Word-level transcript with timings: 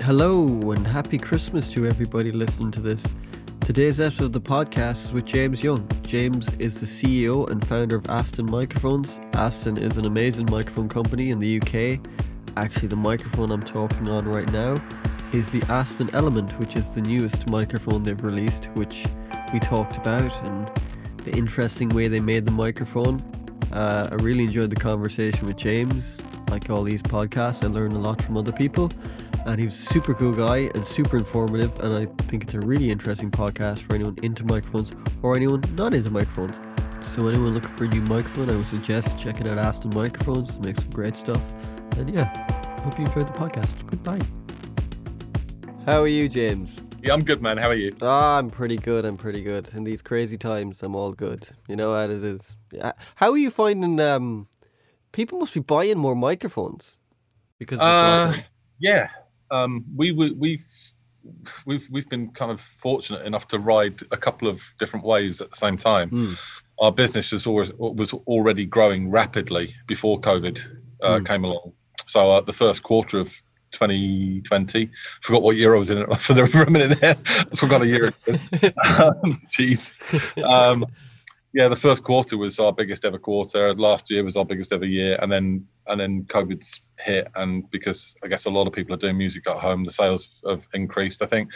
Hello 0.00 0.72
and 0.72 0.84
happy 0.84 1.18
Christmas 1.18 1.70
to 1.72 1.86
everybody 1.86 2.32
listening 2.32 2.72
to 2.72 2.80
this. 2.80 3.14
Today's 3.60 4.00
episode 4.00 4.24
of 4.24 4.32
the 4.32 4.40
podcast 4.40 5.04
is 5.04 5.12
with 5.12 5.26
James 5.26 5.62
Young. 5.62 5.86
James 6.02 6.52
is 6.54 6.80
the 6.80 6.86
CEO 6.86 7.48
and 7.50 7.64
founder 7.68 7.96
of 7.96 8.08
Aston 8.08 8.46
Microphones. 8.46 9.20
Aston 9.34 9.76
is 9.76 9.98
an 9.98 10.06
amazing 10.06 10.50
microphone 10.50 10.88
company 10.88 11.30
in 11.30 11.38
the 11.38 11.60
UK. 11.60 12.00
Actually, 12.56 12.88
the 12.88 12.96
microphone 12.96 13.52
I'm 13.52 13.62
talking 13.62 14.08
on 14.08 14.26
right 14.26 14.50
now 14.50 14.82
is 15.32 15.52
the 15.52 15.62
Aston 15.68 16.10
Element, 16.14 16.58
which 16.58 16.74
is 16.74 16.94
the 16.94 17.02
newest 17.02 17.48
microphone 17.48 18.02
they've 18.02 18.24
released, 18.24 18.70
which 18.74 19.06
we 19.52 19.60
talked 19.60 19.98
about 19.98 20.34
and 20.42 20.68
the 21.18 21.32
interesting 21.32 21.90
way 21.90 22.08
they 22.08 22.18
made 22.18 22.46
the 22.46 22.50
microphone. 22.50 23.20
Uh, 23.70 24.08
I 24.10 24.14
really 24.16 24.44
enjoyed 24.44 24.70
the 24.70 24.76
conversation 24.76 25.46
with 25.46 25.56
James. 25.58 26.16
Like 26.48 26.70
all 26.70 26.82
these 26.82 27.02
podcasts, 27.02 27.62
I 27.62 27.68
learned 27.68 27.92
a 27.92 27.98
lot 27.98 28.20
from 28.22 28.36
other 28.36 28.52
people 28.52 28.90
and 29.46 29.58
he 29.58 29.64
was 29.64 29.78
a 29.78 29.82
super 29.82 30.14
cool 30.14 30.32
guy 30.32 30.70
and 30.74 30.86
super 30.86 31.16
informative 31.16 31.76
and 31.80 31.94
i 31.94 32.06
think 32.24 32.44
it's 32.44 32.54
a 32.54 32.60
really 32.60 32.90
interesting 32.90 33.30
podcast 33.30 33.80
for 33.80 33.94
anyone 33.94 34.16
into 34.22 34.44
microphones 34.44 34.92
or 35.22 35.36
anyone 35.36 35.62
not 35.74 35.94
into 35.94 36.10
microphones. 36.10 36.60
So 37.00 37.26
anyone 37.26 37.52
looking 37.52 37.70
for 37.70 37.84
a 37.84 37.88
new 37.88 38.02
microphone 38.02 38.48
i 38.48 38.56
would 38.56 38.66
suggest 38.66 39.18
checking 39.18 39.48
out 39.48 39.58
aston 39.58 39.92
microphones. 39.94 40.58
They 40.58 40.68
make 40.68 40.76
some 40.76 40.90
great 40.90 41.16
stuff. 41.16 41.42
And 41.96 42.08
yeah 42.14 42.26
hope 42.82 42.98
you 42.98 43.06
enjoyed 43.06 43.26
the 43.26 43.32
podcast. 43.32 43.74
Goodbye. 43.86 44.20
How 45.86 46.02
are 46.02 46.08
you 46.08 46.28
james? 46.28 46.80
Yeah 47.02 47.12
i'm 47.12 47.24
good 47.24 47.42
man. 47.42 47.58
How 47.58 47.68
are 47.68 47.74
you? 47.74 47.96
Ah, 48.00 48.38
i'm 48.38 48.50
pretty 48.50 48.76
good. 48.76 49.04
I'm 49.04 49.16
pretty 49.16 49.42
good. 49.42 49.68
In 49.74 49.82
these 49.82 50.02
crazy 50.02 50.38
times 50.38 50.82
i'm 50.84 50.94
all 50.94 51.12
good. 51.12 51.48
You 51.68 51.74
know 51.74 51.92
how 51.92 52.04
it 52.04 52.10
is. 52.10 52.56
How 53.16 53.32
are 53.32 53.38
you 53.38 53.50
finding 53.50 53.98
um 53.98 54.46
people 55.10 55.40
must 55.40 55.54
be 55.54 55.60
buying 55.60 55.98
more 55.98 56.14
microphones 56.14 56.96
because 57.58 57.80
uh, 57.80 58.34
yeah 58.78 59.08
um, 59.52 59.84
we 59.94 60.12
we've 60.12 60.62
we've 61.66 61.88
we've 61.90 62.08
been 62.08 62.30
kind 62.30 62.50
of 62.50 62.60
fortunate 62.60 63.24
enough 63.24 63.46
to 63.48 63.58
ride 63.58 64.00
a 64.10 64.16
couple 64.16 64.48
of 64.48 64.62
different 64.78 65.04
waves 65.04 65.40
at 65.40 65.50
the 65.50 65.56
same 65.56 65.78
time. 65.78 66.10
Mm. 66.10 66.38
Our 66.80 66.90
business 66.90 67.30
was 67.30 67.46
always 67.46 67.72
was 67.74 68.12
already 68.12 68.66
growing 68.66 69.10
rapidly 69.10 69.74
before 69.86 70.20
COVID 70.20 70.60
uh, 71.02 71.18
mm. 71.18 71.26
came 71.26 71.44
along. 71.44 71.72
So 72.06 72.32
uh, 72.32 72.40
the 72.40 72.52
first 72.52 72.82
quarter 72.82 73.20
of 73.20 73.40
2020, 73.72 74.90
forgot 75.22 75.42
what 75.42 75.56
year 75.56 75.74
I 75.74 75.78
was 75.78 75.90
in 75.90 75.98
it 75.98 76.16
for 76.18 76.62
a 76.62 76.70
minute 76.70 77.00
there. 77.00 77.16
I 77.26 77.56
forgot 77.56 77.82
a 77.82 77.86
year. 77.86 78.12
Jeez. 79.54 80.42
Um, 80.42 80.86
yeah, 81.54 81.68
the 81.68 81.76
first 81.76 82.02
quarter 82.02 82.38
was 82.38 82.58
our 82.58 82.72
biggest 82.72 83.04
ever 83.04 83.18
quarter. 83.18 83.74
Last 83.74 84.10
year 84.10 84.24
was 84.24 84.36
our 84.36 84.44
biggest 84.44 84.72
ever 84.72 84.86
year, 84.86 85.18
and 85.20 85.30
then 85.30 85.66
and 85.86 86.00
then 86.00 86.24
COVID's 86.24 86.80
hit, 86.98 87.28
and 87.34 87.70
because 87.70 88.14
I 88.24 88.28
guess 88.28 88.46
a 88.46 88.50
lot 88.50 88.66
of 88.66 88.72
people 88.72 88.94
are 88.94 88.98
doing 88.98 89.18
music 89.18 89.46
at 89.46 89.58
home, 89.58 89.84
the 89.84 89.90
sales 89.90 90.40
have 90.48 90.62
increased. 90.72 91.22
I 91.22 91.26
think, 91.26 91.50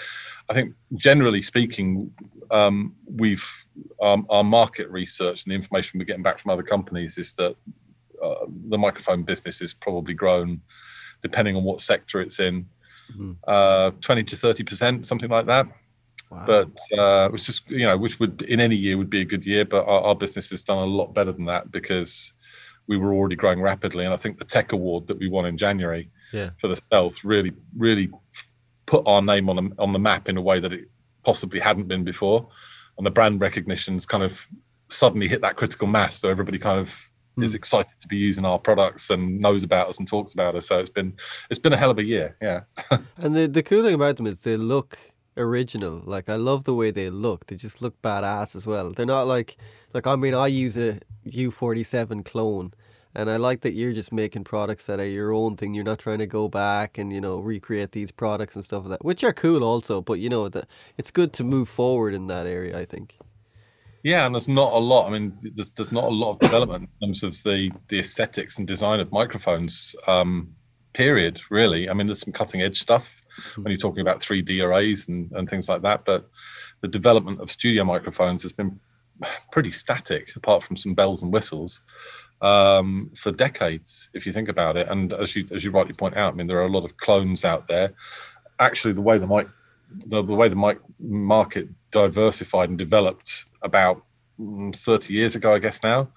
I 0.51 0.55
think 0.55 0.75
generally 0.97 1.41
speaking, 1.41 2.11
um, 2.51 2.95
we've 3.07 3.47
um, 4.03 4.27
our 4.29 4.45
market 4.45 4.91
research 4.91 5.45
and 5.45 5.53
the 5.53 5.57
information 5.57 5.99
we're 5.99 6.05
getting 6.05 6.23
back 6.23 6.41
from 6.41 6.51
other 6.51 6.63
companies 6.63 7.17
is 7.17 7.33
that 7.35 7.57
uh, 8.23 8.47
the 8.69 8.79
microphone 8.79 9.23
business 9.23 9.63
is 9.63 9.73
probably 9.73 10.13
grown, 10.13 10.61
depending 11.23 11.57
on 11.57 11.65
what 11.65 11.81
sector 11.81 12.21
it's 12.21 12.39
in, 12.39 12.67
mm-hmm. 13.13 13.33
uh, 13.49 13.93
twenty 14.03 14.25
to 14.25 14.37
thirty 14.37 14.63
percent, 14.63 15.07
something 15.07 15.31
like 15.31 15.47
that. 15.47 15.67
Wow. 16.31 16.45
But 16.47 16.99
uh, 16.99 17.29
which 17.29 17.47
just 17.47 17.69
you 17.71 17.87
know, 17.87 17.97
which 17.97 18.19
would 18.19 18.43
in 18.43 18.61
any 18.61 18.77
year 18.77 18.99
would 18.99 19.11
be 19.11 19.21
a 19.21 19.25
good 19.25 19.47
year, 19.47 19.65
but 19.65 19.87
our, 19.87 20.01
our, 20.01 20.15
business 20.15 20.51
has 20.51 20.65
done 20.65 20.79
a 20.79 20.87
lot 20.87 21.15
better 21.15 21.33
than 21.33 21.45
that 21.45 21.71
because 21.71 22.33
we 22.89 22.97
were 22.97 23.15
already 23.15 23.37
growing 23.37 23.61
rapidly, 23.61 24.05
and 24.05 24.13
I 24.13 24.17
think 24.17 24.39
the 24.39 24.45
tech 24.45 24.73
award 24.73 25.07
that 25.07 25.19
we 25.19 25.29
won 25.29 25.47
in 25.47 25.57
January 25.57 26.11
yeah. 26.33 26.51
for 26.61 26.69
the 26.69 26.77
stealth 26.77 27.25
really, 27.25 27.53
really 27.77 28.11
put 28.87 29.07
our 29.07 29.23
name 29.23 29.49
on 29.49 29.57
the, 29.57 29.83
on 29.83 29.93
the 29.93 29.99
map 29.99 30.29
in 30.29 30.37
a 30.37 30.43
way 30.43 30.61
that 30.61 30.73
it 30.73 30.89
possibly 31.25 31.61
hadn't 31.61 31.89
been 31.89 32.05
before, 32.05 32.49
and 32.99 33.07
the 33.07 33.11
brand 33.11 33.41
recognition's 33.41 34.05
kind 34.05 34.25
of 34.25 34.49
suddenly 34.89 35.29
hit 35.29 35.41
that 35.43 35.57
critical 35.57 35.87
mass, 35.87 36.19
so 36.19 36.29
everybody 36.29 36.59
kind 36.59 36.81
of 36.81 37.09
mm. 37.39 37.45
is 37.45 37.55
excited 37.55 37.93
to 38.01 38.09
be 38.09 38.17
using 38.17 38.45
our 38.45 38.59
products 38.59 39.11
and 39.11 39.41
knows 39.41 39.63
about 39.63 39.89
us 39.89 39.99
and 39.99 40.09
talks 40.09 40.33
about 40.33 40.57
us. 40.57 40.67
So 40.67 40.79
it's 40.81 40.91
been 40.91 41.15
it's 41.51 41.61
been 41.61 41.73
a 41.73 41.77
hell 41.77 41.91
of 41.91 41.99
a 41.99 42.05
year, 42.05 42.37
yeah. 42.43 42.63
and 43.19 43.37
the 43.37 43.47
the 43.47 43.63
cool 43.63 43.85
thing 43.85 43.95
about 43.95 44.17
them 44.17 44.27
is 44.27 44.41
they 44.41 44.57
look 44.57 44.99
original. 45.37 46.03
Like 46.05 46.29
I 46.29 46.37
love 46.37 46.65
the 46.65 46.75
way 46.75 46.91
they 46.91 47.11
look. 47.11 47.47
They 47.47 47.57
just 47.57 47.83
look 47.83 48.01
badass 48.03 48.57
as 48.57 48.67
well. 48.67 48.93
They're 48.93 49.07
not 49.07 49.27
like 49.27 49.57
like 49.93 50.07
I 50.07 50.17
mean 50.17 50.35
I 50.35 50.47
use 50.47 50.77
a 50.77 51.01
U47 51.27 52.25
clone 52.25 52.73
and 53.17 53.31
I 53.31 53.37
like 53.37 53.63
that 53.63 53.73
you're 53.73 53.95
just 53.95 54.13
making 54.13 54.45
products 54.45 54.87
that 54.87 55.01
are 55.01 55.09
your 55.09 55.33
own 55.33 55.57
thing. 55.57 55.73
You're 55.73 55.85
not 55.85 55.99
trying 55.99 56.19
to 56.19 56.27
go 56.27 56.49
back 56.49 56.99
and 56.99 57.11
you 57.13 57.21
know 57.21 57.39
recreate 57.39 57.93
these 57.93 58.11
products 58.11 58.55
and 58.55 58.65
stuff 58.65 58.85
like 58.85 58.91
that, 58.91 59.05
which 59.05 59.25
are 59.25 59.33
cool 59.33 59.65
also. 59.65 60.03
But 60.03 60.21
you 60.21 60.29
know 60.29 60.49
that 60.51 60.69
it's 60.99 61.11
good 61.11 61.33
to 61.35 61.45
move 61.45 61.69
forward 61.69 62.15
in 62.15 62.27
that 62.27 62.47
area. 62.47 62.79
I 62.79 62.85
think. 62.85 63.19
Yeah, 64.03 64.27
and 64.27 64.35
there's 64.35 64.47
not 64.47 64.73
a 64.73 64.79
lot. 64.79 65.09
I 65.09 65.11
mean, 65.11 65.37
there's 65.57 65.71
there's 65.71 65.91
not 65.91 66.05
a 66.05 66.09
lot 66.09 66.33
of 66.33 66.39
development 66.41 66.91
in 67.01 67.09
terms 67.09 67.23
of 67.25 67.43
the 67.43 67.73
the 67.89 67.99
aesthetics 67.99 68.59
and 68.59 68.69
design 68.69 69.01
of 69.01 69.11
microphones. 69.11 69.97
Um, 70.07 70.55
period. 70.93 71.41
Really, 71.51 71.89
I 71.89 71.95
mean, 71.95 72.07
there's 72.07 72.21
some 72.21 72.35
cutting 72.35 72.61
edge 72.61 72.81
stuff. 72.81 73.23
When 73.57 73.71
you're 73.71 73.79
talking 73.79 74.01
about 74.01 74.21
3D 74.21 74.63
arrays 74.63 75.09
and, 75.09 75.31
and 75.33 75.49
things 75.49 75.69
like 75.69 75.83
that. 75.83 76.05
But 76.05 76.29
the 76.81 76.89
development 76.89 77.41
of 77.41 77.51
studio 77.51 77.85
microphones 77.85 78.43
has 78.43 78.53
been 78.53 78.79
pretty 79.53 79.73
static, 79.73 80.35
apart 80.37 80.63
from 80.63 80.77
some 80.77 80.95
bells 80.95 81.23
and 81.23 81.33
whistles, 81.33 81.81
um, 82.43 83.11
for 83.17 83.33
decades, 83.33 84.09
if 84.15 84.27
you 84.27 84.33
think 84.33 84.49
about 84.49 84.77
it. 84.77 84.89
And 84.89 85.13
as 85.15 85.35
you 85.35 85.47
as 85.53 85.65
you 85.65 85.71
rightly 85.71 85.95
point 85.95 86.17
out, 86.17 86.33
I 86.33 86.37
mean, 86.37 86.47
there 86.47 86.59
are 86.59 86.67
a 86.67 86.73
lot 86.73 86.85
of 86.85 86.97
clones 86.99 87.45
out 87.45 87.67
there. 87.67 87.95
Actually, 88.59 88.95
the 88.95 89.01
way 89.01 89.19
the 89.19 89.27
mic 89.27 89.49
the, 90.07 90.23
the 90.23 90.35
way 90.35 90.49
the 90.49 90.57
mic 90.57 90.79
market 90.99 91.69
diversified 91.91 92.69
and 92.69 92.79
developed 92.79 93.45
about 93.63 94.03
mm, 94.39 94.75
30 94.75 95.15
years 95.15 95.37
ago, 95.37 95.55
I 95.55 95.59
guess 95.59 95.83
now, 95.83 96.09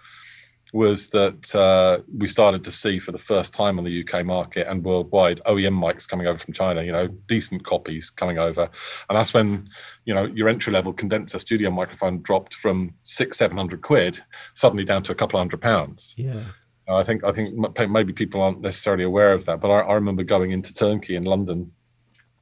was 0.73 1.09
that 1.09 1.55
uh, 1.55 2.01
we 2.15 2.27
started 2.27 2.63
to 2.63 2.71
see 2.71 2.99
for 2.99 3.11
the 3.11 3.17
first 3.17 3.53
time 3.53 3.79
on 3.79 3.85
the 3.85 4.03
UK 4.03 4.25
market 4.25 4.67
and 4.67 4.83
worldwide 4.83 5.41
OEM 5.45 5.73
mics 5.73 6.07
coming 6.07 6.27
over 6.27 6.37
from 6.37 6.53
China, 6.53 6.83
you 6.83 6.91
know, 6.91 7.07
decent 7.27 7.63
copies 7.63 8.09
coming 8.09 8.37
over. 8.37 8.69
And 9.09 9.17
that's 9.17 9.33
when, 9.33 9.67
you 10.05 10.13
know, 10.13 10.25
your 10.25 10.47
entry 10.47 10.71
level 10.71 10.93
condenser 10.93 11.39
studio 11.39 11.71
microphone 11.71 12.21
dropped 12.21 12.53
from 12.53 12.93
six, 13.03 13.37
700 13.37 13.81
quid 13.81 14.23
suddenly 14.53 14.85
down 14.85 15.03
to 15.03 15.11
a 15.11 15.15
couple 15.15 15.39
hundred 15.39 15.61
pounds. 15.61 16.13
Yeah. 16.17 16.43
I 16.87 17.03
think 17.03 17.23
I 17.23 17.31
think 17.31 17.55
maybe 17.91 18.13
people 18.13 18.41
aren't 18.41 18.61
necessarily 18.61 19.03
aware 19.03 19.33
of 19.33 19.45
that, 19.45 19.59
but 19.59 19.69
I, 19.69 19.81
I 19.81 19.93
remember 19.93 20.23
going 20.23 20.51
into 20.51 20.73
Turnkey 20.73 21.15
in 21.15 21.23
London 21.23 21.71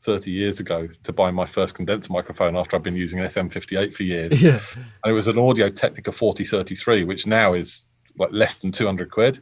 30 0.01 0.31
years 0.31 0.59
ago 0.59 0.87
to 1.03 1.11
buy 1.11 1.31
my 1.31 1.45
first 1.45 1.75
condenser 1.75 2.13
microphone 2.13 2.55
after 2.55 2.75
I've 2.75 2.83
been 2.83 2.95
using 2.95 3.19
an 3.19 3.25
SM58 3.25 3.93
for 3.93 4.03
years. 4.03 4.41
Yeah. 4.47 4.61
And 5.03 5.11
it 5.11 5.13
was 5.13 5.27
an 5.27 5.37
Audio 5.37 5.69
Technica 5.69 6.11
4033, 6.11 7.03
which 7.03 7.27
now 7.27 7.53
is 7.53 7.86
like 8.17 8.31
less 8.31 8.57
than 8.57 8.71
200 8.71 9.11
quid 9.11 9.41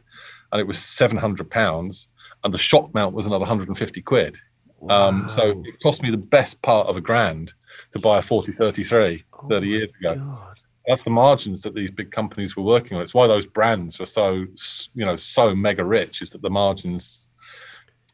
and 0.52 0.60
it 0.60 0.66
was 0.66 0.78
700 0.78 1.50
pounds 1.50 2.08
and 2.44 2.52
the 2.52 2.58
shock 2.58 2.92
mount 2.94 3.14
was 3.14 3.26
another 3.26 3.42
150 3.42 4.02
quid 4.02 4.36
wow. 4.80 5.08
um, 5.08 5.28
so 5.28 5.62
it 5.64 5.82
cost 5.82 6.02
me 6.02 6.10
the 6.10 6.16
best 6.16 6.60
part 6.62 6.86
of 6.86 6.96
a 6.96 7.00
grand 7.00 7.52
to 7.92 7.98
buy 7.98 8.18
a 8.18 8.22
4033 8.22 9.24
oh 9.32 9.48
30 9.48 9.66
years 9.66 9.92
ago 10.00 10.14
God. 10.16 10.58
that's 10.86 11.02
the 11.02 11.10
margins 11.10 11.62
that 11.62 11.74
these 11.74 11.90
big 11.90 12.10
companies 12.10 12.56
were 12.56 12.62
working 12.62 12.96
on 12.96 13.02
it's 13.02 13.14
why 13.14 13.26
those 13.26 13.46
brands 13.46 13.98
were 13.98 14.06
so 14.06 14.46
you 14.94 15.04
know 15.04 15.16
so 15.16 15.54
mega 15.54 15.84
rich 15.84 16.22
is 16.22 16.30
that 16.30 16.42
the 16.42 16.50
margins 16.50 17.25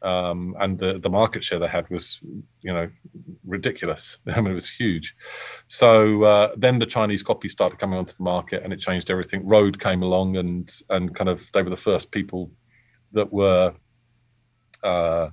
um, 0.03 0.55
and 0.59 0.77
the, 0.77 0.99
the 0.99 1.09
market 1.09 1.43
share 1.43 1.59
they 1.59 1.67
had 1.67 1.89
was, 1.89 2.19
you 2.61 2.73
know, 2.73 2.89
ridiculous. 3.45 4.19
I 4.27 4.41
mean, 4.41 4.51
it 4.51 4.55
was 4.55 4.69
huge. 4.69 5.15
So 5.67 6.23
uh, 6.23 6.51
then 6.57 6.79
the 6.79 6.85
Chinese 6.85 7.23
copies 7.23 7.53
started 7.53 7.79
coming 7.79 7.97
onto 7.97 8.13
the 8.13 8.23
market, 8.23 8.63
and 8.63 8.73
it 8.73 8.81
changed 8.81 9.09
everything. 9.09 9.47
Rode 9.47 9.79
came 9.79 10.03
along, 10.03 10.37
and 10.37 10.73
and 10.89 11.15
kind 11.15 11.29
of 11.29 11.49
they 11.53 11.63
were 11.63 11.69
the 11.69 11.75
first 11.75 12.11
people 12.11 12.51
that 13.13 13.31
were. 13.31 13.73
Uh, 14.83 15.29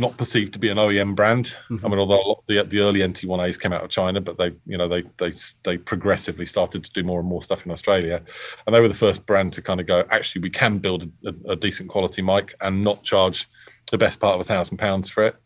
not 0.00 0.16
perceived 0.16 0.52
to 0.52 0.60
be 0.60 0.68
an 0.68 0.78
OEM 0.78 1.16
brand. 1.16 1.56
Mm-hmm. 1.68 1.84
I 1.84 1.88
mean, 1.88 1.98
although 1.98 2.44
the 2.46 2.62
the 2.62 2.78
early 2.78 3.00
NT1As 3.00 3.60
came 3.60 3.72
out 3.72 3.82
of 3.82 3.90
China, 3.90 4.20
but 4.20 4.38
they 4.38 4.52
you 4.64 4.78
know 4.78 4.86
they 4.86 5.02
they 5.18 5.32
they 5.64 5.76
progressively 5.76 6.46
started 6.46 6.84
to 6.84 6.92
do 6.92 7.02
more 7.02 7.18
and 7.18 7.28
more 7.28 7.42
stuff 7.42 7.66
in 7.66 7.72
Australia, 7.72 8.22
and 8.64 8.74
they 8.74 8.80
were 8.80 8.86
the 8.86 8.94
first 8.94 9.26
brand 9.26 9.52
to 9.54 9.62
kind 9.62 9.80
of 9.80 9.86
go. 9.86 10.04
Actually, 10.10 10.42
we 10.42 10.50
can 10.50 10.78
build 10.78 11.10
a, 11.26 11.34
a 11.50 11.56
decent 11.56 11.88
quality 11.88 12.22
mic 12.22 12.54
and 12.60 12.84
not 12.84 13.02
charge 13.02 13.48
the 13.90 13.98
best 13.98 14.20
part 14.20 14.34
of 14.34 14.40
a 14.40 14.44
thousand 14.44 14.78
pounds 14.78 15.08
for 15.08 15.26
it. 15.26 15.36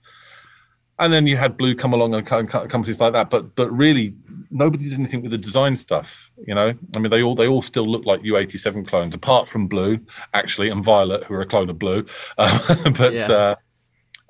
And 0.99 1.13
then 1.13 1.27
you 1.27 1.37
had 1.37 1.57
Blue 1.57 1.75
come 1.75 1.95
along 1.95 2.15
and 2.15 2.27
companies 2.27 3.01
like 3.01 3.13
that, 3.15 3.31
but 3.31 3.57
but 3.57 3.71
really 3.71 4.15
nobody 4.51 4.89
did 4.89 4.99
anything 4.99 5.23
with 5.23 5.31
the 5.31 5.39
design 5.39 5.77
stuff. 5.77 6.31
You 6.47 6.55
know, 6.55 6.75
I 6.95 6.99
mean, 6.99 7.11
they 7.11 7.23
all 7.23 7.35
they 7.35 7.49
all 7.49 7.63
still 7.63 7.91
look 7.91 8.05
like 8.05 8.21
U87 8.21 8.87
clones, 8.87 9.15
apart 9.15 9.49
from 9.49 9.67
Blue 9.67 9.99
actually 10.35 10.69
and 10.69 10.85
Violet, 10.85 11.25
who 11.25 11.35
are 11.35 11.41
a 11.41 11.47
clone 11.47 11.71
of 11.71 11.79
Blue. 11.79 12.07
Uh, 12.39 12.91
but 12.97 13.15
yeah. 13.15 13.27
uh, 13.27 13.55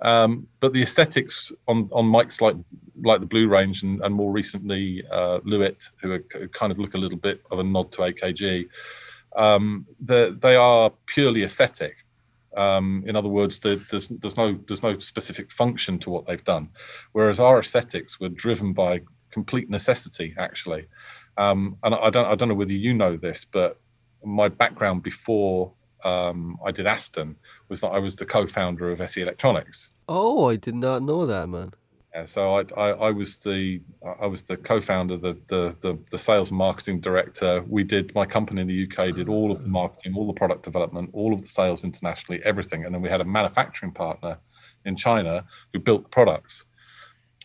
um, 0.03 0.47
but 0.61 0.73
the 0.73 0.83
aesthetics 0.83 1.53
on 1.69 1.89
on 1.93 2.07
mics 2.07 2.41
like 2.41 2.57
like 3.03 3.21
the 3.21 3.27
Blue 3.27 3.49
range 3.49 3.83
and, 3.83 4.01
and 4.03 4.15
more 4.15 4.33
recently 4.33 5.03
uh, 5.11 5.41
Lewitt, 5.41 5.91
who, 6.01 6.13
are, 6.13 6.25
who 6.33 6.49
kind 6.49 6.71
of 6.71 6.79
look 6.79 6.95
a 6.95 6.99
little 6.99 7.19
bit 7.19 7.43
of 7.51 7.59
a 7.59 7.65
nod 7.65 7.91
to 7.93 8.03
AKG, 8.03 8.69
um, 9.37 9.87
they 10.01 10.55
are 10.55 10.91
purely 11.07 11.43
aesthetic 11.43 11.97
Um, 12.57 13.03
in 13.07 13.17
other 13.17 13.29
words, 13.29 13.61
the, 13.61 13.83
there's 13.91 14.09
there's 14.09 14.37
no 14.37 14.59
there's 14.67 14.83
no 14.83 14.99
specific 14.99 15.51
function 15.51 15.99
to 16.01 16.11
what 16.11 16.27
they've 16.27 16.45
done, 16.45 16.69
whereas 17.13 17.41
our 17.41 17.61
aesthetics 17.61 18.21
were 18.21 18.29
driven 18.29 18.73
by 18.73 19.01
complete 19.31 19.71
necessity, 19.71 20.35
actually. 20.39 20.87
Um, 21.39 21.79
and 21.83 21.95
I 21.95 22.11
don't 22.11 22.27
I 22.27 22.35
don't 22.35 22.49
know 22.49 22.55
whether 22.55 22.73
you 22.73 22.95
know 22.95 23.17
this, 23.17 23.45
but 23.45 23.81
my 24.25 24.49
background 24.49 25.03
before 25.03 25.73
um, 26.05 26.59
I 26.65 26.71
did 26.71 26.87
Aston 26.87 27.37
was 27.69 27.81
that 27.81 27.89
I 27.89 27.99
was 27.99 28.17
the 28.17 28.27
co-founder 28.27 28.91
of 28.91 29.01
SE 29.01 29.21
Electronics. 29.21 29.91
Oh, 30.09 30.49
I 30.49 30.57
did 30.57 30.75
not 30.75 31.03
know 31.03 31.27
that, 31.27 31.49
man. 31.49 31.73
Yeah, 32.15 32.27
so 32.27 32.57
I, 32.59 32.65
I, 32.77 32.89
I, 32.91 33.11
was 33.11 33.39
the 33.39 33.81
I 34.21 34.27
was 34.27 34.43
the 34.43 34.59
co-founder, 34.59 35.17
the, 35.17 35.39
the, 35.47 35.75
the 35.81 35.99
the 36.11 36.19
sales 36.19 36.51
and 36.51 36.59
marketing 36.59 37.01
director. 37.01 37.65
We 37.67 37.85
did 37.85 38.15
my 38.15 38.27
company 38.27 38.61
in 38.61 38.67
the 38.67 38.87
UK 38.87 39.15
did 39.15 39.31
all 39.31 39.51
of 39.51 39.63
the 39.63 39.69
marketing, 39.69 40.15
all 40.15 40.27
the 40.27 40.35
product 40.35 40.63
development, 40.63 41.09
all 41.15 41.33
of 41.33 41.41
the 41.41 41.49
sales 41.49 41.85
internationally, 41.85 42.43
everything. 42.45 42.85
And 42.85 42.95
then 42.95 43.01
we 43.01 43.09
had 43.09 43.23
a 43.23 43.25
manufacturing 43.25 43.93
partner 43.93 44.39
in 44.85 44.95
China 44.95 45.47
who 45.73 45.79
built 45.79 46.11
products, 46.11 46.67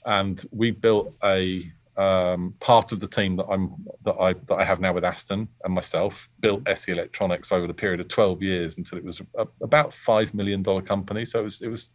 and 0.06 0.44
we 0.52 0.72
built 0.72 1.16
a 1.24 1.72
um, 1.96 2.54
part 2.60 2.92
of 2.92 3.00
the 3.00 3.08
team 3.08 3.38
that 3.38 3.46
I'm 3.50 3.74
that 4.04 4.16
I 4.20 4.34
that 4.34 4.56
I 4.56 4.66
have 4.66 4.82
now 4.82 4.92
with 4.92 5.06
Aston 5.06 5.48
and 5.64 5.74
myself 5.74 6.28
built 6.42 6.68
SE 6.68 6.92
Electronics 6.92 7.54
over 7.54 7.68
the 7.68 7.74
period 7.74 8.02
of 8.02 8.10
12 8.10 8.44
years 8.44 8.78
until 8.78 8.98
it 8.98 9.04
was 9.06 9.22
a, 9.38 9.48
about 9.62 9.94
five 9.94 10.34
million 10.34 10.62
dollar 10.62 10.82
company. 10.82 11.24
So 11.24 11.40
it 11.40 11.44
was 11.44 11.62
it 11.62 11.70
was, 11.70 11.92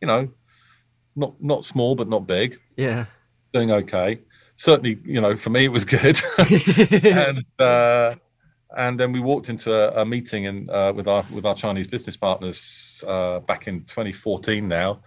you 0.00 0.06
know 0.06 0.28
not 1.16 1.34
not 1.42 1.64
small 1.64 1.94
but 1.94 2.08
not 2.08 2.26
big. 2.26 2.60
Yeah, 2.76 3.06
doing 3.52 3.70
okay. 3.70 4.20
Certainly, 4.56 5.00
you 5.04 5.20
know, 5.20 5.36
for 5.36 5.50
me 5.50 5.64
it 5.64 5.72
was 5.72 5.84
good. 5.84 6.20
and 6.38 7.44
uh, 7.58 8.14
and 8.76 8.98
then 8.98 9.12
we 9.12 9.20
walked 9.20 9.48
into 9.48 9.72
a, 9.72 10.02
a 10.02 10.04
meeting 10.04 10.46
and 10.46 10.70
uh, 10.70 10.92
with 10.94 11.08
our 11.08 11.24
with 11.32 11.44
our 11.44 11.54
Chinese 11.54 11.86
business 11.86 12.16
partners 12.16 13.02
uh, 13.06 13.40
back 13.40 13.66
in 13.68 13.80
2014 13.84 14.66
now, 14.66 15.00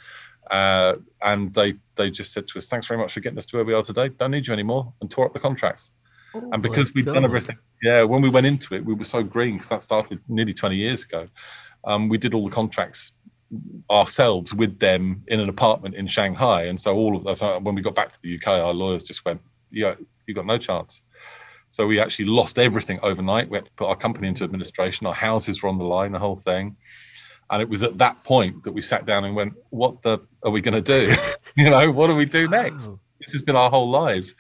uh, 0.52 0.96
and 1.22 1.54
they 1.54 1.76
they 1.96 2.10
just 2.10 2.34
said 2.34 2.48
to 2.48 2.58
us, 2.58 2.68
"Thanks 2.68 2.88
very 2.88 3.00
much 3.00 3.14
for 3.14 3.20
getting 3.20 3.38
us 3.38 3.46
to 3.48 3.58
where 3.58 3.66
we 3.66 3.74
are 3.74 3.84
today. 3.84 4.10
Don't 4.10 4.32
need 4.32 4.48
you 4.48 4.54
anymore," 4.54 4.94
and 5.02 5.10
tore 5.12 5.26
up 5.26 5.34
the 5.34 5.40
contracts. 5.40 5.92
Oh 6.36 6.50
and 6.52 6.62
because 6.62 6.94
we'd 6.94 7.06
God. 7.06 7.14
done 7.14 7.26
everything, 7.26 7.58
yeah, 7.84 8.04
when 8.04 8.22
we 8.22 8.30
went 8.30 8.46
into 8.46 8.76
it, 8.76 8.84
we 8.84 8.94
were 8.94 9.06
so 9.06 9.24
green 9.24 9.56
because 9.56 9.70
that 9.70 9.82
started 9.82 10.20
nearly 10.28 10.54
20 10.54 10.76
years 10.76 11.04
ago. 11.04 11.28
Um, 11.86 12.10
we 12.10 12.18
did 12.18 12.34
all 12.34 12.44
the 12.44 12.54
contracts 12.54 13.14
ourselves 13.90 14.54
with 14.54 14.80
them 14.80 15.24
in 15.28 15.40
an 15.40 15.50
apartment 15.50 15.96
in 15.96 16.08
Shanghai. 16.08 16.64
And 16.64 16.80
so 16.80 16.96
all 16.96 17.16
of 17.16 17.26
us, 17.28 17.42
when 17.42 17.76
we 17.76 17.82
got 17.82 17.96
back 17.96 18.10
to 18.10 18.22
the 18.22 18.36
UK, 18.36 18.48
our 18.48 18.74
lawyers 18.74 19.04
just 19.04 19.24
went, 19.26 19.42
"Yeah, 19.72 19.96
you 20.26 20.34
got 20.34 20.46
no 20.46 20.58
chance." 20.58 21.02
So 21.70 21.86
we 21.86 22.00
actually 22.00 22.26
lost 22.26 22.60
everything 22.60 23.00
overnight. 23.04 23.50
We 23.50 23.58
had 23.58 23.66
to 23.66 23.72
put 23.74 23.88
our 23.88 23.96
company 23.96 24.28
into 24.28 24.44
administration. 24.44 25.06
Our 25.08 25.14
houses 25.14 25.62
were 25.62 25.70
on 25.70 25.78
the 25.78 25.84
line, 25.84 26.12
the 26.12 26.20
whole 26.20 26.36
thing. 26.36 26.76
And 27.50 27.62
it 27.62 27.70
was 27.70 27.84
at 27.84 27.98
that 27.98 28.24
point 28.24 28.64
that 28.64 28.72
we 28.72 28.82
sat 28.82 29.06
down 29.06 29.24
and 29.24 29.36
went, 29.36 29.54
"What 29.70 30.02
the 30.02 30.20
are 30.44 30.52
we 30.52 30.62
going 30.62 30.82
to 30.82 30.82
do? 30.82 31.16
you 31.56 31.70
know, 31.70 31.92
what 31.92 32.08
do 32.08 32.16
we 32.16 32.26
do 32.26 32.48
next?" 32.48 32.92
This 33.20 33.32
has 33.32 33.42
been 33.42 33.56
our 33.56 33.70
whole 33.70 33.90
lives, 33.90 34.36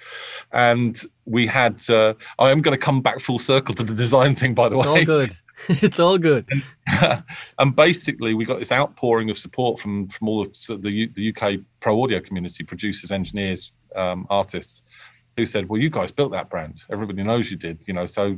and 0.51 1.01
we 1.25 1.47
had. 1.47 1.81
Uh, 1.89 2.13
I 2.37 2.51
am 2.51 2.61
going 2.61 2.77
to 2.77 2.83
come 2.83 3.01
back 3.01 3.19
full 3.19 3.39
circle 3.39 3.73
to 3.75 3.83
the 3.83 3.95
design 3.95 4.35
thing, 4.35 4.53
by 4.53 4.69
the 4.69 4.77
way. 4.77 4.87
All 4.87 5.05
good. 5.05 5.35
it's 5.69 5.99
all 5.99 6.17
good. 6.17 6.47
And, 6.49 7.23
and, 7.59 7.75
basically, 7.75 8.33
we 8.33 8.45
got 8.45 8.59
this 8.59 8.71
outpouring 8.71 9.29
of 9.29 9.37
support 9.37 9.79
from 9.79 10.07
from 10.07 10.29
all 10.29 10.41
of 10.41 10.53
the 10.67 11.07
the 11.13 11.33
UK 11.35 11.59
pro 11.79 12.03
audio 12.03 12.19
community, 12.19 12.63
producers, 12.63 13.11
engineers, 13.11 13.71
um, 13.95 14.27
artists, 14.29 14.83
who 15.35 15.45
said, 15.45 15.67
"Well, 15.67 15.81
you 15.81 15.89
guys 15.89 16.11
built 16.11 16.31
that 16.31 16.49
brand. 16.49 16.81
Everybody 16.91 17.23
knows 17.23 17.49
you 17.49 17.57
did. 17.57 17.79
You 17.85 17.93
know, 17.93 18.05
so 18.05 18.37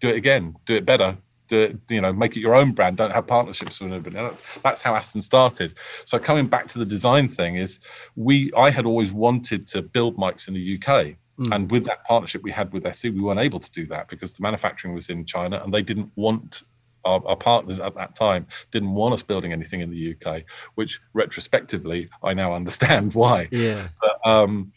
do 0.00 0.08
it 0.08 0.16
again. 0.16 0.56
Do 0.66 0.74
it 0.74 0.84
better. 0.84 1.16
Do 1.48 1.60
it, 1.60 1.78
you 1.88 2.02
know, 2.02 2.12
make 2.12 2.36
it 2.36 2.40
your 2.40 2.54
own 2.54 2.72
brand. 2.72 2.98
Don't 2.98 3.12
have 3.12 3.26
partnerships 3.26 3.80
with 3.80 3.92
anybody." 3.92 4.36
That's 4.62 4.82
how 4.82 4.94
Aston 4.94 5.22
started. 5.22 5.74
So 6.04 6.18
coming 6.18 6.46
back 6.46 6.68
to 6.68 6.78
the 6.78 6.86
design 6.86 7.28
thing 7.28 7.56
is, 7.56 7.80
we 8.14 8.52
I 8.56 8.70
had 8.70 8.84
always 8.84 9.10
wanted 9.10 9.66
to 9.68 9.80
build 9.80 10.16
mics 10.16 10.48
in 10.48 10.54
the 10.54 10.78
UK 10.78 11.16
Mm. 11.38 11.54
And 11.54 11.70
with 11.70 11.84
that 11.84 12.04
partnership 12.04 12.42
we 12.42 12.50
had 12.50 12.72
with 12.72 12.86
SE, 12.86 13.10
we 13.10 13.20
weren't 13.20 13.40
able 13.40 13.60
to 13.60 13.70
do 13.70 13.86
that 13.86 14.08
because 14.08 14.32
the 14.32 14.42
manufacturing 14.42 14.94
was 14.94 15.08
in 15.08 15.24
China 15.24 15.60
and 15.62 15.72
they 15.72 15.82
didn't 15.82 16.10
want 16.16 16.62
our, 17.04 17.22
our, 17.26 17.36
partners 17.36 17.78
at 17.78 17.94
that 17.94 18.16
time 18.16 18.46
didn't 18.72 18.92
want 18.92 19.14
us 19.14 19.22
building 19.22 19.52
anything 19.52 19.80
in 19.80 19.90
the 19.90 20.14
UK, 20.14 20.42
which 20.74 21.00
retrospectively 21.14 22.08
I 22.22 22.34
now 22.34 22.52
understand 22.60 23.14
why. 23.14 23.48
Yeah. 23.50 23.88
But, 24.00 24.30
um, 24.30 24.72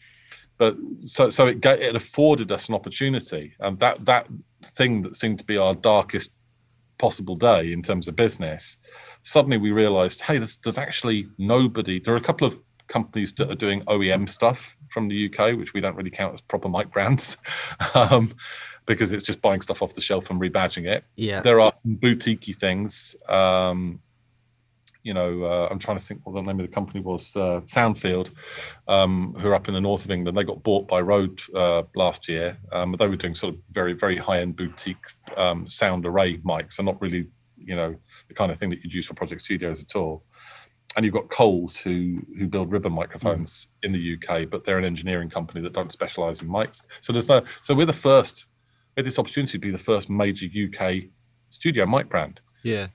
but 0.58 0.76
so 1.06 1.28
so 1.28 1.48
it 1.48 1.64
it 1.66 1.96
afforded 1.96 2.52
us 2.52 2.68
an 2.68 2.76
opportunity, 2.76 3.52
and 3.58 3.80
that 3.80 4.04
that 4.04 4.28
thing 4.76 5.02
that 5.02 5.16
seemed 5.16 5.40
to 5.40 5.44
be 5.44 5.56
our 5.56 5.74
darkest 5.74 6.30
possible 6.98 7.34
day 7.34 7.72
in 7.72 7.82
terms 7.82 8.06
of 8.06 8.14
business, 8.14 8.78
suddenly 9.22 9.56
we 9.56 9.72
realised, 9.72 10.20
hey, 10.20 10.38
there's, 10.38 10.56
there's 10.58 10.78
actually 10.78 11.26
nobody. 11.36 11.98
There 11.98 12.14
are 12.14 12.18
a 12.18 12.20
couple 12.20 12.46
of 12.46 12.60
companies 12.88 13.32
that 13.34 13.50
are 13.50 13.54
doing 13.54 13.82
OEM 13.82 14.28
stuff 14.28 14.76
from 14.90 15.08
the 15.08 15.26
UK, 15.26 15.56
which 15.56 15.74
we 15.74 15.80
don't 15.80 15.96
really 15.96 16.10
count 16.10 16.34
as 16.34 16.40
proper 16.40 16.68
mic 16.68 16.90
brands, 16.90 17.36
um, 17.94 18.34
because 18.86 19.12
it's 19.12 19.24
just 19.24 19.40
buying 19.40 19.60
stuff 19.60 19.82
off 19.82 19.94
the 19.94 20.00
shelf 20.00 20.30
and 20.30 20.40
rebadging 20.40 20.86
it. 20.86 21.04
Yeah, 21.16 21.40
there 21.40 21.60
are 21.60 21.72
some 21.72 21.96
boutiquey 21.96 22.56
things. 22.56 23.16
Um, 23.28 24.00
you 25.02 25.14
know, 25.14 25.42
uh, 25.42 25.68
I'm 25.70 25.78
trying 25.78 25.98
to 25.98 26.04
think 26.04 26.24
what 26.24 26.34
the 26.34 26.42
name 26.42 26.60
of 26.60 26.66
the 26.66 26.72
company 26.72 27.00
was. 27.00 27.34
Uh, 27.34 27.60
Soundfield, 27.64 28.30
um, 28.86 29.34
who 29.40 29.48
are 29.48 29.54
up 29.54 29.66
in 29.68 29.74
the 29.74 29.80
north 29.80 30.04
of 30.04 30.10
England, 30.10 30.36
they 30.36 30.44
got 30.44 30.62
bought 30.62 30.86
by 30.86 31.00
Rode 31.00 31.40
uh, 31.54 31.82
last 31.96 32.28
year. 32.28 32.56
Um, 32.70 32.94
they 32.98 33.08
were 33.08 33.16
doing 33.16 33.34
sort 33.34 33.54
of 33.54 33.60
very, 33.70 33.94
very 33.94 34.16
high-end 34.16 34.56
boutique 34.56 35.04
um, 35.36 35.68
sound 35.68 36.06
array 36.06 36.38
mics, 36.38 36.78
and 36.78 36.86
not 36.86 37.00
really, 37.00 37.26
you 37.58 37.74
know, 37.74 37.96
the 38.28 38.34
kind 38.34 38.52
of 38.52 38.58
thing 38.58 38.70
that 38.70 38.84
you'd 38.84 38.94
use 38.94 39.06
for 39.06 39.14
project 39.14 39.42
studios 39.42 39.82
at 39.82 39.96
all 39.96 40.22
and 40.96 41.04
you've 41.04 41.14
got 41.14 41.28
Coles 41.30 41.76
who 41.76 42.20
who 42.38 42.46
build 42.46 42.70
ribbon 42.70 42.92
microphones 42.92 43.66
mm. 43.82 43.86
in 43.86 43.92
the 43.92 44.16
UK, 44.16 44.50
but 44.50 44.64
they're 44.64 44.78
an 44.78 44.84
engineering 44.84 45.30
company 45.30 45.60
that 45.62 45.72
don't 45.72 45.92
specialize 45.92 46.42
in 46.42 46.48
mics. 46.48 46.82
So 47.00 47.12
there's 47.12 47.28
no 47.28 47.42
so 47.62 47.74
we're 47.74 47.86
the 47.86 47.92
first 47.92 48.46
we 48.96 49.00
had 49.00 49.06
this 49.06 49.18
opportunity 49.18 49.52
to 49.52 49.58
be 49.58 49.70
the 49.70 49.78
first 49.78 50.10
major 50.10 50.46
UK 50.46 51.04
studio 51.50 51.86
mic 51.86 52.08
brand. 52.08 52.40
Yeah. 52.62 52.88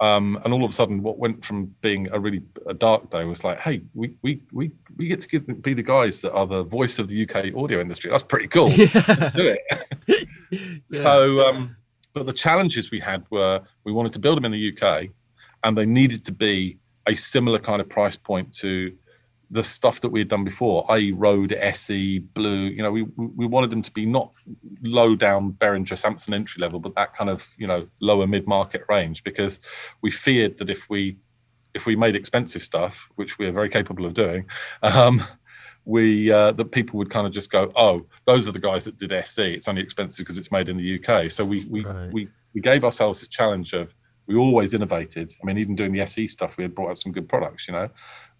Um, 0.00 0.40
and 0.44 0.52
all 0.52 0.64
of 0.64 0.70
a 0.70 0.74
sudden, 0.74 1.00
what 1.02 1.18
went 1.18 1.44
from 1.44 1.66
being 1.80 2.08
a 2.10 2.18
really 2.18 2.42
a 2.66 2.74
dark 2.74 3.10
day 3.10 3.24
was 3.24 3.44
like, 3.44 3.60
hey, 3.60 3.82
we 3.94 4.16
we 4.22 4.42
we 4.52 4.72
we 4.96 5.06
get 5.06 5.20
to 5.20 5.28
give, 5.28 5.62
be 5.62 5.74
the 5.74 5.82
guys 5.82 6.20
that 6.22 6.32
are 6.32 6.46
the 6.46 6.64
voice 6.64 6.98
of 6.98 7.06
the 7.06 7.22
UK 7.22 7.54
audio 7.56 7.80
industry. 7.80 8.10
That's 8.10 8.24
pretty 8.24 8.48
cool. 8.48 8.72
Yeah. 8.72 9.30
do 9.34 9.56
it. 9.56 10.28
yeah. 10.90 11.02
So, 11.02 11.46
um, 11.46 11.76
but 12.14 12.26
the 12.26 12.32
challenges 12.32 12.90
we 12.90 12.98
had 12.98 13.24
were 13.30 13.60
we 13.84 13.92
wanted 13.92 14.12
to 14.14 14.18
build 14.18 14.38
them 14.38 14.44
in 14.44 14.52
the 14.52 14.72
UK, 14.72 15.10
and 15.62 15.78
they 15.78 15.86
needed 15.86 16.24
to 16.24 16.32
be 16.32 16.78
a 17.06 17.14
similar 17.14 17.58
kind 17.58 17.80
of 17.80 17.88
price 17.88 18.16
point 18.16 18.54
to 18.54 18.92
the 19.52 19.62
stuff 19.62 20.00
that 20.00 20.08
we 20.08 20.20
had 20.20 20.28
done 20.28 20.44
before, 20.44 20.90
i.e., 20.92 21.12
Rode, 21.12 21.52
SE, 21.52 22.18
Blue. 22.20 22.64
You 22.64 22.82
know, 22.82 22.90
we 22.90 23.02
we 23.02 23.46
wanted 23.46 23.70
them 23.70 23.82
to 23.82 23.90
be 23.92 24.06
not 24.06 24.32
low 24.82 25.14
down 25.14 25.52
Behringer 25.52 25.96
Samson 25.96 26.32
entry 26.32 26.60
level, 26.60 26.80
but 26.80 26.94
that 26.94 27.14
kind 27.14 27.28
of 27.28 27.46
you 27.58 27.66
know 27.66 27.86
lower 28.00 28.26
mid 28.26 28.46
market 28.46 28.82
range, 28.88 29.22
because 29.22 29.60
we 30.00 30.10
feared 30.10 30.56
that 30.58 30.70
if 30.70 30.88
we 30.88 31.18
if 31.74 31.84
we 31.84 31.96
made 31.96 32.16
expensive 32.16 32.62
stuff, 32.62 33.08
which 33.16 33.38
we 33.38 33.46
are 33.46 33.52
very 33.52 33.68
capable 33.68 34.06
of 34.06 34.14
doing, 34.14 34.46
um, 34.82 35.22
we 35.84 36.32
uh, 36.32 36.52
that 36.52 36.66
people 36.66 36.96
would 36.98 37.10
kind 37.10 37.26
of 37.26 37.32
just 37.32 37.50
go, 37.50 37.70
oh, 37.76 38.06
those 38.24 38.48
are 38.48 38.52
the 38.52 38.58
guys 38.58 38.84
that 38.84 38.96
did 38.96 39.12
SE. 39.12 39.52
It's 39.52 39.68
only 39.68 39.82
expensive 39.82 40.24
because 40.24 40.38
it's 40.38 40.52
made 40.52 40.70
in 40.70 40.78
the 40.78 40.98
UK. 40.98 41.30
So 41.30 41.44
we 41.44 41.66
we 41.66 41.84
right. 41.84 42.10
we 42.10 42.28
we 42.54 42.62
gave 42.62 42.84
ourselves 42.84 43.20
this 43.20 43.28
challenge 43.28 43.74
of 43.74 43.94
we 44.26 44.36
always 44.36 44.74
innovated. 44.74 45.34
I 45.42 45.46
mean, 45.46 45.58
even 45.58 45.74
doing 45.74 45.92
the 45.92 46.00
SE 46.02 46.28
stuff, 46.28 46.56
we 46.56 46.64
had 46.64 46.74
brought 46.74 46.90
out 46.90 46.98
some 46.98 47.12
good 47.12 47.28
products. 47.28 47.66
You 47.68 47.74
know, 47.74 47.88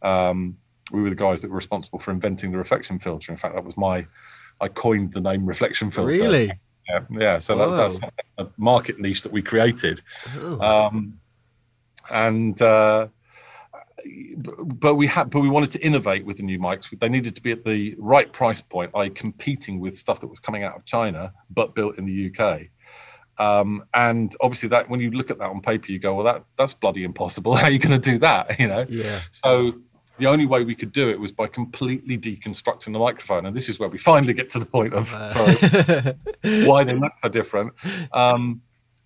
um, 0.03 0.57
we 0.93 1.03
were 1.03 1.11
the 1.11 1.17
guys 1.17 1.43
that 1.43 1.51
were 1.51 1.57
responsible 1.57 1.99
for 1.99 2.11
inventing 2.11 2.53
the 2.53 2.59
reflection 2.59 2.99
filter. 2.99 3.33
In 3.33 3.39
fact, 3.39 3.55
that 3.55 3.65
was 3.65 3.77
my 3.77 4.07
I 4.61 4.69
coined 4.69 5.13
the 5.13 5.21
name 5.21 5.45
reflection 5.45 5.91
filter. 5.91 6.09
Really? 6.09 6.53
Yeah, 6.89 7.01
yeah. 7.11 7.39
So 7.39 7.55
that, 7.57 7.77
that's 7.77 8.01
a 8.39 8.47
market 8.57 8.99
niche 8.99 9.23
that 9.23 9.33
we 9.33 9.43
created. 9.43 10.03
Oh. 10.37 10.61
Um, 10.61 11.19
and 12.11 12.61
uh, 12.61 13.09
but 14.67 14.95
we 14.95 15.07
had 15.07 15.31
but 15.31 15.41
we 15.41 15.49
wanted 15.49 15.71
to 15.73 15.81
innovate 15.81 16.25
with 16.25 16.39
the 16.39 16.43
new 16.43 16.59
mics. 16.59 16.99
They 16.99 17.09
needed 17.09 17.35
to 17.37 17.43
be 17.43 17.53
at 17.53 17.65
the 17.65 17.95
right 17.99 18.33
price 18.33 18.61
point, 18.61 18.91
i.e., 18.95 19.11
competing 19.11 19.81
with 19.81 19.97
stuff 19.97 20.21
that 20.21 20.27
was 20.27 20.41
coming 20.41 20.65
out 20.65 20.77
of 20.77 20.85
China 20.85 21.33
but 21.51 21.75
built 21.75 21.99
in 21.99 22.07
the 22.07 22.33
UK. 22.33 22.63
Um, 23.39 23.85
and 23.95 24.35
obviously, 24.41 24.69
that 24.71 24.89
when 24.89 25.01
you 25.01 25.11
look 25.11 25.31
at 25.31 25.39
that 25.39 25.51
on 25.51 25.61
paper, 25.61 25.91
you 25.91 25.99
go, 25.99 26.15
"Well, 26.15 26.25
that 26.25 26.45
that's 26.57 26.75
bloody 26.75 27.05
impossible. 27.05 27.55
How 27.57 27.67
are 27.67 27.71
you 27.71 27.79
going 27.79 28.01
to 28.01 28.11
do 28.11 28.19
that?" 28.19 28.59
You 28.63 28.69
know. 28.69 28.87
Yeah. 28.89 29.23
So 29.31 29.73
the 30.19 30.27
only 30.27 30.47
way 30.47 30.63
we 30.63 30.75
could 30.75 30.93
do 30.93 31.09
it 31.09 31.19
was 31.19 31.33
by 31.33 31.47
completely 31.47 32.19
deconstructing 32.19 32.93
the 32.93 32.99
microphone, 32.99 33.47
and 33.47 33.57
this 33.57 33.69
is 33.69 33.79
where 33.79 33.89
we 33.89 33.99
finally 33.99 34.35
get 34.35 34.49
to 34.51 34.59
the 34.59 34.67
point 34.67 34.95
of 34.95 35.09
sorry 35.09 35.55
why 36.67 36.85
the 36.85 36.95
look 36.95 37.13
are 37.23 37.31
different. 37.31 37.73
Um, 38.13 38.63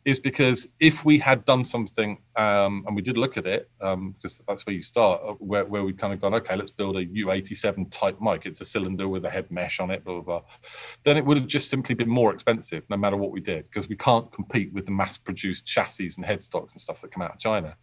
is 0.06 0.20
because 0.20 0.68
if 0.78 1.04
we 1.04 1.18
had 1.18 1.44
done 1.44 1.64
something 1.64 2.22
um, 2.36 2.84
and 2.86 2.94
we 2.94 3.02
did 3.02 3.18
look 3.18 3.36
at 3.36 3.44
it 3.44 3.68
um, 3.82 4.12
because 4.12 4.40
that's 4.46 4.64
where 4.64 4.74
you 4.74 4.80
start 4.80 5.20
uh, 5.26 5.32
where, 5.32 5.64
where 5.64 5.82
we 5.82 5.92
kind 5.92 6.12
of 6.14 6.20
gone 6.20 6.32
okay 6.32 6.54
let's 6.54 6.70
build 6.70 6.96
a 6.96 7.04
u87 7.04 7.90
type 7.90 8.16
mic. 8.20 8.46
It's 8.46 8.60
a 8.60 8.64
cylinder 8.64 9.08
with 9.08 9.24
a 9.24 9.30
head 9.30 9.50
mesh 9.50 9.80
on 9.80 9.90
it 9.90 10.04
blah 10.04 10.20
blah 10.20 10.22
blah. 10.22 10.42
Then 11.02 11.16
it 11.16 11.24
would 11.26 11.36
have 11.36 11.48
just 11.48 11.68
simply 11.68 11.96
been 11.96 12.08
more 12.08 12.32
expensive 12.32 12.84
no 12.88 12.96
matter 12.96 13.16
what 13.16 13.32
we 13.32 13.40
did 13.40 13.64
because 13.64 13.88
we 13.88 13.96
can't 13.96 14.32
compete 14.32 14.72
with 14.72 14.86
the 14.86 14.92
mass 14.92 15.18
produced 15.18 15.66
chassis 15.66 16.12
and 16.16 16.24
headstocks 16.24 16.72
and 16.72 16.80
stuff 16.80 17.00
that 17.00 17.10
come 17.10 17.22
out 17.22 17.32
of 17.32 17.38
china. 17.40 17.76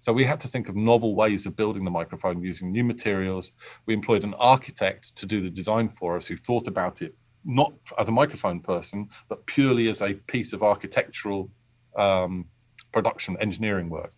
So 0.00 0.12
we 0.12 0.26
had 0.26 0.40
to 0.40 0.48
think 0.48 0.68
of 0.68 0.76
novel 0.76 1.14
ways 1.14 1.46
of 1.46 1.56
building 1.56 1.84
the 1.84 1.90
microphone 1.90 2.42
using 2.42 2.70
new 2.70 2.84
materials. 2.84 3.52
We 3.86 3.94
employed 3.94 4.22
an 4.22 4.34
architect 4.34 5.16
to 5.16 5.24
do 5.24 5.40
the 5.40 5.50
design 5.50 5.88
for 5.88 6.16
us 6.16 6.26
who 6.26 6.36
thought 6.36 6.68
about 6.68 7.00
it 7.00 7.14
not 7.42 7.72
as 7.98 8.08
a 8.08 8.12
microphone 8.12 8.60
person, 8.60 9.08
but 9.30 9.46
purely 9.46 9.88
as 9.88 10.02
a 10.02 10.12
piece 10.12 10.52
of 10.52 10.62
architectural 10.62 11.50
um, 11.96 12.46
production 12.92 13.36
engineering 13.40 13.90
work. 13.90 14.12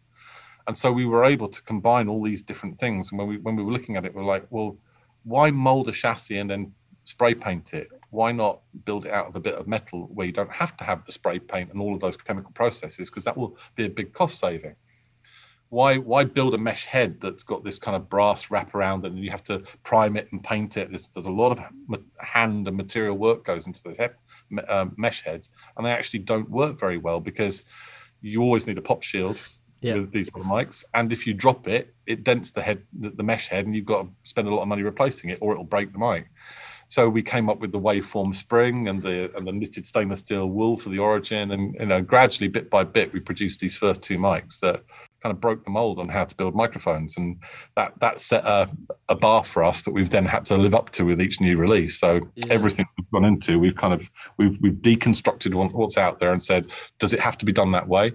And 0.66 0.76
so 0.76 0.92
we 0.92 1.06
were 1.06 1.24
able 1.24 1.48
to 1.48 1.62
combine 1.62 2.08
all 2.08 2.22
these 2.22 2.42
different 2.42 2.76
things. 2.76 3.10
And 3.10 3.18
when 3.18 3.28
we 3.28 3.38
when 3.38 3.56
we 3.56 3.62
were 3.62 3.72
looking 3.72 3.96
at 3.96 4.04
it, 4.04 4.14
we 4.14 4.22
are 4.22 4.26
like, 4.26 4.46
well, 4.50 4.76
why 5.24 5.50
mold 5.50 5.88
a 5.88 5.92
chassis 5.92 6.38
and 6.38 6.50
then 6.50 6.72
spray 7.04 7.34
paint 7.34 7.74
it? 7.74 7.88
Why 8.10 8.32
not 8.32 8.60
build 8.84 9.06
it 9.06 9.12
out 9.12 9.26
of 9.26 9.36
a 9.36 9.40
bit 9.40 9.54
of 9.54 9.66
metal 9.66 10.08
where 10.12 10.26
you 10.26 10.32
don't 10.32 10.52
have 10.52 10.76
to 10.76 10.84
have 10.84 11.04
the 11.04 11.12
spray 11.12 11.38
paint 11.38 11.72
and 11.72 11.80
all 11.80 11.94
of 11.94 12.00
those 12.00 12.16
chemical 12.16 12.52
processes 12.52 13.10
because 13.10 13.24
that 13.24 13.36
will 13.36 13.56
be 13.74 13.86
a 13.86 13.90
big 13.90 14.12
cost 14.12 14.38
saving. 14.38 14.76
Why 15.70 15.96
why 15.96 16.24
build 16.24 16.54
a 16.54 16.58
mesh 16.58 16.84
head 16.84 17.18
that's 17.20 17.42
got 17.42 17.64
this 17.64 17.78
kind 17.78 17.96
of 17.96 18.08
brass 18.08 18.50
wrap 18.50 18.74
around 18.74 19.06
and 19.06 19.18
you 19.18 19.30
have 19.30 19.44
to 19.44 19.62
prime 19.82 20.16
it 20.16 20.28
and 20.30 20.44
paint 20.44 20.76
it? 20.76 20.90
There's, 20.90 21.08
there's 21.08 21.26
a 21.26 21.30
lot 21.30 21.50
of 21.50 21.60
hand 22.18 22.68
and 22.68 22.76
material 22.76 23.16
work 23.16 23.44
goes 23.44 23.66
into 23.66 23.82
the 23.82 23.94
head 23.94 24.14
um, 24.68 24.94
mesh 24.96 25.22
heads, 25.22 25.50
and 25.76 25.86
they 25.86 25.90
actually 25.90 26.20
don't 26.20 26.50
work 26.50 26.78
very 26.78 26.98
well 26.98 27.20
because 27.20 27.64
you 28.20 28.42
always 28.42 28.66
need 28.66 28.78
a 28.78 28.82
pop 28.82 29.02
shield 29.02 29.38
yeah. 29.80 29.94
with 29.94 30.12
these 30.12 30.30
other 30.34 30.44
mics, 30.44 30.84
and 30.94 31.12
if 31.12 31.26
you 31.26 31.34
drop 31.34 31.66
it, 31.68 31.94
it 32.06 32.24
dents 32.24 32.52
the 32.52 32.62
head, 32.62 32.82
the, 32.98 33.10
the 33.10 33.22
mesh 33.22 33.48
head, 33.48 33.66
and 33.66 33.74
you've 33.74 33.84
got 33.84 34.02
to 34.02 34.08
spend 34.24 34.48
a 34.48 34.54
lot 34.54 34.62
of 34.62 34.68
money 34.68 34.82
replacing 34.82 35.30
it, 35.30 35.38
or 35.40 35.52
it'll 35.52 35.64
break 35.64 35.92
the 35.92 35.98
mic. 35.98 36.28
So 36.88 37.08
we 37.08 37.22
came 37.22 37.48
up 37.48 37.58
with 37.60 37.72
the 37.72 37.80
waveform 37.80 38.34
spring 38.34 38.88
and 38.88 39.02
the 39.02 39.34
and 39.34 39.46
the 39.46 39.52
knitted 39.52 39.86
stainless 39.86 40.20
steel 40.20 40.46
wool 40.46 40.76
for 40.76 40.90
the 40.90 40.98
origin, 40.98 41.50
and 41.50 41.74
you 41.80 41.86
know 41.86 42.02
gradually, 42.02 42.48
bit 42.48 42.70
by 42.70 42.84
bit, 42.84 43.12
we 43.12 43.20
produced 43.20 43.60
these 43.60 43.76
first 43.76 44.02
two 44.02 44.18
mics 44.18 44.60
that 44.60 44.84
kind 45.22 45.32
of 45.32 45.40
broke 45.40 45.64
the 45.64 45.70
mold 45.70 45.98
on 45.98 46.08
how 46.08 46.24
to 46.24 46.34
build 46.34 46.54
microphones, 46.54 47.16
and 47.16 47.36
that 47.76 47.92
that 48.00 48.20
set 48.20 48.44
a, 48.44 48.68
a 49.08 49.14
bar 49.14 49.44
for 49.44 49.62
us 49.62 49.82
that 49.82 49.92
we've 49.92 50.10
then 50.10 50.26
had 50.26 50.44
to 50.46 50.56
live 50.56 50.74
up 50.74 50.90
to 50.90 51.04
with 51.04 51.20
each 51.20 51.40
new 51.40 51.56
release. 51.56 51.98
So 51.98 52.20
yeah. 52.34 52.46
everything 52.50 52.86
we've 52.98 53.10
gone 53.10 53.24
into, 53.24 53.58
we've 53.58 53.76
kind 53.76 53.94
of 53.94 54.10
we've 54.36 54.58
we've 54.60 54.74
deconstructed 54.74 55.54
what's 55.72 55.98
out 55.98 56.18
there 56.18 56.32
and 56.32 56.42
said, 56.42 56.66
does 56.98 57.12
it 57.12 57.20
have 57.20 57.38
to 57.38 57.44
be 57.44 57.52
done 57.52 57.72
that 57.72 57.88
way? 57.88 58.12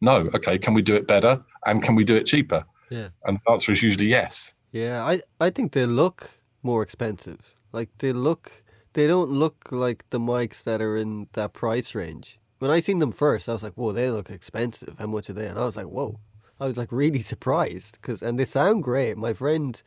No. 0.00 0.30
Okay. 0.34 0.58
Can 0.58 0.74
we 0.74 0.82
do 0.82 0.94
it 0.94 1.06
better? 1.06 1.42
And 1.66 1.82
can 1.82 1.94
we 1.94 2.04
do 2.04 2.16
it 2.16 2.24
cheaper? 2.24 2.64
Yeah. 2.90 3.08
And 3.24 3.38
the 3.44 3.52
answer 3.52 3.72
is 3.72 3.82
usually 3.82 4.06
yes. 4.06 4.54
Yeah, 4.72 5.04
I 5.04 5.22
I 5.40 5.50
think 5.50 5.72
they 5.72 5.86
look 5.86 6.30
more 6.62 6.82
expensive. 6.82 7.56
Like 7.72 7.88
they 7.98 8.12
look, 8.12 8.62
they 8.92 9.06
don't 9.06 9.30
look 9.30 9.68
like 9.70 10.04
the 10.10 10.18
mics 10.18 10.64
that 10.64 10.80
are 10.80 10.96
in 10.96 11.28
that 11.32 11.52
price 11.52 11.94
range. 11.94 12.38
When 12.58 12.70
I 12.70 12.80
seen 12.80 12.98
them 12.98 13.12
first, 13.12 13.48
I 13.48 13.52
was 13.52 13.62
like, 13.62 13.74
"Whoa, 13.74 13.92
they 13.92 14.10
look 14.10 14.30
expensive. 14.30 14.94
How 14.98 15.06
much 15.06 15.30
are 15.30 15.34
they?" 15.34 15.46
And 15.46 15.58
I 15.58 15.64
was 15.64 15.76
like, 15.76 15.86
"Whoa." 15.86 16.18
I 16.60 16.66
was 16.66 16.76
like 16.76 16.92
really 16.92 17.22
surprised 17.22 17.98
because, 18.00 18.22
and 18.22 18.38
they 18.38 18.44
sound 18.44 18.82
great. 18.82 19.16
My 19.16 19.32
friend 19.32 19.80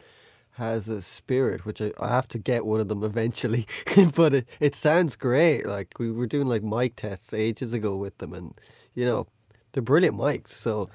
has 0.53 0.87
a 0.87 1.01
spirit, 1.01 1.65
which 1.65 1.81
I, 1.81 1.91
I 1.99 2.09
have 2.09 2.27
to 2.29 2.37
get 2.37 2.65
one 2.65 2.79
of 2.79 2.87
them 2.87 3.03
eventually, 3.03 3.67
but 4.15 4.33
it, 4.33 4.49
it 4.59 4.75
sounds 4.75 5.15
great. 5.15 5.65
Like 5.65 5.95
we 5.99 6.11
were 6.11 6.27
doing 6.27 6.47
like 6.47 6.63
mic 6.63 6.95
tests 6.95 7.33
ages 7.33 7.73
ago 7.73 7.95
with 7.95 8.17
them, 8.19 8.33
and 8.33 8.53
you 8.93 9.05
know, 9.05 9.27
they're 9.71 9.83
brilliant 9.83 10.17
mics. 10.17 10.49
So 10.49 10.89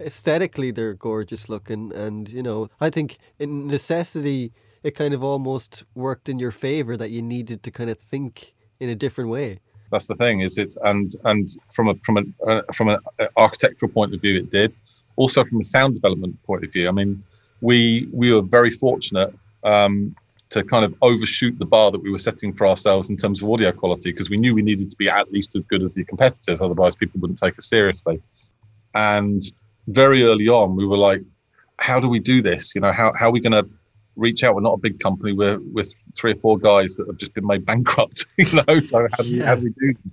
aesthetically, 0.00 0.70
they're 0.70 0.94
gorgeous 0.94 1.48
looking, 1.48 1.92
and 1.92 2.28
you 2.28 2.42
know, 2.42 2.68
I 2.80 2.90
think 2.90 3.18
in 3.38 3.66
necessity, 3.66 4.52
it 4.82 4.92
kind 4.96 5.14
of 5.14 5.22
almost 5.22 5.84
worked 5.94 6.28
in 6.28 6.38
your 6.38 6.52
favor 6.52 6.96
that 6.96 7.10
you 7.10 7.22
needed 7.22 7.62
to 7.64 7.70
kind 7.70 7.90
of 7.90 7.98
think 7.98 8.54
in 8.80 8.88
a 8.88 8.94
different 8.94 9.30
way. 9.30 9.60
That's 9.92 10.06
the 10.06 10.14
thing, 10.14 10.40
is 10.40 10.56
it? 10.56 10.76
And 10.84 11.14
and 11.24 11.48
from 11.72 11.88
a 11.88 11.94
from 11.96 12.16
a 12.18 12.50
uh, 12.50 12.62
from 12.72 12.88
an 12.88 12.98
architectural 13.36 13.92
point 13.92 14.14
of 14.14 14.20
view, 14.20 14.38
it 14.38 14.50
did 14.50 14.72
also 15.16 15.44
from 15.44 15.60
a 15.60 15.64
sound 15.64 15.94
development 15.94 16.42
point 16.44 16.64
of 16.64 16.72
view, 16.72 16.88
I 16.88 16.92
mean, 16.92 17.22
we 17.60 18.08
we 18.12 18.32
were 18.32 18.42
very 18.42 18.70
fortunate 18.70 19.34
um, 19.64 20.14
to 20.50 20.64
kind 20.64 20.84
of 20.84 20.94
overshoot 21.02 21.58
the 21.58 21.64
bar 21.64 21.90
that 21.90 22.02
we 22.02 22.10
were 22.10 22.18
setting 22.18 22.52
for 22.52 22.66
ourselves 22.66 23.10
in 23.10 23.16
terms 23.16 23.42
of 23.42 23.48
audio 23.48 23.72
quality 23.72 24.10
because 24.10 24.30
we 24.30 24.36
knew 24.36 24.54
we 24.54 24.62
needed 24.62 24.90
to 24.90 24.96
be 24.96 25.08
at 25.08 25.30
least 25.32 25.54
as 25.56 25.62
good 25.64 25.82
as 25.82 25.92
the 25.92 26.04
competitors, 26.04 26.62
otherwise 26.62 26.94
people 26.94 27.20
wouldn't 27.20 27.38
take 27.38 27.56
us 27.58 27.66
seriously. 27.66 28.20
And 28.94 29.42
very 29.86 30.24
early 30.24 30.48
on, 30.48 30.76
we 30.76 30.86
were 30.86 30.98
like, 30.98 31.22
"How 31.78 32.00
do 32.00 32.08
we 32.08 32.18
do 32.18 32.42
this? 32.42 32.74
You 32.74 32.80
know, 32.80 32.92
how 32.92 33.12
how 33.12 33.28
are 33.28 33.32
we 33.32 33.40
going 33.40 33.52
to 33.52 33.68
reach 34.16 34.42
out? 34.42 34.54
We're 34.54 34.62
not 34.62 34.74
a 34.74 34.78
big 34.78 34.98
company. 35.00 35.32
We're 35.32 35.60
with 35.72 35.94
three 36.16 36.32
or 36.32 36.36
four 36.36 36.58
guys 36.58 36.96
that 36.96 37.06
have 37.06 37.16
just 37.16 37.34
been 37.34 37.46
made 37.46 37.64
bankrupt. 37.64 38.26
You 38.38 38.62
know, 38.66 38.80
so 38.80 39.06
how 39.12 39.22
do, 39.22 39.28
yeah. 39.28 39.46
how 39.46 39.54
do 39.56 39.62
we 39.62 39.70
do?" 39.70 39.94
This? 40.04 40.12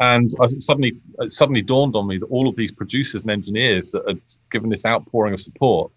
And 0.00 0.32
I 0.40 0.46
suddenly, 0.46 0.96
it 1.18 1.30
suddenly 1.30 1.60
dawned 1.60 1.94
on 1.94 2.06
me 2.06 2.16
that 2.18 2.26
all 2.26 2.48
of 2.48 2.56
these 2.56 2.72
producers 2.72 3.22
and 3.22 3.30
engineers 3.30 3.90
that 3.92 4.02
had 4.08 4.20
given 4.50 4.70
this 4.70 4.86
outpouring 4.86 5.34
of 5.34 5.40
support, 5.40 5.92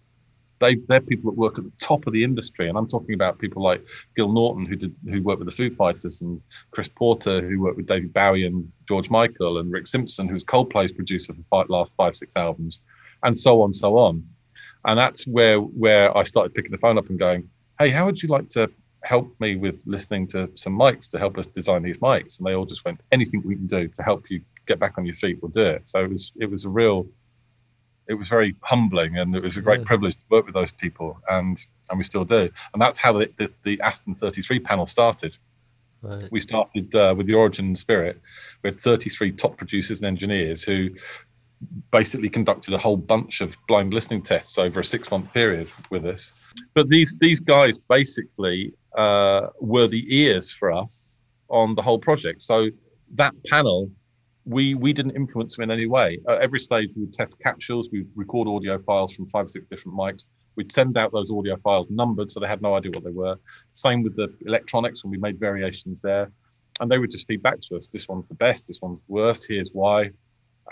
they 0.60 0.76
they're 0.88 1.00
people 1.00 1.30
that 1.30 1.38
work 1.38 1.58
at 1.58 1.64
the 1.64 1.72
top 1.78 2.06
of 2.06 2.12
the 2.12 2.22
industry. 2.22 2.68
And 2.68 2.76
I'm 2.76 2.86
talking 2.86 3.14
about 3.14 3.38
people 3.38 3.62
like 3.62 3.82
Gil 4.14 4.30
Norton, 4.30 4.66
who 4.66 4.76
did 4.76 4.94
who 5.08 5.22
worked 5.22 5.38
with 5.40 5.48
the 5.48 5.54
Foo 5.54 5.74
Fighters, 5.74 6.20
and 6.20 6.40
Chris 6.70 6.86
Porter, 6.86 7.40
who 7.40 7.60
worked 7.60 7.78
with 7.78 7.86
David 7.86 8.12
Bowie 8.12 8.44
and 8.46 8.70
George 8.86 9.08
Michael, 9.08 9.58
and 9.58 9.72
Rik 9.72 9.86
Simpson, 9.86 10.28
who 10.28 10.34
was 10.34 10.44
Coldplay's 10.44 10.92
producer 10.92 11.34
for 11.48 11.64
last 11.68 11.94
five 11.96 12.14
six 12.14 12.36
albums, 12.36 12.80
and 13.22 13.36
so 13.36 13.62
on, 13.62 13.72
so 13.72 13.96
on. 13.96 14.22
And 14.84 14.98
that's 14.98 15.26
where 15.26 15.58
where 15.58 16.16
I 16.16 16.24
started 16.24 16.52
picking 16.54 16.72
the 16.72 16.78
phone 16.78 16.98
up 16.98 17.08
and 17.08 17.18
going, 17.18 17.48
"Hey, 17.78 17.88
how 17.88 18.04
would 18.04 18.22
you 18.22 18.28
like 18.28 18.50
to 18.50 18.70
helped 19.04 19.38
me 19.40 19.56
with 19.56 19.82
listening 19.86 20.26
to 20.28 20.50
some 20.54 20.76
mics 20.76 21.08
to 21.10 21.18
help 21.18 21.38
us 21.38 21.46
design 21.46 21.82
these 21.82 21.98
mics, 21.98 22.38
and 22.38 22.46
they 22.46 22.54
all 22.54 22.66
just 22.66 22.84
went, 22.84 23.00
anything 23.12 23.42
we 23.44 23.54
can 23.54 23.66
do 23.66 23.88
to 23.88 24.02
help 24.02 24.30
you 24.30 24.40
get 24.66 24.78
back 24.78 24.94
on 24.98 25.04
your 25.04 25.14
feet, 25.14 25.38
we'll 25.42 25.50
do 25.50 25.62
it. 25.62 25.88
So 25.88 26.02
it 26.02 26.10
was 26.10 26.32
it 26.40 26.50
was 26.50 26.64
a 26.64 26.68
real, 26.68 27.06
it 28.08 28.14
was 28.14 28.28
very 28.28 28.54
humbling, 28.62 29.18
and 29.18 29.34
it 29.34 29.42
was 29.42 29.56
a 29.56 29.60
great 29.60 29.80
yeah. 29.80 29.86
privilege 29.86 30.14
to 30.14 30.22
work 30.30 30.46
with 30.46 30.54
those 30.54 30.72
people, 30.72 31.20
and 31.28 31.58
and 31.90 31.98
we 31.98 32.04
still 32.04 32.24
do. 32.24 32.50
And 32.72 32.82
that's 32.82 32.98
how 32.98 33.12
the 33.12 33.30
the, 33.36 33.52
the 33.62 33.80
Aston 33.80 34.14
33 34.14 34.60
panel 34.60 34.86
started. 34.86 35.36
Right. 36.02 36.28
We 36.30 36.40
started 36.40 36.94
uh, 36.94 37.14
with 37.16 37.26
the 37.26 37.34
Origin 37.34 37.74
Spirit. 37.76 38.20
We 38.62 38.68
had 38.68 38.78
33 38.78 39.32
top 39.32 39.56
producers 39.56 40.00
and 40.00 40.06
engineers 40.06 40.62
who 40.62 40.90
basically 41.90 42.28
conducted 42.28 42.74
a 42.74 42.78
whole 42.78 42.98
bunch 42.98 43.40
of 43.40 43.56
blind 43.68 43.94
listening 43.94 44.20
tests 44.20 44.58
over 44.58 44.80
a 44.80 44.84
six 44.84 45.10
month 45.10 45.32
period 45.32 45.68
with 45.90 46.04
us. 46.04 46.32
But 46.74 46.88
these 46.88 47.18
these 47.18 47.40
guys 47.40 47.78
basically 47.78 48.74
uh, 48.96 49.48
were 49.60 49.86
the 49.86 50.04
ears 50.14 50.50
for 50.50 50.72
us 50.72 51.18
on 51.48 51.74
the 51.74 51.82
whole 51.82 51.98
project. 51.98 52.42
So 52.42 52.68
that 53.14 53.34
panel, 53.46 53.90
we 54.44 54.74
we 54.74 54.92
didn't 54.92 55.16
influence 55.16 55.56
them 55.56 55.64
in 55.64 55.70
any 55.70 55.86
way. 55.86 56.18
At 56.28 56.40
every 56.40 56.60
stage, 56.60 56.90
we 56.94 57.02
would 57.02 57.12
test 57.12 57.38
capsules, 57.40 57.88
we 57.90 58.04
record 58.14 58.46
audio 58.48 58.78
files 58.78 59.14
from 59.14 59.28
five 59.28 59.46
or 59.46 59.48
six 59.48 59.66
different 59.66 59.96
mics. 59.96 60.26
We'd 60.56 60.70
send 60.70 60.96
out 60.96 61.12
those 61.12 61.30
audio 61.30 61.56
files 61.56 61.88
numbered, 61.90 62.30
so 62.30 62.38
they 62.38 62.46
had 62.46 62.62
no 62.62 62.74
idea 62.74 62.92
what 62.92 63.04
they 63.04 63.10
were. 63.10 63.36
Same 63.72 64.02
with 64.02 64.14
the 64.14 64.32
electronics 64.46 65.02
when 65.02 65.10
we 65.10 65.18
made 65.18 65.40
variations 65.40 66.00
there, 66.00 66.30
and 66.80 66.90
they 66.90 66.98
would 66.98 67.10
just 67.10 67.26
feed 67.26 67.42
back 67.42 67.60
to 67.62 67.76
us: 67.76 67.88
this 67.88 68.06
one's 68.08 68.28
the 68.28 68.34
best, 68.34 68.66
this 68.68 68.80
one's 68.80 69.00
the 69.00 69.12
worst. 69.12 69.46
Here's 69.48 69.70
why, 69.72 70.10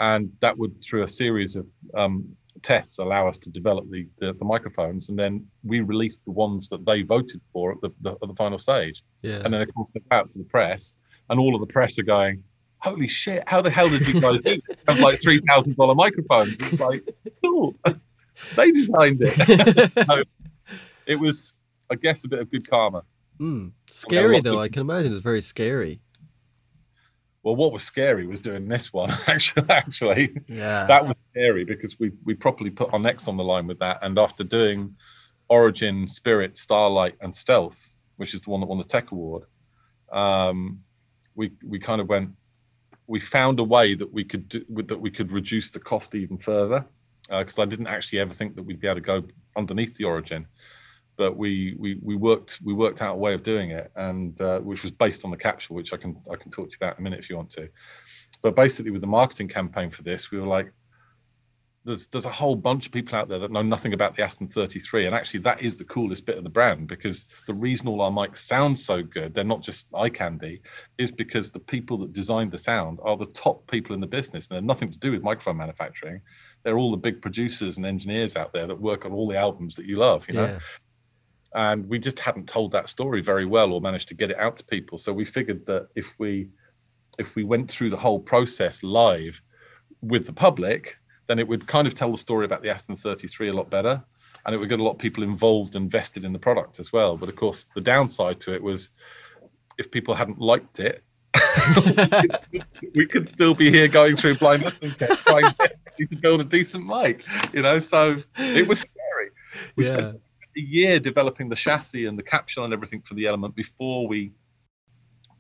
and 0.01 0.31
that 0.41 0.57
would 0.57 0.83
through 0.83 1.03
a 1.03 1.09
series 1.09 1.57
of 1.57 1.67
um, 1.97 2.37
tests 2.63 2.99
allow 2.99 3.29
us 3.29 3.39
to 3.39 3.51
develop 3.51 3.89
the, 3.91 4.07
the, 4.19 4.33
the 4.35 4.45
microphones, 4.45 5.09
and 5.09 5.19
then 5.19 5.45
we 5.65 5.81
release 5.81 6.19
the 6.19 6.31
ones 6.31 6.69
that 6.69 6.85
they 6.87 7.03
voted 7.03 7.41
for 7.53 7.73
at 7.73 7.81
the, 7.81 7.91
the, 8.01 8.13
at 8.13 8.29
the 8.29 8.35
final 8.35 8.59
stage. 8.59 9.03
Yeah. 9.23 9.43
And 9.45 9.53
then 9.53 9.63
of 9.63 9.75
course 9.75 9.91
they 9.95 10.01
out 10.11 10.31
to 10.31 10.39
the 10.39 10.45
press, 10.45 10.95
and 11.31 11.39
all 11.39 11.55
of 11.55 11.61
the 11.61 11.73
press 11.73 11.99
are 11.99 12.05
going, 12.05 12.43
"Holy 12.79 13.09
shit! 13.09 13.49
How 13.49 13.63
the 13.63 13.71
hell 13.71 13.89
did 13.89 14.07
you 14.07 14.21
guys 14.21 14.41
do? 14.45 14.61
Have 14.89 14.99
like 14.99 15.21
three 15.23 15.41
thousand 15.49 15.77
dollar 15.77 15.95
microphones?" 15.95 16.61
It's 16.61 16.81
like, 16.81 17.03
cool, 17.43 17.75
they 18.57 18.71
designed 18.71 19.21
it. 19.21 19.93
so 20.07 20.23
it 21.07 21.19
was, 21.19 21.55
I 21.91 21.97
guess, 21.97 22.25
a 22.25 22.29
bit 22.29 22.41
of 22.41 22.51
good 22.51 22.69
karma. 22.69 23.03
Mm. 23.41 23.73
Scary 23.91 24.41
though, 24.41 24.61
I 24.61 24.69
can 24.69 24.83
imagine 24.83 25.13
it's 25.13 25.23
very 25.23 25.43
scary. 25.43 26.01
Well, 27.43 27.57
what 27.57 27.73
was 27.73 27.83
scary 27.83 28.27
was 28.27 28.41
doing 28.41 28.69
this 28.69 28.93
one. 28.93 29.11
Actually, 29.27 29.69
actually, 29.69 30.37
yeah, 30.47 30.87
that 30.87 31.07
was 31.07 31.17
scary 31.33 31.65
because 31.65 31.99
we 31.99 32.13
we 32.25 32.35
properly 32.35 32.71
put 32.71 32.93
our 32.93 33.01
necks 33.01 33.27
on 33.27 33.37
the 33.37 33.45
line 33.45 33.67
with 33.67 33.79
that. 33.81 33.99
And 34.03 34.19
after 34.19 34.45
doing 34.45 34.95
Origin, 35.49 36.09
Spirit, 36.09 36.57
Starlight, 36.57 37.17
and 37.21 37.35
Stealth, 37.35 37.97
which 38.17 38.35
is 38.35 38.43
the 38.43 38.51
one 38.51 38.61
that 38.61 38.67
won 38.67 38.79
the 38.79 38.85
Tech 38.85 39.11
Award, 39.11 39.45
um, 40.13 40.81
we 41.35 41.53
we 41.65 41.79
kind 41.79 42.01
of 42.01 42.09
went. 42.09 42.31
We 43.09 43.19
found 43.19 43.59
a 43.59 43.65
way 43.65 43.95
that 43.95 44.13
we 44.13 44.25
could 44.25 44.49
do, 44.49 44.65
that 44.87 45.01
we 45.01 45.11
could 45.11 45.33
reduce 45.33 45.71
the 45.71 45.81
cost 45.81 46.15
even 46.15 46.39
further 46.39 46.87
because 47.29 47.59
uh, 47.59 47.63
I 47.63 47.65
didn't 47.65 47.89
actually 47.89 48.21
ever 48.21 48.33
think 48.33 48.55
that 48.55 48.63
we'd 48.63 48.81
be 48.81 48.87
able 48.87 48.97
to 48.97 49.01
go 49.01 49.25
underneath 49.57 49.97
the 49.97 50.05
Origin 50.05 50.47
but 51.17 51.37
we 51.37 51.77
we 51.79 51.99
we 52.03 52.17
worked 52.17 52.59
we 52.65 52.73
worked 52.73 53.03
out 53.03 53.15
a 53.15 53.19
way 53.19 53.35
of 53.35 53.43
doing 53.43 53.71
it, 53.71 53.91
and 53.97 54.41
uh, 54.41 54.61
which 54.61 54.83
was 54.83 54.93
based 54.93 55.25
on 55.25 55.31
the 55.31 55.37
capsule, 55.37 55.77
which 55.77 55.93
I 55.93 55.97
can 55.97 56.17
I 56.31 56.37
can 56.37 56.51
talk 56.51 56.67
to 56.67 56.71
you 56.71 56.77
about 56.81 56.99
in 56.99 57.03
a 57.03 57.05
minute 57.05 57.21
if 57.21 57.31
you 57.31 57.37
want 57.37 57.51
to. 57.51 57.69
But 58.43 58.57
basically, 58.57 58.91
with 58.91 59.03
the 59.03 59.07
marketing 59.07 59.49
campaign 59.49 59.91
for 59.91 60.03
this, 60.03 60.31
we 60.31 60.41
were 60.41 60.47
like, 60.47 60.73
there's 61.85 62.07
there's 62.09 62.25
a 62.25 62.31
whole 62.31 62.57
bunch 62.57 62.87
of 62.87 62.93
people 62.93 63.17
out 63.17 63.29
there 63.29 63.39
that 63.39 63.51
know 63.51 63.63
nothing 63.63 63.93
about 63.93 64.15
the 64.15 64.23
Aston 64.23 64.47
33, 64.47 65.07
and 65.07 65.15
actually 65.15 65.41
that 65.41 65.61
is 65.61 65.77
the 65.77 65.85
coolest 65.85 66.25
bit 66.25 66.39
of 66.39 66.45
the 66.45 66.51
brand 66.51 66.89
because 66.89 67.27
the 67.47 67.55
reason 67.55 67.89
all 67.89 68.01
our 68.01 68.11
mics 68.11 68.39
sound 68.39 68.79
so 68.79 69.03
good, 69.03 69.35
they're 69.35 69.45
not 69.45 69.63
just 69.63 69.89
eye 69.95 70.09
candy, 70.09 70.63
is 70.99 71.11
because 71.11 71.51
the 71.51 71.59
people 71.59 71.99
that 71.99 72.13
designed 72.13 72.53
the 72.53 72.59
sound 72.59 72.99
are 73.03 73.17
the 73.17 73.27
top 73.27 73.67
people 73.71 73.95
in 73.95 74.01
the 74.01 74.07
business, 74.07 74.49
and 74.49 74.57
they're 74.57 74.63
nothing 74.63 74.91
to 74.91 74.99
do 74.99 75.13
with 75.13 75.23
microphone 75.23 75.57
manufacturing. 75.57 76.21
They're 76.63 76.79
all 76.79 76.93
the 76.93 76.97
big 76.97 77.21
producers 77.21 77.77
and 77.77 77.85
engineers 77.85 78.37
out 78.37 78.53
there 78.53 78.67
that 78.69 78.81
work 78.81 79.05
on 79.05 79.13
all 79.13 79.29
the 79.29 79.37
albums 79.37 79.75
that 79.75 79.87
you 79.87 79.97
love, 79.97 80.27
you 80.29 80.35
know. 80.35 80.47
Yeah. 80.47 80.59
And 81.55 81.89
we 81.89 81.99
just 81.99 82.19
hadn't 82.19 82.49
told 82.49 82.73
that 82.73 82.89
story 82.89 83.21
very 83.21 83.45
well 83.45 83.73
or 83.73 83.81
managed 83.81 84.09
to 84.09 84.15
get 84.15 84.31
it 84.31 84.39
out 84.39 84.57
to 84.57 84.65
people. 84.65 84.99
So 84.99 85.13
we 85.13 85.25
figured 85.25 85.67
that 85.67 85.89
if 85.95 86.13
we 86.19 86.49
if 87.19 87.35
we 87.35 87.45
went 87.45 87.71
through 87.71 87.91
the 87.91 87.97
whole 87.97 88.19
process 88.19 88.83
live 88.83 89.41
with 90.01 90.27
the 90.27 90.33
public, 90.33 90.97
then 91.27 91.39
it 91.39 91.47
would 91.47 91.67
kind 91.67 91.87
of 91.87 91.95
tell 91.95 92.11
the 92.11 92.19
story 92.19 92.47
about 92.47 92.63
the 92.63 92.71
Aston 92.71 92.97
33 92.97 93.49
a 93.49 93.53
lot 93.53 93.71
better. 93.71 94.03
And 94.45 94.55
it 94.55 94.59
would 94.59 94.69
get 94.69 94.81
a 94.81 94.83
lot 94.83 94.93
of 94.93 94.99
people 94.99 95.23
involved 95.23 95.77
and 95.77 95.91
vested 95.91 96.25
in 96.25 96.33
the 96.33 96.39
product 96.39 96.81
as 96.81 96.93
well. 96.93 97.17
But 97.17 97.29
of 97.29 97.37
course, 97.37 97.69
the 97.75 97.81
downside 97.81 98.41
to 98.41 98.55
it 98.55 98.63
was 98.63 98.91
if 99.79 99.91
people 99.91 100.15
hadn't 100.15 100.41
liked 100.41 100.81
it, 100.81 101.05
we 102.95 103.07
could 103.07 103.29
still 103.29 103.55
be 103.55 103.71
here 103.71 103.89
going 103.89 104.17
through 104.17 104.37
blind 104.37 104.63
listening 104.63 104.93
tests 104.93 105.23
trying 105.25 105.55
to 105.55 106.17
build 106.21 106.41
a 106.41 106.45
decent 106.45 106.85
mic, 106.85 107.23
you 107.53 107.63
know. 107.63 107.79
So 107.79 108.23
it 108.37 108.67
was 108.67 108.81
scary. 108.81 109.31
We 109.77 109.85
yeah. 109.85 109.93
spent 109.93 110.21
a 110.57 110.61
year 110.61 111.01
developing 111.01 111.49
the 111.49 111.57
chassis 111.57 112.07
and 112.07 112.19
the 112.19 112.23
capsule 112.23 112.65
and 112.65 112.73
everything 112.73 113.03
for 113.03 113.15
the 113.15 113.27
element 113.27 113.55
before 113.55 114.07
we 114.07 114.33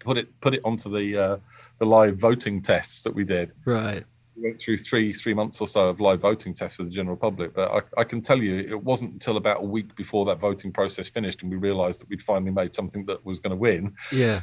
put 0.00 0.18
it 0.18 0.40
put 0.40 0.54
it 0.54 0.60
onto 0.64 0.90
the 0.90 1.16
uh, 1.16 1.36
the 1.78 1.86
live 1.86 2.16
voting 2.16 2.62
tests 2.62 3.02
that 3.02 3.14
we 3.14 3.24
did. 3.24 3.52
Right 3.64 4.04
we 4.36 4.42
went 4.42 4.60
through 4.60 4.78
three 4.78 5.12
three 5.12 5.34
months 5.34 5.60
or 5.60 5.68
so 5.68 5.88
of 5.88 6.00
live 6.00 6.20
voting 6.20 6.54
tests 6.54 6.76
for 6.76 6.84
the 6.84 6.90
general 6.90 7.16
public. 7.16 7.54
But 7.54 7.70
I, 7.70 8.00
I, 8.00 8.04
can 8.04 8.20
tell 8.20 8.38
you, 8.38 8.58
it 8.58 8.82
wasn't 8.82 9.12
until 9.12 9.36
about 9.36 9.60
a 9.60 9.64
week 9.64 9.94
before 9.96 10.24
that 10.26 10.38
voting 10.38 10.72
process 10.72 11.08
finished, 11.08 11.42
and 11.42 11.50
we 11.50 11.56
realised 11.56 12.00
that 12.00 12.08
we'd 12.08 12.22
finally 12.22 12.50
made 12.50 12.74
something 12.74 13.04
that 13.06 13.24
was 13.24 13.40
going 13.40 13.50
to 13.50 13.56
win. 13.56 13.94
Yeah, 14.10 14.42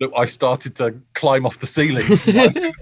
that 0.00 0.10
I 0.16 0.24
started 0.24 0.74
to 0.76 0.94
climb 1.14 1.46
off 1.46 1.58
the 1.58 1.66
ceilings. 1.66 2.26
it 2.28 2.74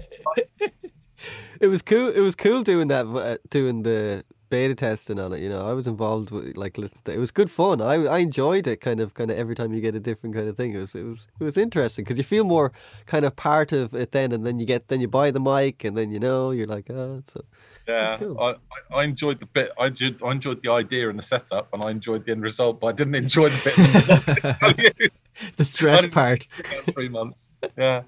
was 1.67 1.81
cool. 1.81 2.09
It 2.09 2.21
was 2.21 2.35
cool 2.35 2.63
doing 2.63 2.87
that, 2.87 3.05
uh, 3.05 3.37
doing 3.49 3.83
the 3.83 4.23
beta 4.49 4.75
testing 4.75 5.19
on 5.19 5.33
it. 5.33 5.41
You 5.41 5.49
know, 5.49 5.67
I 5.67 5.73
was 5.73 5.87
involved 5.87 6.31
with 6.31 6.55
like 6.57 6.77
listen. 6.77 6.99
it 7.05 7.17
was 7.17 7.31
good 7.31 7.49
fun. 7.49 7.81
I 7.81 7.95
I 8.05 8.19
enjoyed 8.19 8.67
it. 8.67 8.81
Kind 8.81 8.99
of 8.99 9.13
kind 9.13 9.31
of 9.31 9.37
every 9.37 9.55
time 9.55 9.73
you 9.73 9.81
get 9.81 9.95
a 9.95 9.99
different 9.99 10.35
kind 10.35 10.47
of 10.47 10.55
thing. 10.55 10.73
It 10.73 10.79
was 10.79 10.95
it 10.95 11.03
was 11.03 11.27
it 11.39 11.43
was 11.43 11.57
interesting 11.57 12.03
because 12.03 12.17
you 12.17 12.23
feel 12.23 12.43
more 12.43 12.71
kind 13.05 13.25
of 13.25 13.35
part 13.35 13.71
of 13.71 13.93
it 13.93 14.11
then, 14.11 14.31
and 14.31 14.45
then 14.45 14.59
you 14.59 14.65
get 14.65 14.87
then 14.87 15.01
you 15.01 15.07
buy 15.07 15.31
the 15.31 15.39
mic, 15.39 15.83
and 15.83 15.97
then 15.97 16.11
you 16.11 16.19
know 16.19 16.51
you're 16.51 16.67
like 16.67 16.89
oh 16.89 17.21
so. 17.25 17.43
Yeah, 17.87 18.17
cool. 18.17 18.39
I, 18.39 18.55
I 18.93 19.03
enjoyed 19.03 19.39
the 19.39 19.45
bit. 19.45 19.71
I 19.79 19.87
enjoyed, 19.87 20.21
I 20.23 20.31
enjoyed 20.31 20.61
the 20.61 20.71
idea 20.71 21.09
and 21.09 21.17
the 21.17 21.23
setup, 21.23 21.73
and 21.73 21.83
I 21.83 21.91
enjoyed 21.91 22.25
the 22.25 22.31
end 22.31 22.41
result. 22.41 22.79
But 22.79 22.87
I 22.87 22.91
didn't 22.93 23.15
enjoy 23.15 23.49
the 23.49 23.61
bit. 23.63 23.75
The, 23.75 25.11
the 25.57 25.65
stress 25.65 26.05
part. 26.07 26.47
Three 26.93 27.09
months. 27.09 27.51
Yeah. 27.77 28.03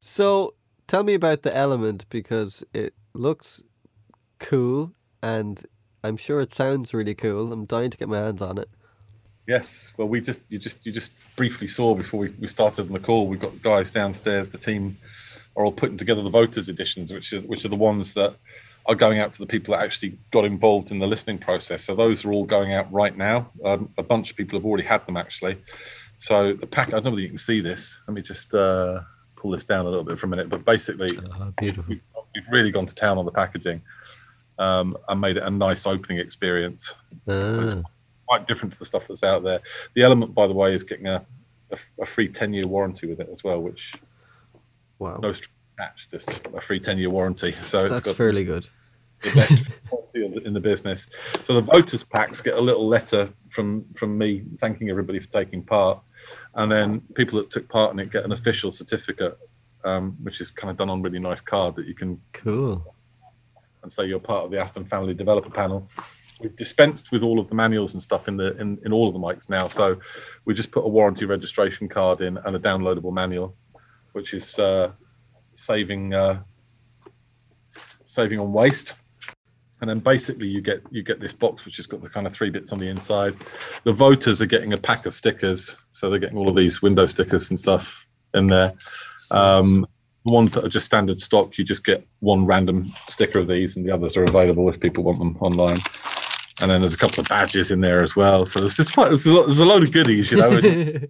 So 0.00 0.54
tell 0.86 1.04
me 1.04 1.14
about 1.14 1.42
the 1.42 1.56
element 1.56 2.06
because 2.10 2.64
it 2.74 2.94
looks 3.14 3.60
cool 4.38 4.92
and 5.22 5.64
I'm 6.02 6.16
sure 6.16 6.40
it 6.40 6.54
sounds 6.54 6.94
really 6.94 7.14
cool. 7.14 7.52
I'm 7.52 7.66
dying 7.66 7.90
to 7.90 7.96
get 7.96 8.08
my 8.08 8.18
hands 8.18 8.42
on 8.42 8.58
it. 8.58 8.68
Yes, 9.46 9.92
well, 9.96 10.08
we 10.08 10.20
just 10.20 10.42
you 10.48 10.58
just 10.58 10.78
you 10.86 10.92
just 10.92 11.12
briefly 11.36 11.66
saw 11.68 11.94
before 11.94 12.20
we, 12.20 12.28
we 12.38 12.46
started 12.46 12.86
on 12.86 12.92
the 12.92 13.00
call. 13.00 13.26
We've 13.26 13.40
got 13.40 13.62
guys 13.62 13.92
downstairs. 13.92 14.48
The 14.48 14.58
team 14.58 14.96
are 15.56 15.64
all 15.64 15.72
putting 15.72 15.96
together 15.96 16.22
the 16.22 16.30
voters 16.30 16.68
editions, 16.68 17.12
which 17.12 17.32
is 17.32 17.42
which 17.42 17.64
are 17.64 17.68
the 17.68 17.76
ones 17.76 18.14
that 18.14 18.36
are 18.86 18.94
going 18.94 19.18
out 19.18 19.32
to 19.32 19.38
the 19.38 19.46
people 19.46 19.72
that 19.74 19.82
actually 19.82 20.18
got 20.30 20.44
involved 20.44 20.90
in 20.90 20.98
the 20.98 21.06
listening 21.06 21.38
process. 21.38 21.84
So 21.84 21.94
those 21.94 22.24
are 22.24 22.32
all 22.32 22.44
going 22.44 22.72
out 22.72 22.90
right 22.92 23.16
now. 23.16 23.50
Um, 23.64 23.90
a 23.98 24.02
bunch 24.02 24.30
of 24.30 24.36
people 24.36 24.58
have 24.58 24.64
already 24.64 24.86
had 24.86 25.04
them 25.06 25.16
actually. 25.16 25.58
So 26.18 26.52
the 26.52 26.66
pack. 26.66 26.88
I 26.88 26.92
don't 26.92 27.04
know 27.04 27.10
whether 27.10 27.22
you 27.22 27.28
can 27.28 27.38
see 27.38 27.60
this. 27.60 27.98
Let 28.06 28.14
me 28.14 28.22
just 28.22 28.54
uh, 28.54 29.00
pull 29.36 29.50
this 29.50 29.64
down 29.64 29.86
a 29.86 29.88
little 29.88 30.04
bit 30.04 30.18
for 30.18 30.26
a 30.26 30.28
minute. 30.28 30.48
But 30.48 30.64
basically, 30.64 31.18
oh, 31.18 31.52
beautiful. 31.58 31.84
We've, 31.88 32.02
we've 32.34 32.44
really 32.50 32.70
gone 32.70 32.86
to 32.86 32.94
town 32.94 33.18
on 33.18 33.24
the 33.24 33.32
packaging 33.32 33.82
um, 34.60 34.96
and 35.08 35.20
made 35.20 35.38
it 35.38 35.42
a 35.42 35.50
nice 35.50 35.86
opening 35.86 36.18
experience. 36.18 36.94
Ah. 37.26 37.80
Quite 38.28 38.46
different 38.46 38.72
to 38.74 38.78
the 38.78 38.86
stuff 38.86 39.08
that's 39.08 39.24
out 39.24 39.42
there. 39.42 39.60
The 39.94 40.02
element, 40.02 40.34
by 40.34 40.46
the 40.46 40.52
way, 40.52 40.72
is 40.72 40.84
getting 40.84 41.08
a, 41.08 41.24
a, 41.72 41.78
a 42.02 42.06
free 42.06 42.28
10 42.28 42.52
year 42.52 42.66
warranty 42.68 43.08
with 43.08 43.18
it 43.18 43.28
as 43.32 43.42
well, 43.42 43.60
which 43.60 43.94
wow. 45.00 45.18
no 45.20 45.30
attached, 45.30 46.10
just 46.12 46.28
a 46.54 46.60
free 46.60 46.78
10 46.78 46.98
year 46.98 47.10
warranty. 47.10 47.52
So 47.52 47.82
that's 47.82 47.98
it's 47.98 48.06
got 48.06 48.16
fairly 48.16 48.44
good. 48.44 48.68
The 49.22 49.34
best 49.34 49.70
in 50.44 50.52
the 50.52 50.60
business. 50.60 51.06
So 51.44 51.54
the 51.54 51.62
voters 51.62 52.04
packs 52.04 52.40
get 52.40 52.54
a 52.54 52.60
little 52.60 52.86
letter 52.86 53.30
from 53.48 53.84
from 53.96 54.16
me 54.16 54.44
thanking 54.60 54.90
everybody 54.90 55.18
for 55.20 55.28
taking 55.28 55.62
part, 55.62 56.00
and 56.54 56.70
then 56.70 57.00
people 57.14 57.38
that 57.38 57.50
took 57.50 57.68
part 57.68 57.92
in 57.92 57.98
it 57.98 58.10
get 58.10 58.24
an 58.24 58.32
official 58.32 58.70
certificate, 58.70 59.38
um, 59.84 60.16
which 60.22 60.40
is 60.40 60.50
kind 60.50 60.70
of 60.70 60.76
done 60.76 60.88
on 60.88 61.02
really 61.02 61.18
nice 61.18 61.40
card 61.40 61.76
that 61.76 61.86
you 61.86 61.94
can 61.94 62.20
cool 62.32 62.94
and 63.82 63.92
say 63.92 64.06
you're 64.06 64.20
part 64.20 64.44
of 64.44 64.50
the 64.50 64.58
Aston 64.58 64.84
Family 64.84 65.14
Developer 65.14 65.50
Panel. 65.50 65.88
We've 66.40 66.56
dispensed 66.56 67.12
with 67.12 67.22
all 67.22 67.38
of 67.38 67.48
the 67.48 67.54
manuals 67.54 67.92
and 67.92 68.02
stuff 68.02 68.26
in 68.26 68.36
the 68.36 68.56
in, 68.58 68.78
in 68.84 68.92
all 68.92 69.08
of 69.08 69.14
the 69.14 69.20
mics 69.20 69.48
now. 69.48 69.68
So 69.68 70.00
we 70.44 70.54
just 70.54 70.70
put 70.70 70.84
a 70.84 70.88
warranty 70.88 71.26
registration 71.26 71.88
card 71.88 72.22
in 72.22 72.38
and 72.38 72.56
a 72.56 72.58
downloadable 72.58 73.12
manual, 73.12 73.54
which 74.12 74.32
is 74.32 74.58
uh, 74.58 74.92
saving 75.54 76.14
uh, 76.14 76.42
saving 78.06 78.40
on 78.40 78.52
waste. 78.52 78.94
And 79.80 79.88
then 79.88 80.00
basically 80.00 80.46
you 80.46 80.60
get 80.60 80.82
you 80.90 81.02
get 81.02 81.20
this 81.20 81.32
box 81.32 81.64
which 81.64 81.76
has 81.76 81.86
got 81.86 82.02
the 82.02 82.08
kind 82.08 82.26
of 82.26 82.32
three 82.34 82.50
bits 82.50 82.72
on 82.72 82.78
the 82.78 82.88
inside. 82.88 83.36
The 83.84 83.92
voters 83.92 84.42
are 84.42 84.46
getting 84.46 84.72
a 84.72 84.78
pack 84.78 85.06
of 85.06 85.14
stickers, 85.14 85.76
so 85.92 86.08
they're 86.08 86.18
getting 86.18 86.38
all 86.38 86.48
of 86.48 86.56
these 86.56 86.82
window 86.82 87.06
stickers 87.06 87.50
and 87.50 87.58
stuff 87.58 88.06
in 88.34 88.46
there. 88.46 88.72
Um, 89.30 89.86
the 90.26 90.32
ones 90.32 90.52
that 90.52 90.64
are 90.64 90.68
just 90.68 90.86
standard 90.86 91.20
stock, 91.20 91.56
you 91.56 91.64
just 91.64 91.84
get 91.84 92.06
one 92.20 92.44
random 92.44 92.92
sticker 93.08 93.38
of 93.38 93.48
these, 93.48 93.76
and 93.76 93.86
the 93.86 93.92
others 93.92 94.16
are 94.16 94.24
available 94.24 94.68
if 94.68 94.78
people 94.78 95.04
want 95.04 95.18
them 95.18 95.36
online. 95.40 95.78
And 96.60 96.70
then 96.70 96.80
there's 96.80 96.94
a 96.94 96.98
couple 96.98 97.22
of 97.22 97.28
badges 97.28 97.70
in 97.70 97.80
there 97.80 98.02
as 98.02 98.14
well. 98.14 98.44
So 98.44 98.60
there's 98.60 98.76
just 98.76 98.94
there's 98.94 99.26
a, 99.26 99.32
lot, 99.32 99.46
there's 99.46 99.60
a 99.60 99.64
load 99.64 99.82
of 99.82 99.92
goodies, 99.92 100.30
you 100.30 100.36
know. 100.36 101.00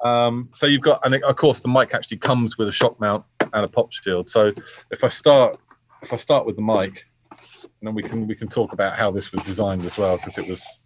um, 0.08 0.48
so 0.54 0.66
you've 0.66 0.80
got, 0.80 1.00
and 1.04 1.22
of 1.22 1.36
course, 1.36 1.60
the 1.60 1.68
mic 1.68 1.92
actually 1.92 2.16
comes 2.16 2.56
with 2.56 2.68
a 2.68 2.72
shock 2.72 2.98
mount 3.00 3.24
and 3.40 3.64
a 3.64 3.68
pop 3.68 3.92
shield. 3.92 4.30
So 4.30 4.52
if 4.90 5.04
I 5.04 5.08
start, 5.08 5.58
if 6.02 6.12
I 6.12 6.16
start 6.16 6.46
with 6.46 6.56
the 6.56 6.62
mic, 6.62 7.04
and 7.30 7.86
then 7.86 7.94
we 7.94 8.02
can 8.02 8.26
we 8.26 8.34
can 8.34 8.48
talk 8.48 8.72
about 8.72 8.96
how 8.96 9.10
this 9.10 9.30
was 9.30 9.42
designed 9.42 9.84
as 9.84 9.98
well 9.98 10.16
because 10.16 10.38
it 10.38 10.48
was 10.48 10.80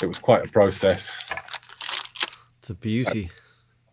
it 0.00 0.06
was 0.06 0.18
quite 0.18 0.46
a 0.46 0.50
process. 0.50 1.14
It's 2.60 2.70
a 2.70 2.74
beauty 2.74 3.30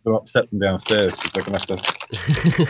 to 0.05 0.15
upset 0.15 0.49
them 0.49 0.59
downstairs 0.59 1.15
because 1.15 1.31
they're 1.31 1.43
going 1.43 1.57
to 1.57 1.73
have 1.73 1.83
to 1.83 1.96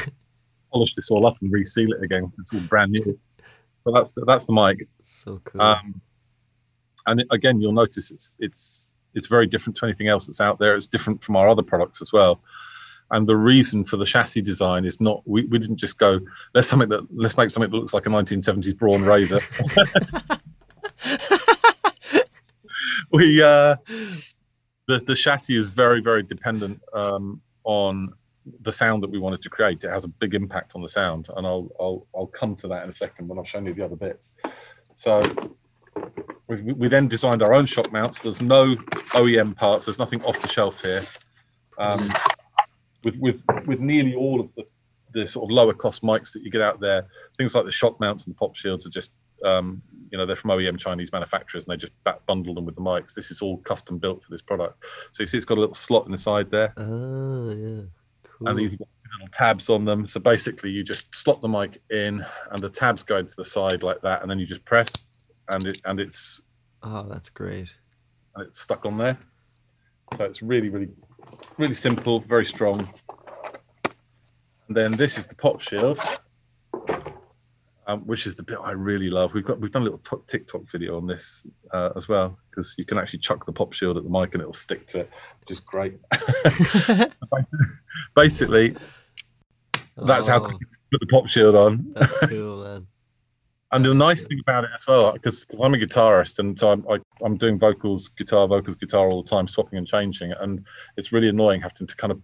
polish 0.71 0.93
this 0.95 1.12
all 1.12 1.26
up 1.26 1.36
and 1.41 1.52
reseal 1.52 1.91
it 1.93 2.04
again. 2.04 2.32
It's 2.39 2.54
all 2.54 2.60
brand 2.62 2.91
new. 2.91 3.19
But 3.84 3.93
that's 3.93 4.12
the, 4.12 4.26
that's 4.26 4.45
the 4.45 4.54
mic. 4.54 4.88
So 5.04 5.41
cool. 5.45 5.62
Um, 5.62 6.02
and 7.06 7.23
again, 7.32 7.62
you'll 7.62 7.71
notice 7.71 8.12
it's 8.12 8.34
it's 8.39 8.89
it's 9.13 9.28
very 9.28 9.47
different 9.47 9.78
to 9.78 9.86
anything 9.86 10.08
else 10.08 10.28
that's 10.28 10.41
out 10.41 10.60
there. 10.60 10.76
It's 10.76 10.88
different 10.88 11.23
from 11.23 11.36
our 11.36 11.50
other 11.50 11.63
products 11.63 12.02
as 12.02 12.12
well. 12.12 12.41
And 13.12 13.26
the 13.26 13.38
reason 13.38 13.86
for 13.86 13.95
the 13.95 14.06
chassis 14.06 14.41
design 14.41 14.84
is 14.84 15.00
not 15.00 15.21
we, 15.26 15.45
we 15.45 15.58
didn't 15.58 15.78
just 15.78 15.97
go 15.97 16.19
let's 16.54 16.67
something 16.67 16.89
that 16.89 17.08
let's 17.13 17.38
make 17.38 17.50
something 17.50 17.71
that 17.71 17.78
looks 17.78 17.93
like 17.93 18.06
a 18.06 18.10
1970s 18.10 18.78
Braun 18.78 19.04
Razor. 19.04 19.39
we 23.12 23.41
uh, 23.41 23.78
the, 24.88 25.00
the 25.00 25.15
chassis 25.15 25.56
is 25.56 25.67
very, 25.67 26.02
very 26.02 26.23
dependent 26.23 26.82
um, 26.93 27.41
on 27.63 28.13
the 28.62 28.72
sound 28.72 29.04
that 29.04 29.10
we 29.10 29.20
wanted 29.20 29.42
to 29.42 29.50
create. 29.50 29.84
It 29.84 29.90
has 29.90 30.06
a 30.06 30.08
big 30.08 30.34
impact 30.34 30.74
on 30.76 30.82
the 30.82 30.90
sound, 30.90 31.28
and 31.36 31.46
I'll 31.46 31.70
I'll 31.80 32.08
I'll 32.16 32.28
come 32.28 32.56
to 32.58 32.68
that 32.70 32.84
in 32.84 32.90
a 32.90 32.94
second 32.94 33.28
when 33.28 33.40
I've 33.40 33.48
shown 33.48 33.66
you 33.66 33.74
the 33.74 33.86
other 33.86 33.96
bits. 33.96 34.32
So 34.96 35.22
we, 36.48 36.74
we 36.74 36.88
then 36.88 37.08
designed 37.08 37.44
our 37.44 37.54
own 37.54 37.66
shock 37.66 37.92
mounts. 37.92 38.22
There's 38.22 38.42
no 38.42 38.76
OEM 38.76 39.56
parts. 39.56 39.86
There's 39.86 40.00
nothing 40.00 40.24
off 40.24 40.42
the 40.42 40.48
shelf 40.48 40.82
here. 40.82 41.06
Um, 41.78 42.12
with 43.04 43.18
with 43.18 43.42
with 43.66 43.80
nearly 43.80 44.16
all 44.16 44.42
of 44.42 44.50
the 44.56 44.66
the 45.14 45.28
sort 45.28 45.50
of 45.50 45.54
lower 45.54 45.74
cost 45.74 46.04
mics 46.04 46.34
that 46.34 46.44
you 46.44 46.52
get 46.52 46.62
out 46.62 46.80
there, 46.80 47.08
things 47.38 47.56
like 47.56 47.66
the 47.66 47.72
shock 47.72 48.00
mounts 48.00 48.26
and 48.26 48.36
the 48.36 48.38
pop 48.38 48.56
shields 48.56 48.86
are 48.86 48.90
just 48.90 49.14
um, 49.44 49.82
you 50.12 50.18
know 50.18 50.26
they're 50.26 50.36
from 50.36 50.52
OEM 50.52 50.78
Chinese 50.78 51.12
manufacturers 51.12 51.66
and 51.66 51.72
they 51.72 51.78
just 51.78 51.94
back 52.04 52.26
bundle 52.26 52.54
them 52.54 52.66
with 52.66 52.76
the 52.76 52.82
mics. 52.82 53.14
This 53.14 53.32
is 53.32 53.42
all 53.42 53.58
custom 53.58 53.98
built 53.98 54.24
for 54.24 54.32
this 54.32 54.42
product. 54.42 54.84
So 55.12 55.24
you 55.24 55.28
see, 55.28 55.38
it's 55.38 55.46
got 55.46 55.58
a 55.58 55.62
little 55.62 55.76
slot 55.76 56.06
in 56.06 56.12
the 56.12 56.18
side 56.18 56.50
there. 56.52 56.74
Oh 56.78 57.52
yeah, 57.52 57.84
cool. 58.38 58.50
And 58.50 58.60
these 58.60 58.71
little 58.71 58.88
tabs 59.32 59.69
on 59.69 59.86
them. 59.86 60.06
So 60.06 60.19
basically, 60.19 60.69
you 60.69 60.84
just 60.84 61.13
slot 61.15 61.41
the 61.41 61.47
mic 61.47 61.82
in, 61.89 62.26
and 62.52 62.62
the 62.62 62.69
tabs 62.69 63.04
go 63.04 63.17
into 63.17 63.36
the 63.36 63.45
side 63.45 63.84
like 63.84 64.02
that, 64.02 64.21
and 64.21 64.30
then 64.30 64.39
you 64.39 64.45
just 64.45 64.65
press, 64.65 64.89
and 65.50 65.65
it 65.67 65.82
and 65.86 66.00
it's. 66.00 66.41
Oh, 66.84 67.08
that's 67.10 67.30
great. 67.30 67.69
And 68.36 68.47
it's 68.47 68.62
stuck 68.62 68.86
on 68.86 68.97
there. 68.97 69.17
So 70.17 70.23
it's 70.26 70.41
really, 70.41 70.69
really, 70.69 70.89
really 71.58 71.73
simple, 71.73 72.19
very 72.19 72.45
strong. 72.45 72.88
And 74.67 74.76
then 74.76 74.91
this 74.93 75.17
is 75.17 75.28
the 75.28 75.36
pop 75.36 75.62
shield, 75.62 76.00
um, 77.88 78.02
which 78.02 78.28
is 78.28 78.36
the 78.36 78.43
bit 78.43 78.58
I 78.62 78.71
really 78.71 79.10
love. 79.10 79.34
We've 79.34 79.45
got 79.45 79.60
we've 79.60 79.71
done 79.71 79.82
a 79.82 79.86
little 79.86 80.00
t- 80.00 80.23
TikTok 80.28 80.69
video 80.69 80.97
on 80.97 81.08
this 81.08 81.45
uh, 81.73 81.89
as 81.95 82.08
well 82.08 82.38
because 82.50 82.76
you 82.78 82.86
can 82.86 82.97
actually 82.97 83.19
chuck 83.19 83.45
the 83.45 83.54
pop 83.54 83.73
shield 83.73 83.97
at 83.97 84.04
the 84.04 84.10
mic 84.10 84.34
and 84.34 84.41
it'll 84.41 84.54
stick 84.54 84.86
to 84.88 85.00
it, 85.00 85.10
which 85.39 85.52
is 85.52 85.60
great. 85.62 85.97
Basically, 88.15 88.76
that's 89.95 90.28
oh, 90.28 90.32
how 90.32 90.50
you 90.50 90.60
put 90.91 91.00
the 91.00 91.08
pop 91.08 91.28
shield 91.28 91.56
on. 91.56 91.93
That's 91.95 92.12
cool, 92.28 92.63
man. 92.63 92.88
and 93.71 93.86
the 93.86 93.93
nice 93.93 94.28
thing 94.28 94.39
about 94.41 94.65
it 94.65 94.69
as 94.76 94.86
well, 94.86 95.13
because 95.13 95.45
I'm 95.62 95.73
a 95.73 95.78
guitarist 95.78 96.39
and 96.39 96.60
so 96.60 96.71
I'm, 96.71 96.86
I, 96.89 97.00
I'm 97.23 97.38
doing 97.38 97.58
vocals, 97.58 98.10
guitar, 98.10 98.47
vocals, 98.47 98.76
guitar 98.78 99.10
all 99.10 99.23
the 99.23 99.30
time, 99.30 99.47
swapping 99.47 99.78
and 99.78 99.88
changing, 99.88 100.34
and 100.39 100.65
it's 100.97 101.13
really 101.13 101.30
annoying 101.30 101.62
having 101.62 101.88
to 101.88 101.95
kind 101.95 102.12
of 102.12 102.21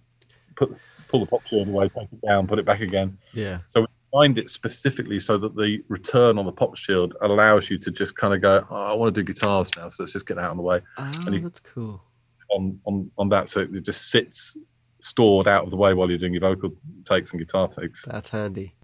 put 0.56 0.76
pull 1.08 1.22
the 1.22 1.26
pop 1.26 1.46
shield 1.48 1.70
away, 1.70 1.88
take 1.90 2.12
it 2.12 2.22
down, 2.28 2.48
put 2.48 2.60
it 2.60 2.66
back 2.66 2.82
again. 2.82 3.18
Yeah. 3.34 3.60
So 3.70 3.86
designed 4.14 4.38
it 4.38 4.50
specifically 4.50 5.20
so 5.20 5.38
that 5.38 5.56
the 5.56 5.84
return 5.88 6.38
on 6.38 6.46
the 6.46 6.52
pop 6.52 6.78
shield 6.78 7.16
allows 7.22 7.70
you 7.70 7.78
to 7.80 7.92
just 7.92 8.16
kind 8.16 8.34
of 8.34 8.42
go, 8.42 8.66
oh, 8.70 8.76
I 8.76 8.94
want 8.94 9.14
to 9.14 9.22
do 9.22 9.26
guitars 9.26 9.70
now, 9.78 9.90
so 9.90 10.04
let's 10.04 10.14
just 10.14 10.28
get 10.28 10.38
out 10.38 10.52
of 10.52 10.58
the 10.58 10.64
way. 10.64 10.82
Oh, 10.98 11.12
and 11.26 11.36
you, 11.36 11.42
that's 11.42 11.60
cool. 11.62 12.02
On, 12.52 12.80
on 12.86 13.10
on 13.18 13.30
that, 13.30 13.50
so 13.50 13.62
it 13.62 13.84
just 13.84 14.12
sits 14.12 14.56
stored 15.02 15.48
out 15.48 15.64
of 15.64 15.72
the 15.72 15.76
way 15.76 15.94
while 15.94 16.10
you're 16.10 16.20
doing 16.20 16.34
your 16.34 16.42
vocal 16.42 16.72
takes 17.06 17.32
and 17.32 17.40
guitar 17.40 17.68
takes. 17.68 18.06
That's 18.06 18.30
handy. 18.30 18.76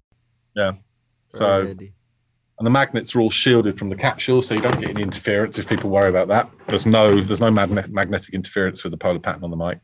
Yeah. 0.55 0.73
so 1.29 1.65
handy. 1.65 1.93
and 2.57 2.65
the 2.65 2.71
magnets 2.71 3.15
are 3.15 3.21
all 3.21 3.29
shielded 3.29 3.77
from 3.77 3.89
the 3.89 3.95
capsule, 3.95 4.41
so 4.41 4.55
you 4.55 4.61
don't 4.61 4.79
get 4.79 4.89
any 4.89 5.03
interference 5.03 5.59
if 5.59 5.67
people 5.67 5.89
worry 5.91 6.09
about 6.09 6.27
that. 6.29 6.49
There's 6.67 6.87
no 6.87 7.21
there's 7.21 7.41
no 7.41 7.51
magne- 7.51 7.89
magnetic 7.89 8.33
interference 8.33 8.83
with 8.83 8.91
the 8.91 8.97
polar 8.97 9.19
pattern 9.19 9.43
on 9.43 9.51
the 9.51 9.57
mic. 9.57 9.79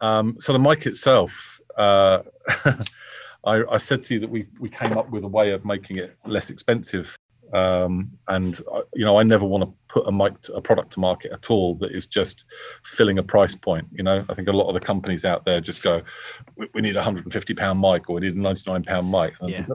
Um, 0.00 0.36
so 0.40 0.52
the 0.52 0.58
mic 0.58 0.86
itself, 0.86 1.60
uh, 1.76 2.20
I, 3.46 3.62
I, 3.70 3.78
said 3.78 4.02
to 4.04 4.14
you 4.14 4.20
that 4.20 4.28
we 4.28 4.46
we 4.58 4.68
came 4.68 4.98
up 4.98 5.08
with 5.10 5.24
a 5.24 5.28
way 5.28 5.52
of 5.52 5.64
making 5.64 5.98
it 5.98 6.16
less 6.26 6.50
expensive, 6.50 7.16
um, 7.54 8.10
and 8.28 8.60
uh, 8.72 8.82
you 8.94 9.04
know 9.04 9.18
I 9.18 9.22
never 9.22 9.46
want 9.46 9.64
to 9.64 9.72
put 9.88 10.08
a 10.08 10.12
mic 10.12 10.40
to, 10.42 10.54
a 10.54 10.60
product 10.60 10.92
to 10.94 11.00
market 11.00 11.32
at 11.32 11.48
all 11.50 11.76
that 11.76 11.92
is 11.92 12.06
just 12.06 12.44
filling 12.84 13.18
a 13.18 13.22
price 13.22 13.54
point. 13.54 13.86
You 13.92 14.02
know, 14.02 14.24
I 14.28 14.34
think 14.34 14.48
a 14.48 14.52
lot 14.52 14.68
of 14.68 14.74
the 14.74 14.80
companies 14.80 15.24
out 15.24 15.44
there 15.44 15.60
just 15.60 15.82
go, 15.82 16.02
we, 16.56 16.68
we 16.74 16.80
need 16.80 16.96
a 16.96 17.02
hundred 17.02 17.24
and 17.24 17.32
fifty 17.32 17.54
pound 17.54 17.80
mic 17.80 18.10
or 18.10 18.16
we 18.16 18.22
need 18.22 18.34
a 18.34 18.40
ninety 18.40 18.68
nine 18.70 18.82
pound 18.82 19.10
mic. 19.10 19.34
Yeah. 19.42 19.66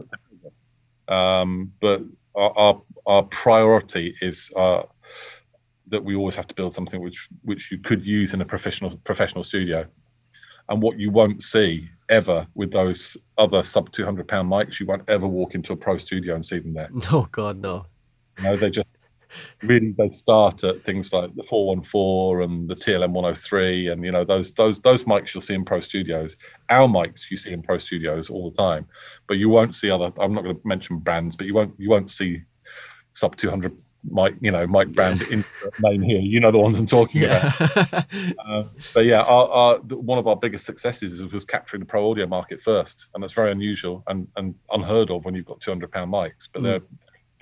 Um, 1.07 1.73
but 1.81 2.01
our, 2.35 2.57
our, 2.57 2.81
our 3.05 3.23
priority 3.23 4.15
is 4.21 4.51
uh, 4.55 4.83
that 5.87 6.03
we 6.03 6.15
always 6.15 6.35
have 6.35 6.47
to 6.47 6.55
build 6.55 6.73
something 6.73 7.01
which 7.01 7.27
which 7.43 7.71
you 7.71 7.77
could 7.77 8.05
use 8.05 8.33
in 8.33 8.41
a 8.41 8.45
professional 8.45 8.97
professional 9.03 9.43
studio 9.43 9.85
and 10.69 10.81
what 10.81 10.99
you 10.99 11.11
won't 11.11 11.43
see 11.43 11.89
ever 12.09 12.45
with 12.55 12.71
those 12.71 13.17
other 13.37 13.63
sub 13.63 13.91
200 13.91 14.27
pound 14.27 14.49
mics, 14.49 14.79
you 14.79 14.85
won't 14.85 15.09
ever 15.09 15.27
walk 15.27 15.55
into 15.55 15.73
a 15.73 15.77
pro 15.77 15.97
studio 15.97 16.35
and 16.35 16.45
see 16.45 16.59
them 16.59 16.73
there. 16.73 16.89
No, 16.91 17.01
oh, 17.11 17.27
God, 17.31 17.57
no. 17.57 17.85
No, 18.43 18.55
they 18.55 18.69
just 18.69 18.87
really 19.63 19.93
they 19.97 20.11
start 20.11 20.63
at 20.63 20.83
things 20.83 21.13
like 21.13 21.33
the 21.35 21.43
414 21.43 22.43
and 22.43 22.69
the 22.69 22.75
TLM 22.75 23.11
103 23.11 23.87
and 23.87 24.03
you 24.03 24.11
know 24.11 24.25
those 24.25 24.53
those 24.53 24.81
those 24.81 25.05
mics 25.05 25.33
you'll 25.33 25.41
see 25.41 25.53
in 25.53 25.65
pro 25.65 25.81
studios. 25.81 26.35
Our 26.69 26.87
mics 26.87 27.29
you 27.29 27.37
see 27.37 27.51
in 27.51 27.61
pro 27.61 27.77
studios 27.77 28.29
all 28.29 28.49
the 28.49 28.57
time, 28.57 28.87
but 29.27 29.37
you 29.37 29.49
won't 29.49 29.75
see 29.75 29.89
other. 29.89 30.11
I'm 30.19 30.33
not 30.33 30.43
going 30.43 30.55
to 30.55 30.67
mention 30.67 30.97
brands, 30.97 31.35
but 31.35 31.47
you 31.47 31.53
won't 31.53 31.73
you 31.77 31.89
won't 31.89 32.11
see 32.11 32.41
sub 33.13 33.35
200 33.35 33.77
Mike, 34.09 34.35
you 34.39 34.51
know, 34.51 34.65
Mike 34.65 34.91
Brand 34.93 35.23
yeah. 35.29 35.41
name 35.79 36.01
here. 36.01 36.19
You 36.19 36.39
know 36.39 36.51
the 36.51 36.57
ones 36.57 36.77
I'm 36.77 36.87
talking 36.87 37.21
yeah. 37.21 37.53
about. 37.59 38.05
uh, 38.47 38.63
but 38.93 39.05
yeah, 39.05 39.21
our, 39.21 39.47
our, 39.49 39.77
one 39.79 40.17
of 40.17 40.27
our 40.27 40.35
biggest 40.35 40.65
successes 40.65 41.23
was 41.31 41.45
capturing 41.45 41.81
the 41.81 41.85
pro 41.85 42.09
audio 42.09 42.25
market 42.25 42.61
first, 42.63 43.07
and 43.13 43.21
that's 43.21 43.33
very 43.33 43.51
unusual 43.51 44.03
and, 44.07 44.27
and 44.37 44.55
unheard 44.71 45.11
of 45.11 45.23
when 45.23 45.35
you've 45.35 45.45
got 45.45 45.61
200 45.61 45.91
pound 45.91 46.11
mics. 46.11 46.49
But 46.51 46.61
mm. 46.61 46.65
they're 46.65 46.81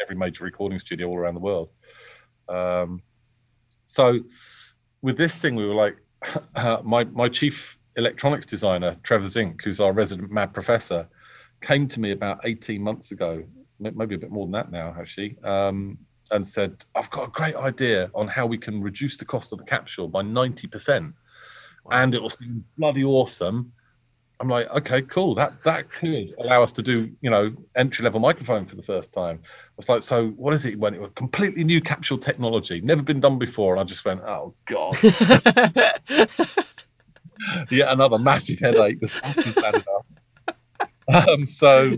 every 0.02 0.16
major 0.16 0.44
recording 0.44 0.80
studio 0.80 1.08
all 1.08 1.18
around 1.18 1.36
the 1.36 1.40
world. 1.40 1.70
Um, 2.48 3.02
so 3.88 4.20
with 5.02 5.18
this 5.18 5.38
thing, 5.38 5.56
we 5.56 5.66
were 5.66 5.76
like, 5.76 5.98
uh, 6.56 6.80
my 6.84 7.06
my 7.06 7.30
chief 7.30 7.78
electronics 7.96 8.46
designer, 8.46 8.98
Trevor 9.04 9.28
Zink, 9.28 9.64
who's 9.64 9.80
our 9.80 9.94
resident 9.94 10.32
mad 10.32 10.54
professor, 10.54 11.08
came 11.62 11.88
to 11.88 12.00
me 12.00 12.12
about 12.12 12.40
18 12.46 12.82
months 12.82 13.12
ago, 13.12 13.44
maybe 13.80 14.16
a 14.16 14.18
bit 14.18 14.32
more 14.32 14.46
than 14.46 14.54
that 14.54 14.72
now, 14.72 14.96
actually. 14.98 15.38
Um, 15.44 15.98
and 16.32 16.46
said, 16.46 16.86
I've 16.96 17.10
got 17.10 17.28
a 17.28 17.32
great 17.32 17.56
idea 17.56 18.10
on 18.14 18.28
how 18.28 18.46
we 18.46 18.58
can 18.58 18.82
reduce 18.82 19.18
the 19.18 19.26
cost 19.26 19.52
of 19.52 19.60
the 19.60 19.66
capsule 19.66 20.08
by 20.08 20.22
90%. 20.22 21.14
Wow. 21.86 21.92
And 21.92 22.16
it 22.16 22.22
will 22.22 22.30
seem 22.30 22.64
bloody 22.78 23.04
awesome. 23.04 23.72
I'm 24.42 24.48
like, 24.48 24.70
okay, 24.70 25.02
cool. 25.02 25.36
That 25.36 25.62
that 25.64 25.90
could 25.90 26.34
allow 26.40 26.64
us 26.64 26.72
to 26.74 26.82
do, 26.82 27.12
you 27.20 27.30
know, 27.30 27.52
entry 27.76 28.04
level 28.04 28.22
microphone 28.22 28.66
for 28.66 28.78
the 28.78 28.84
first 28.84 29.12
time. 29.12 29.42
I 29.44 29.48
was 29.76 29.90
like, 29.90 30.02
so 30.02 30.30
what 30.30 30.54
is 30.54 30.66
it? 30.66 30.80
When 30.80 30.94
it 30.94 31.02
was 31.02 31.12
completely 31.16 31.66
new 31.66 31.82
capsule 31.82 32.18
technology, 32.18 32.80
never 32.80 33.04
been 33.04 33.20
done 33.20 33.38
before, 33.38 33.74
and 33.74 33.82
I 33.82 33.84
just 33.84 34.06
went, 34.06 34.22
oh 34.22 34.54
god, 34.66 34.98
yeah, 37.70 37.92
another 37.92 38.18
massive 38.18 38.60
headache. 38.60 39.02
The 39.02 39.10
staff 39.10 39.38
is 39.40 39.58
Um, 41.14 41.46
so, 41.46 41.98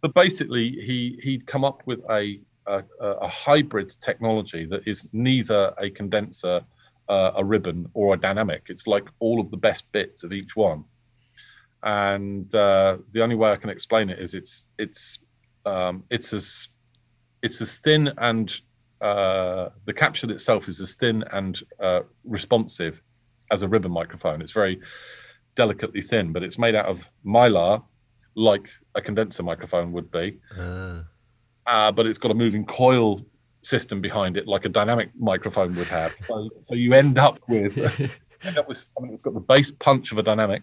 but 0.00 0.12
basically, 0.14 0.70
he 0.70 1.20
he'd 1.22 1.46
come 1.46 1.64
up 1.64 1.82
with 1.86 2.00
a 2.10 2.40
a, 2.70 3.06
a 3.06 3.28
hybrid 3.28 3.92
technology 4.00 4.64
that 4.66 4.86
is 4.86 5.08
neither 5.12 5.72
a 5.78 5.90
condenser, 5.90 6.62
uh, 7.08 7.32
a 7.36 7.44
ribbon, 7.44 7.88
or 7.94 8.14
a 8.14 8.16
dynamic. 8.16 8.64
It's 8.68 8.86
like 8.86 9.08
all 9.18 9.40
of 9.40 9.50
the 9.50 9.56
best 9.56 9.90
bits 9.92 10.24
of 10.24 10.32
each 10.32 10.56
one. 10.56 10.84
And 11.82 12.54
uh, 12.54 12.98
the 13.12 13.22
only 13.22 13.36
way 13.36 13.52
I 13.52 13.56
can 13.56 13.70
explain 13.70 14.10
it 14.10 14.18
is 14.18 14.34
it's 14.34 14.68
it's 14.78 15.18
um, 15.64 16.04
it's 16.10 16.32
as 16.32 16.68
it's 17.42 17.60
as 17.60 17.78
thin 17.78 18.12
and 18.18 18.60
uh, 19.00 19.70
the 19.86 19.94
capsule 19.94 20.30
itself 20.30 20.68
is 20.68 20.80
as 20.80 20.94
thin 20.96 21.24
and 21.32 21.62
uh, 21.82 22.00
responsive 22.24 23.00
as 23.50 23.62
a 23.62 23.68
ribbon 23.68 23.92
microphone. 23.92 24.42
It's 24.42 24.52
very 24.52 24.78
delicately 25.56 26.02
thin, 26.02 26.32
but 26.32 26.42
it's 26.42 26.58
made 26.58 26.74
out 26.74 26.86
of 26.86 27.08
mylar, 27.24 27.82
like 28.34 28.68
a 28.94 29.00
condenser 29.00 29.42
microphone 29.42 29.92
would 29.92 30.10
be. 30.10 30.38
Uh 30.56 31.02
uh, 31.66 31.92
but 31.92 32.06
it's 32.06 32.18
got 32.18 32.30
a 32.30 32.34
moving 32.34 32.64
coil 32.64 33.24
system 33.62 34.00
behind 34.00 34.36
it, 34.36 34.46
like 34.46 34.64
a 34.64 34.68
dynamic 34.68 35.10
microphone 35.18 35.74
would 35.76 35.86
have. 35.88 36.14
So, 36.26 36.48
so 36.62 36.74
you 36.74 36.94
end 36.94 37.18
up 37.18 37.38
with 37.48 37.76
end 38.42 38.58
up 38.58 38.68
with 38.68 38.78
something 38.78 39.10
that's 39.10 39.22
got 39.22 39.34
the 39.34 39.40
bass 39.40 39.70
punch 39.70 40.12
of 40.12 40.18
a 40.18 40.22
dynamic 40.22 40.62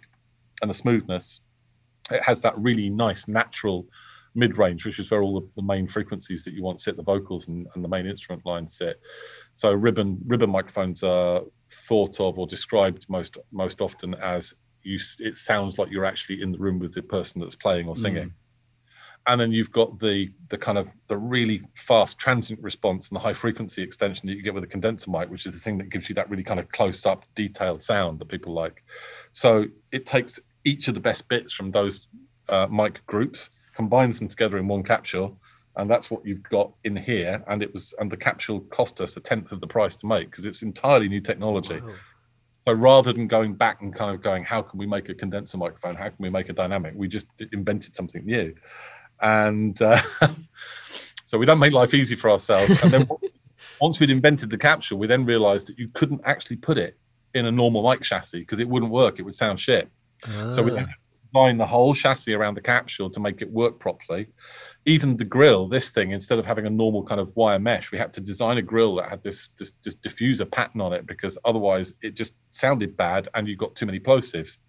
and 0.62 0.70
the 0.70 0.74
smoothness. 0.74 1.42
It 2.12 2.24
has 2.24 2.42
that 2.42 2.58
really 2.58 2.90
nice 2.90 3.28
natural 3.28 3.86
mid 4.34 4.58
range, 4.58 4.86
which 4.86 5.00
is 5.00 5.12
where 5.12 5.22
all 5.22 5.40
the, 5.40 5.48
the, 5.56 5.62
main 5.62 5.88
frequencies 5.88 6.44
that 6.44 6.54
you 6.54 6.64
want 6.64 6.80
sit, 6.80 6.96
the 6.96 7.04
vocals 7.04 7.48
and, 7.48 7.68
and 7.76 7.84
the 7.84 7.88
main 7.88 8.06
instrument 8.06 8.46
lines 8.46 8.78
sit. 8.78 9.00
So 9.54 9.72
ribbon 9.72 10.20
ribbon 10.26 10.50
microphones 10.50 11.04
are 11.04 11.42
thought 11.88 12.20
of 12.20 12.40
or 12.40 12.48
described 12.48 13.06
most 13.10 13.38
most 13.52 13.82
often 13.82 14.16
as 14.16 14.54
you. 14.84 15.00
It 15.20 15.38
sounds 15.38 15.78
like 15.78 15.92
you're 15.92 16.06
actually 16.06 16.42
in 16.42 16.52
the 16.52 16.60
room 16.60 16.80
with 16.80 16.94
the 16.94 17.04
person 17.04 17.42
that's 17.42 17.56
playing 17.56 17.88
or 17.88 17.96
singing. 17.96 18.30
Mm 18.30 18.34
and 19.28 19.40
then 19.40 19.52
you've 19.52 19.72
got 19.72 20.00
the 20.00 20.32
the 20.50 20.58
kind 20.58 20.78
of 20.78 20.90
the 21.08 21.18
really 21.18 21.62
fast 21.76 22.18
transient 22.18 22.62
response 22.64 23.10
and 23.10 23.16
the 23.16 23.20
high 23.20 23.34
frequency 23.34 23.82
extension 23.82 24.28
that 24.28 24.36
you 24.36 24.42
get 24.42 24.54
with 24.54 24.64
a 24.64 24.68
condenser 24.68 25.12
mic, 25.12 25.30
which 25.30 25.46
is 25.46 25.54
the 25.54 25.60
thing 25.60 25.78
that 25.78 25.90
gives 25.90 26.08
you 26.10 26.16
that 26.16 26.30
really 26.30 26.44
kind 26.44 26.60
of 26.60 26.70
close 26.72 27.06
up, 27.06 27.26
detailed 27.36 27.84
sound 27.84 28.20
that 28.20 28.30
people 28.30 28.54
like. 28.54 28.84
So 29.34 29.66
it 29.92 30.06
takes 30.06 30.40
each 30.64 30.88
of 30.88 30.94
the 30.94 31.00
best 31.00 31.28
bits 31.28 31.54
from 31.54 31.72
those 31.72 32.08
uh, 32.50 32.68
mic 32.68 33.06
groups, 33.06 33.50
combines 33.76 34.18
them 34.18 34.30
together 34.30 34.58
in 34.58 34.68
one 34.68 34.84
capsule, 34.84 35.38
and 35.76 35.90
that's 35.90 36.10
what 36.10 36.26
you've 36.26 36.44
got 36.44 36.72
in 36.86 36.96
here. 36.96 37.44
And 37.48 37.62
it 37.62 37.74
was 37.74 37.94
and 38.00 38.10
the 38.10 38.18
capsule 38.18 38.62
cost 38.62 39.02
us 39.02 39.18
a 39.18 39.20
tenth 39.20 39.52
of 39.52 39.60
the 39.60 39.68
price 39.68 39.98
to 39.98 40.08
make 40.08 40.32
because 40.32 40.46
it's 40.46 40.62
entirely 40.62 41.10
new 41.10 41.22
technology. 41.22 41.82
Wow. 41.82 41.94
So 42.66 42.74
rather 42.74 43.14
than 43.14 43.28
going 43.28 43.56
back 43.56 43.82
and 43.82 43.96
kind 43.96 44.14
of 44.14 44.22
going, 44.22 44.44
how 44.44 44.62
can 44.62 44.78
we 44.78 44.86
make 44.86 45.08
a 45.08 45.14
condenser 45.14 45.58
microphone? 45.58 45.96
How 45.96 46.10
can 46.10 46.18
we 46.20 46.30
make 46.30 46.50
a 46.50 46.54
dynamic? 46.54 46.94
We 46.96 47.08
just 47.08 47.28
invented 47.54 47.96
something 47.96 48.26
new 48.26 48.54
and 49.22 49.82
uh, 49.82 50.02
so 51.26 51.38
we 51.38 51.46
don't 51.46 51.60
make 51.60 51.74
life 51.74 51.94
easy 51.94 52.16
for 52.16 52.30
ourselves. 52.30 52.72
And 52.82 52.92
then 52.94 53.08
once 53.82 54.00
we'd 54.00 54.10
invented 54.10 54.50
the 54.50 54.58
capsule, 54.58 54.98
we 54.98 55.08
then 55.08 55.26
realised 55.26 55.68
that 55.68 55.80
you 55.80 55.90
couldn't 55.90 56.22
actually 56.26 56.58
put 56.58 56.78
it 56.78 56.98
in 57.34 57.46
a 57.46 57.52
normal 57.52 57.88
mic 57.88 58.02
chassis 58.02 58.40
because 58.40 58.60
it 58.60 58.68
wouldn't 58.68 58.92
work; 58.92 59.20
it 59.20 59.24
would 59.24 59.36
sound 59.36 59.60
shit. 59.60 59.90
Ah. 60.26 60.52
So 60.52 60.64
we 60.64 60.72
then 60.72 60.88
designed 61.32 61.60
the 61.60 61.66
whole 61.66 61.94
chassis 61.94 62.34
around 62.34 62.56
the 62.56 62.62
capsule 62.62 63.10
to 63.10 63.20
make 63.20 63.42
it 63.42 63.52
work 63.52 63.80
properly. 63.80 64.28
Even 64.86 65.18
the 65.18 65.26
grill, 65.26 65.68
this 65.68 65.92
thing, 65.92 66.12
instead 66.12 66.40
of 66.40 66.46
having 66.46 66.66
a 66.66 66.70
normal 66.70 67.04
kind 67.04 67.20
of 67.20 67.36
wire 67.36 67.60
mesh, 67.60 67.92
we 67.92 67.98
had 67.98 68.14
to 68.14 68.22
design 68.22 68.58
a 68.58 68.62
grill 68.62 68.96
that 68.96 69.10
had 69.10 69.22
this, 69.22 69.50
this, 69.60 69.74
this 69.84 69.96
diffuser 69.96 70.50
pattern 70.50 70.82
on 70.82 70.94
it 70.94 71.06
because 71.06 71.38
otherwise 71.44 71.94
it 72.02 72.16
just 72.16 72.34
sounded 72.52 72.96
bad 72.96 73.28
and 73.34 73.48
you 73.48 73.58
got 73.58 73.76
too 73.76 73.86
many 73.86 74.00
plosives. 74.00 74.60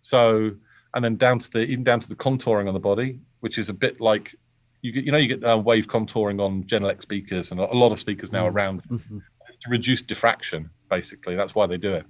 So, 0.00 0.52
and 0.94 1.04
then 1.04 1.16
down 1.16 1.38
to 1.38 1.50
the 1.50 1.60
even 1.60 1.84
down 1.84 2.00
to 2.00 2.08
the 2.08 2.16
contouring 2.16 2.68
on 2.68 2.74
the 2.74 2.80
body, 2.80 3.20
which 3.46 3.58
is 3.58 3.68
a 3.68 3.72
bit 3.72 4.00
like 4.00 4.34
you 4.82 4.90
get, 4.90 5.04
you 5.04 5.12
know, 5.12 5.18
you 5.18 5.28
get 5.28 5.44
uh, 5.44 5.56
wave 5.56 5.86
contouring 5.86 6.40
on 6.44 6.64
Genelec 6.64 7.00
speakers 7.00 7.52
and 7.52 7.60
a 7.60 7.64
lot 7.66 7.92
of 7.92 7.98
speakers 8.00 8.32
now 8.32 8.44
mm-hmm. 8.44 8.56
around 8.56 8.82
mm-hmm. 8.88 9.18
to 9.18 9.70
reduce 9.70 10.02
diffraction. 10.02 10.68
Basically, 10.90 11.36
that's 11.36 11.54
why 11.54 11.64
they 11.68 11.76
do 11.76 11.94
it. 11.94 12.06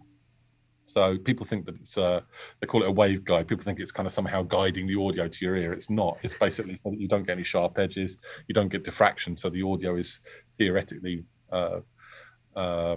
So 0.86 1.18
people 1.18 1.44
think 1.44 1.66
that 1.66 1.76
it's 1.76 1.98
uh, 1.98 2.22
they 2.60 2.66
call 2.66 2.82
it 2.84 2.88
a 2.88 2.90
wave 2.90 3.22
guide. 3.22 3.48
People 3.48 3.64
think 3.64 3.80
it's 3.80 3.92
kind 3.92 4.06
of 4.06 4.14
somehow 4.14 4.44
guiding 4.44 4.86
the 4.86 4.98
audio 4.98 5.28
to 5.28 5.44
your 5.44 5.56
ear. 5.56 5.74
It's 5.74 5.90
not. 5.90 6.16
It's 6.22 6.32
basically 6.32 6.76
so 6.76 6.88
that 6.88 6.98
you 6.98 7.06
don't 7.06 7.26
get 7.26 7.32
any 7.32 7.44
sharp 7.44 7.78
edges, 7.78 8.16
you 8.48 8.54
don't 8.54 8.70
get 8.70 8.82
diffraction, 8.82 9.36
so 9.36 9.50
the 9.50 9.62
audio 9.62 9.96
is 9.96 10.20
theoretically 10.56 11.22
uh, 11.52 11.80
uh, 12.56 12.96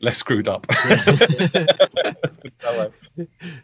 less 0.00 0.18
screwed 0.18 0.48
up. 0.48 0.66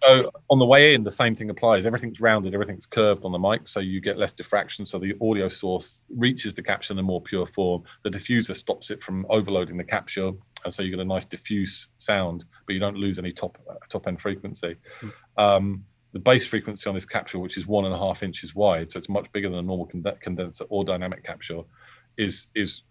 so 0.02 0.30
on 0.50 0.58
the 0.58 0.64
way 0.64 0.94
in, 0.94 1.04
the 1.04 1.12
same 1.12 1.34
thing 1.34 1.50
applies. 1.50 1.86
Everything's 1.86 2.20
rounded, 2.20 2.54
everything's 2.54 2.86
curved 2.86 3.24
on 3.24 3.32
the 3.32 3.38
mic, 3.38 3.68
so 3.68 3.80
you 3.80 4.00
get 4.00 4.18
less 4.18 4.32
diffraction. 4.32 4.86
So 4.86 4.98
the 4.98 5.14
audio 5.20 5.48
source 5.48 6.02
reaches 6.16 6.54
the 6.54 6.62
capture 6.62 6.92
in 6.92 6.98
a 6.98 7.02
more 7.02 7.20
pure 7.20 7.46
form. 7.46 7.82
The 8.02 8.10
diffuser 8.10 8.54
stops 8.54 8.90
it 8.90 9.02
from 9.02 9.26
overloading 9.28 9.76
the 9.76 9.84
capture, 9.84 10.32
and 10.64 10.72
so 10.72 10.82
you 10.82 10.90
get 10.90 11.00
a 11.00 11.04
nice 11.04 11.24
diffuse 11.24 11.88
sound, 11.98 12.44
but 12.66 12.72
you 12.74 12.80
don't 12.80 12.96
lose 12.96 13.18
any 13.18 13.32
top 13.32 13.58
top 13.88 14.06
end 14.06 14.20
frequency. 14.20 14.76
Mm. 15.00 15.12
Um, 15.42 15.84
the 16.12 16.18
bass 16.18 16.44
frequency 16.44 16.88
on 16.88 16.94
this 16.94 17.06
capture, 17.06 17.38
which 17.38 17.56
is 17.56 17.66
one 17.66 17.86
and 17.86 17.94
a 17.94 17.98
half 17.98 18.22
inches 18.22 18.54
wide, 18.54 18.90
so 18.90 18.98
it's 18.98 19.08
much 19.08 19.32
bigger 19.32 19.48
than 19.48 19.58
a 19.58 19.62
normal 19.62 19.86
condenser 20.20 20.64
or 20.68 20.84
dynamic 20.84 21.24
capture, 21.24 21.62
is 22.18 22.46
is 22.54 22.82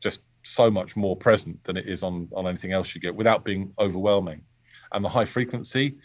just 0.00 0.22
so 0.42 0.70
much 0.70 0.96
more 0.96 1.16
present 1.16 1.62
than 1.64 1.76
it 1.76 1.86
is 1.86 2.02
on 2.02 2.28
on 2.32 2.46
anything 2.46 2.72
else 2.72 2.94
you 2.94 3.00
get 3.00 3.14
without 3.14 3.44
being 3.44 3.72
overwhelming. 3.78 4.42
And 4.92 5.04
the 5.04 5.08
high 5.08 5.24
frequency 5.24 5.96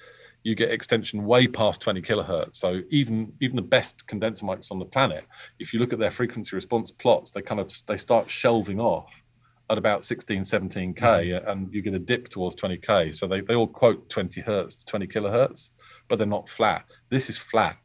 you 0.46 0.54
get 0.54 0.70
extension 0.70 1.26
way 1.26 1.48
past 1.48 1.82
20 1.82 2.04
kilohertz. 2.04 2.58
So 2.58 2.82
even 2.92 3.34
even 3.42 3.56
the 3.56 3.64
best 3.64 4.08
condenser 4.08 4.46
mics 4.46 4.72
on 4.72 4.80
the 4.80 4.86
planet 4.86 5.26
if 5.60 5.74
you 5.74 5.80
look 5.80 5.92
at 5.92 6.00
their 6.00 6.12
frequency 6.12 6.56
response 6.56 6.92
plots 6.92 7.32
they 7.32 7.42
kind 7.42 7.60
of 7.60 7.72
they 7.88 7.98
start 7.98 8.30
shelving 8.30 8.80
off 8.80 9.24
at 9.72 9.80
about 9.80 10.06
16 10.06 10.44
17k 10.44 10.96
mm-hmm. 10.96 11.50
and 11.50 11.74
you 11.74 11.82
get 11.82 11.96
a 11.96 12.00
dip 12.00 12.30
towards 12.30 12.56
20k 12.58 13.16
so 13.16 13.26
they, 13.28 13.42
they 13.42 13.56
all 13.56 13.68
quote 13.68 14.08
20 14.10 14.40
hertz 14.42 14.76
to 14.76 14.86
20 14.86 15.08
kilohertz 15.08 15.70
but 16.08 16.18
they're 16.18 16.28
not 16.28 16.48
flat. 16.48 16.86
This 17.10 17.30
is 17.30 17.38
flat 17.38 17.78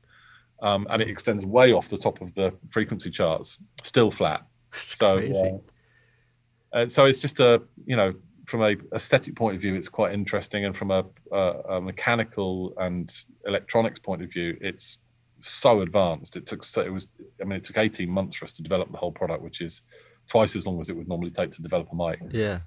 um, 0.63 0.87
and 0.91 1.01
it 1.01 1.09
extends 1.09 1.47
way 1.47 1.73
off 1.73 1.89
the 1.89 1.97
top 1.97 2.21
of 2.21 2.35
the 2.35 2.53
frequency 2.69 3.11
charts 3.11 3.59
still 3.83 4.11
flat. 4.11 4.43
So 4.73 5.15
uh, 5.15 5.70
uh, 6.73 6.87
so 6.87 7.05
it's 7.05 7.21
just 7.21 7.41
a 7.41 7.63
you 7.87 7.97
know 7.97 8.15
from 8.47 8.63
a 8.63 8.75
aesthetic 8.95 9.37
point 9.37 9.55
of 9.55 9.63
view, 9.63 9.75
it's 9.77 9.89
quite 9.89 10.13
interesting, 10.13 10.65
and 10.65 10.77
from 10.77 10.91
a, 10.91 11.05
a, 11.31 11.37
a, 11.37 11.81
mechanical 11.81 12.75
and 12.79 13.15
electronics 13.47 14.01
point 14.01 14.23
of 14.23 14.33
view, 14.33 14.59
it's 14.61 14.99
so 15.41 15.83
advanced. 15.83 16.37
It 16.37 16.47
took 16.47 16.65
so 16.65 16.83
it 16.83 16.93
was 16.93 17.09
I 17.41 17.45
mean 17.45 17.59
it 17.59 17.65
took 17.65 17.79
eighteen 17.79 18.11
months 18.11 18.37
for 18.37 18.45
us 18.45 18.53
to 18.53 18.63
develop 18.63 18.91
the 18.91 18.99
whole 18.99 19.13
product, 19.13 19.43
which 19.43 19.61
is 19.61 19.83
twice 20.27 20.57
as 20.57 20.67
long 20.67 20.81
as 20.81 20.91
it 20.91 20.97
would 20.97 21.09
normally 21.09 21.31
take 21.31 21.53
to 21.53 21.63
develop 21.63 21.89
a 21.93 21.97
mic. 21.97 22.21
Yeah. 22.31 22.61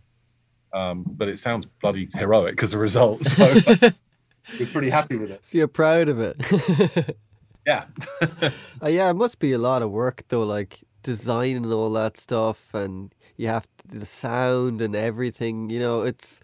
Um, 0.73 1.03
but 1.05 1.27
it 1.27 1.37
sounds 1.39 1.67
bloody 1.81 2.09
heroic 2.13 2.63
as 2.63 2.73
a 2.73 2.79
result. 2.79 3.23
So 3.25 3.53
we're 4.59 4.65
pretty 4.71 4.89
happy 4.89 5.17
with 5.17 5.31
it. 5.31 5.45
So 5.45 5.59
you're 5.59 5.67
proud 5.67 6.09
of 6.09 6.19
it. 6.19 7.15
yeah. 7.67 7.85
uh, 8.21 8.87
yeah, 8.87 9.09
it 9.09 9.13
must 9.13 9.37
be 9.37 9.51
a 9.51 9.59
lot 9.59 9.81
of 9.81 9.91
work 9.91 10.23
though, 10.29 10.43
like 10.43 10.79
designing 11.03 11.71
all 11.71 11.91
that 11.91 12.17
stuff 12.17 12.73
and 12.73 13.13
you 13.37 13.47
have 13.47 13.67
the 13.87 14.05
sound 14.05 14.81
and 14.81 14.95
everything. 14.95 15.69
You 15.69 15.79
know, 15.79 16.01
it's 16.01 16.41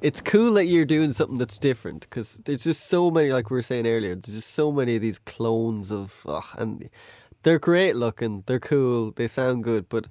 it's 0.00 0.20
cool 0.20 0.52
that 0.54 0.66
you're 0.66 0.84
doing 0.84 1.12
something 1.12 1.38
that's 1.38 1.58
different 1.58 2.02
because 2.02 2.38
there's 2.44 2.62
just 2.62 2.86
so 2.86 3.10
many, 3.10 3.32
like 3.32 3.50
we 3.50 3.56
were 3.56 3.62
saying 3.62 3.86
earlier, 3.86 4.14
there's 4.14 4.36
just 4.36 4.54
so 4.54 4.70
many 4.70 4.94
of 4.96 5.02
these 5.02 5.18
clones 5.18 5.90
of, 5.90 6.22
oh, 6.26 6.48
and 6.56 6.88
they're 7.42 7.58
great 7.58 7.96
looking, 7.96 8.44
they're 8.46 8.60
cool, 8.60 9.10
they 9.12 9.26
sound 9.26 9.64
good, 9.64 9.88
but 9.88 10.06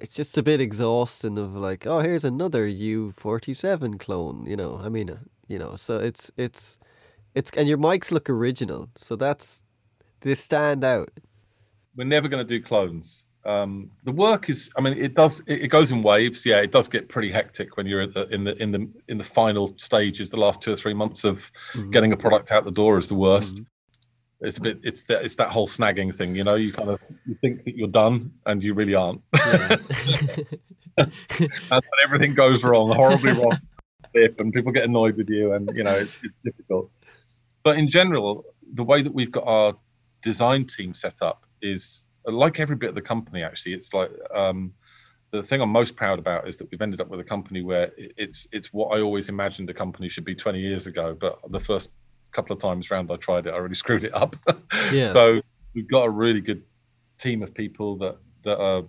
it's 0.00 0.14
just 0.14 0.38
a 0.38 0.42
bit 0.42 0.60
exhausting 0.60 1.36
of 1.36 1.54
like, 1.54 1.86
oh, 1.86 2.00
here's 2.00 2.24
another 2.24 2.66
U47 2.66 4.00
clone, 4.00 4.46
you 4.46 4.56
know, 4.56 4.80
I 4.82 4.88
mean, 4.88 5.10
uh, 5.10 5.16
you 5.46 5.58
know, 5.58 5.76
so 5.76 5.98
it's, 5.98 6.30
it's, 6.38 6.78
it's, 7.34 7.50
and 7.50 7.68
your 7.68 7.78
mics 7.78 8.10
look 8.10 8.30
original, 8.30 8.88
so 8.96 9.14
that's, 9.14 9.62
they 10.20 10.34
stand 10.34 10.84
out. 10.84 11.10
We're 11.96 12.04
never 12.04 12.28
going 12.28 12.46
to 12.46 12.48
do 12.48 12.64
clones 12.64 13.25
um, 13.46 13.90
the 14.02 14.12
work 14.12 14.50
is 14.50 14.68
i 14.76 14.80
mean 14.80 14.94
it 14.94 15.14
does 15.14 15.40
it, 15.46 15.62
it, 15.62 15.68
goes 15.68 15.92
in 15.92 16.02
waves 16.02 16.44
yeah 16.44 16.60
it 16.60 16.72
does 16.72 16.88
get 16.88 17.08
pretty 17.08 17.30
hectic 17.30 17.76
when 17.76 17.86
you're 17.86 18.06
the, 18.06 18.26
in 18.28 18.44
the 18.44 18.60
in 18.60 18.72
the 18.72 18.90
in 19.08 19.18
the 19.18 19.24
final 19.24 19.72
stages 19.76 20.30
the 20.30 20.36
last 20.36 20.60
two 20.60 20.72
or 20.72 20.76
three 20.76 20.94
months 20.94 21.22
of 21.22 21.50
mm-hmm. 21.72 21.90
getting 21.90 22.12
a 22.12 22.16
product 22.16 22.50
out 22.50 22.64
the 22.64 22.72
door 22.72 22.98
is 22.98 23.08
the 23.08 23.14
worst 23.14 23.56
mm-hmm. 23.56 24.46
it's 24.46 24.58
a 24.58 24.60
bit 24.60 24.80
it's 24.82 25.04
that 25.04 25.24
it's 25.24 25.36
that 25.36 25.48
whole 25.48 25.68
snagging 25.68 26.12
thing 26.14 26.34
you 26.34 26.42
know 26.42 26.56
you 26.56 26.72
kind 26.72 26.90
of 26.90 27.00
you 27.24 27.36
think 27.40 27.62
that 27.62 27.76
you're 27.76 27.88
done 27.88 28.32
and 28.46 28.62
you 28.62 28.74
really 28.74 28.94
aren't 28.94 29.22
yeah. 29.36 29.76
and 30.98 31.82
everything 32.04 32.34
goes 32.34 32.64
wrong 32.64 32.92
horribly 32.92 33.32
wrong 33.32 33.58
and 34.14 34.52
people 34.52 34.72
get 34.72 34.84
annoyed 34.84 35.16
with 35.16 35.28
you 35.28 35.52
and 35.52 35.70
you 35.74 35.84
know 35.84 35.94
it's, 35.94 36.18
it's 36.22 36.34
difficult 36.44 36.90
but 37.62 37.78
in 37.78 37.88
general 37.88 38.44
the 38.74 38.82
way 38.82 39.02
that 39.02 39.14
we've 39.14 39.30
got 39.30 39.46
our 39.46 39.74
design 40.20 40.64
team 40.64 40.92
set 40.92 41.22
up 41.22 41.44
is 41.62 42.05
like 42.26 42.60
every 42.60 42.76
bit 42.76 42.90
of 42.90 42.94
the 42.94 43.02
company, 43.02 43.42
actually, 43.42 43.74
it's 43.74 43.94
like 43.94 44.10
um, 44.34 44.72
the 45.30 45.42
thing 45.42 45.60
I'm 45.60 45.70
most 45.70 45.96
proud 45.96 46.18
about 46.18 46.48
is 46.48 46.56
that 46.58 46.70
we've 46.70 46.82
ended 46.82 47.00
up 47.00 47.08
with 47.08 47.20
a 47.20 47.24
company 47.24 47.62
where 47.62 47.92
it's 47.96 48.46
it's 48.52 48.72
what 48.72 48.96
I 48.96 49.00
always 49.00 49.28
imagined 49.28 49.70
a 49.70 49.74
company 49.74 50.08
should 50.08 50.24
be 50.24 50.34
20 50.34 50.60
years 50.60 50.86
ago. 50.86 51.16
But 51.18 51.38
the 51.50 51.60
first 51.60 51.90
couple 52.32 52.54
of 52.54 52.60
times 52.60 52.90
round 52.90 53.10
I 53.10 53.16
tried 53.16 53.46
it, 53.46 53.54
I 53.54 53.58
really 53.58 53.74
screwed 53.84 54.04
it 54.04 54.14
up. 54.14 54.36
yeah. 54.92 55.06
So 55.06 55.40
we've 55.74 55.88
got 55.88 56.04
a 56.04 56.10
really 56.10 56.40
good 56.40 56.62
team 57.18 57.42
of 57.42 57.54
people 57.54 57.96
that 57.98 58.16
that 58.42 58.58
are 58.58 58.84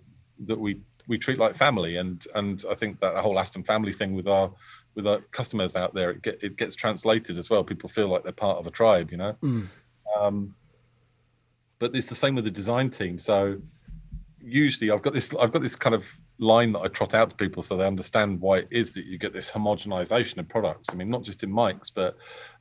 that 0.45 0.60
we 0.60 0.82
we 1.08 1.17
treat 1.17 1.39
like 1.39 1.56
family, 1.56 1.97
and 1.97 2.26
and 2.36 2.63
I 2.69 2.76
think 2.76 3.00
that 3.00 3.13
the 3.13 3.21
whole 3.21 3.39
Aston 3.39 3.63
family 3.63 3.93
thing 3.93 4.13
with 4.13 4.28
our 4.28 4.52
with 4.95 5.08
our 5.08 5.19
customers 5.32 5.76
out 5.76 5.93
there, 5.93 6.12
it 6.12 6.21
get 6.21 6.43
it 6.43 6.58
gets 6.58 6.76
translated 6.76 7.38
as 7.38 7.50
well. 7.50 7.63
People 7.63 7.89
feel 7.89 8.08
like 8.08 8.23
they're 8.23 8.32
part 8.32 8.58
of 8.58 8.67
a 8.67 8.71
tribe, 8.71 9.12
you 9.12 9.17
know. 9.17 9.36
Mm. 9.43 9.67
Um, 10.19 10.56
but 11.80 11.96
it's 11.96 12.08
the 12.08 12.16
same 12.16 12.36
with 12.36 12.46
the 12.46 12.52
design 12.52 12.90
team. 12.90 13.20
So 13.20 13.58
usually 14.42 14.92
I've 14.92 15.02
got 15.02 15.13
this 15.13 15.34
I've 15.40 15.52
got 15.52 15.62
this 15.62 15.76
kind 15.76 15.96
of 15.96 16.08
line 16.40 16.72
that 16.74 16.80
I 16.80 16.88
trot 16.88 17.13
out 17.13 17.30
to 17.32 17.36
people 17.36 17.63
so 17.63 17.76
they 17.76 17.86
understand 17.86 18.40
why 18.40 18.60
it 18.60 18.68
is 18.70 18.92
that 18.94 19.06
you 19.06 19.18
get 19.18 19.34
this 19.34 19.50
homogenization 19.50 20.38
of 20.38 20.48
products. 20.48 20.90
I 20.92 20.96
mean, 20.96 21.10
not 21.10 21.24
just 21.24 21.44
in 21.44 21.52
mics, 21.52 21.92
but 21.94 22.16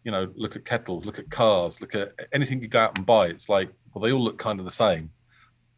you 0.05 0.11
know, 0.11 0.33
look 0.35 0.57
at 0.57 0.65
kettles, 0.65 1.07
look 1.07 1.19
at 1.19 1.31
cars, 1.31 1.81
look 1.81 1.95
at 1.95 2.13
anything 2.33 2.61
you 2.61 2.69
go 2.69 2.79
out 2.81 2.97
and 2.97 3.07
buy. 3.07 3.27
It's 3.27 3.49
like, 3.49 3.71
well, 3.93 4.03
they 4.03 4.13
all 4.13 4.23
look 4.23 4.39
kind 4.39 4.59
of 4.59 4.65
the 4.65 4.73
same. 4.73 5.11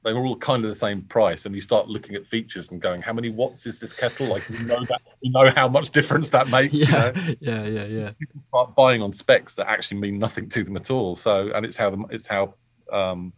They're 0.05 0.17
all 0.17 0.37
kind 0.37 0.65
of 0.65 0.71
the 0.71 0.77
same 0.77 1.03
price, 1.03 1.45
and 1.45 1.55
you 1.55 1.61
start 1.61 1.89
looking 1.89 2.15
at 2.15 2.25
features 2.25 2.71
and 2.71 2.81
going, 2.81 3.03
"How 3.03 3.13
many 3.13 3.31
watts 3.31 3.67
is 3.67 3.81
this 3.81 3.93
kettle?" 3.93 4.29
Like 4.29 4.49
you 4.49 4.65
know 4.65 4.85
that 4.89 5.03
you 5.21 5.33
know 5.33 5.51
how 5.51 5.69
much 5.69 5.91
difference 5.91 6.31
that 6.31 6.49
makes. 6.49 6.73
Yeah, 6.75 7.13
you 7.15 7.23
know? 7.23 7.35
yeah, 7.41 7.65
yeah, 7.65 7.85
yeah. 7.85 8.11
People 8.13 8.41
start 8.41 8.77
buying 8.77 9.03
on 9.03 9.13
specs 9.13 9.55
that 9.57 9.69
actually 9.69 10.01
mean 10.01 10.19
nothing 10.19 10.49
to 10.51 10.63
them 10.63 10.77
at 10.77 10.93
all. 10.93 11.17
So, 11.17 11.51
and 11.53 11.67
it's 11.67 11.77
how 11.77 11.91
the, 11.91 12.05
it's 12.11 12.29
how 12.29 12.55
um, 12.93 13.33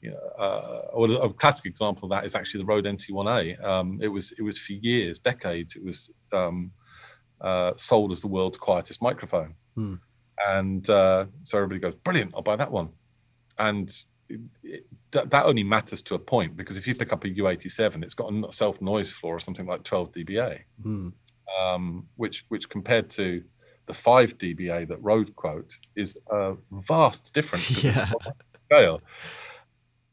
you 0.00 0.10
know, 0.10 0.18
uh, 0.38 1.26
a 1.26 1.32
classic 1.34 1.66
example 1.66 2.04
of 2.04 2.10
that 2.10 2.24
is 2.24 2.34
actually 2.34 2.60
the 2.60 2.66
Rode 2.66 2.84
NT1A. 2.84 3.64
Um, 3.64 3.98
it 4.00 4.08
was 4.08 4.32
it 4.32 4.42
was 4.42 4.58
for 4.58 4.72
years, 4.72 5.18
decades. 5.18 5.74
It 5.74 5.84
was 5.84 6.10
um, 6.32 6.70
uh, 7.40 7.72
sold 7.76 8.12
as 8.12 8.20
the 8.20 8.28
world's 8.28 8.58
quietest 8.58 9.02
microphone, 9.02 9.54
hmm. 9.74 9.94
and 10.46 10.88
uh, 10.88 11.26
so 11.42 11.58
everybody 11.58 11.80
goes, 11.80 11.94
"Brilliant! 12.04 12.32
I'll 12.34 12.42
buy 12.42 12.56
that 12.56 12.70
one." 12.70 12.90
And 13.58 13.92
it, 14.28 14.40
it, 14.62 14.86
that, 15.10 15.30
that 15.30 15.46
only 15.46 15.64
matters 15.64 16.02
to 16.02 16.14
a 16.14 16.18
point 16.18 16.56
because 16.56 16.76
if 16.76 16.86
you 16.86 16.94
pick 16.94 17.12
up 17.12 17.24
a 17.24 17.28
U87, 17.28 18.04
it's 18.04 18.14
got 18.14 18.32
a 18.32 18.52
self 18.52 18.80
noise 18.80 19.10
floor 19.10 19.36
of 19.36 19.42
something 19.42 19.66
like 19.66 19.82
12 19.82 20.12
dBA, 20.12 20.60
hmm. 20.82 21.08
um, 21.60 22.06
which 22.16 22.44
which 22.48 22.68
compared 22.68 23.10
to 23.10 23.42
the 23.86 23.94
5 23.94 24.36
dBA 24.38 24.86
that 24.86 25.02
Rode 25.02 25.34
quote 25.34 25.76
is 25.96 26.16
a 26.30 26.54
vast 26.70 27.32
difference. 27.32 27.82
Yeah. 27.82 28.12
Scale. 28.70 29.00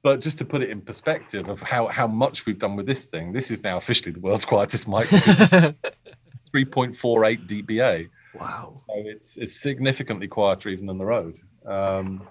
But 0.01 0.21
just 0.21 0.37
to 0.37 0.45
put 0.45 0.61
it 0.61 0.69
in 0.69 0.81
perspective 0.81 1.49
of 1.49 1.61
how, 1.61 1.87
how 1.87 2.07
much 2.07 2.45
we've 2.45 2.59
done 2.59 2.75
with 2.75 2.85
this 2.85 3.07
thing, 3.07 3.33
this 3.33 3.49
is 3.49 3.63
now 3.63 3.77
officially 3.77 4.11
the 4.11 4.19
world's 4.19 4.45
quietest 4.53 4.87
mic. 4.87 5.07
3.48 6.55 7.47
dBA. 7.47 8.09
Wow. 8.39 8.75
So 8.77 8.85
it's 8.97 9.37
it's 9.37 9.59
significantly 9.59 10.27
quieter 10.27 10.69
even 10.69 10.85
than 10.85 10.97
the 10.97 11.05
Rode. 11.05 11.37
Um, 11.65 12.27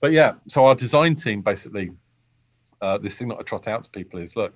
but 0.00 0.12
yeah, 0.12 0.34
so 0.46 0.66
our 0.66 0.74
design 0.74 1.14
team 1.14 1.42
basically, 1.42 1.90
uh, 2.80 2.98
this 2.98 3.18
thing 3.18 3.28
that 3.28 3.38
I 3.38 3.42
trot 3.42 3.68
out 3.68 3.82
to 3.82 3.90
people 3.90 4.20
is 4.20 4.36
look, 4.36 4.54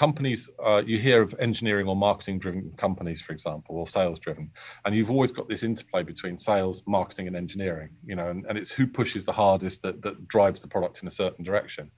companies 0.00 0.48
uh, 0.64 0.80
you 0.86 0.98
hear 0.98 1.20
of 1.20 1.34
engineering 1.40 1.86
or 1.86 1.94
marketing 1.94 2.38
driven 2.38 2.72
companies 2.78 3.20
for 3.20 3.34
example 3.34 3.76
or 3.76 3.86
sales 3.86 4.18
driven 4.18 4.50
and 4.86 4.94
you've 4.94 5.10
always 5.10 5.30
got 5.30 5.46
this 5.46 5.62
interplay 5.62 6.02
between 6.02 6.38
sales 6.38 6.82
marketing 6.86 7.26
and 7.26 7.36
engineering 7.36 7.90
you 8.06 8.16
know 8.16 8.30
and, 8.30 8.46
and 8.46 8.56
it's 8.56 8.72
who 8.72 8.86
pushes 8.86 9.26
the 9.26 9.32
hardest 9.32 9.82
that, 9.82 10.00
that 10.00 10.26
drives 10.26 10.62
the 10.62 10.66
product 10.66 11.02
in 11.02 11.08
a 11.08 11.10
certain 11.10 11.44
direction 11.44 11.90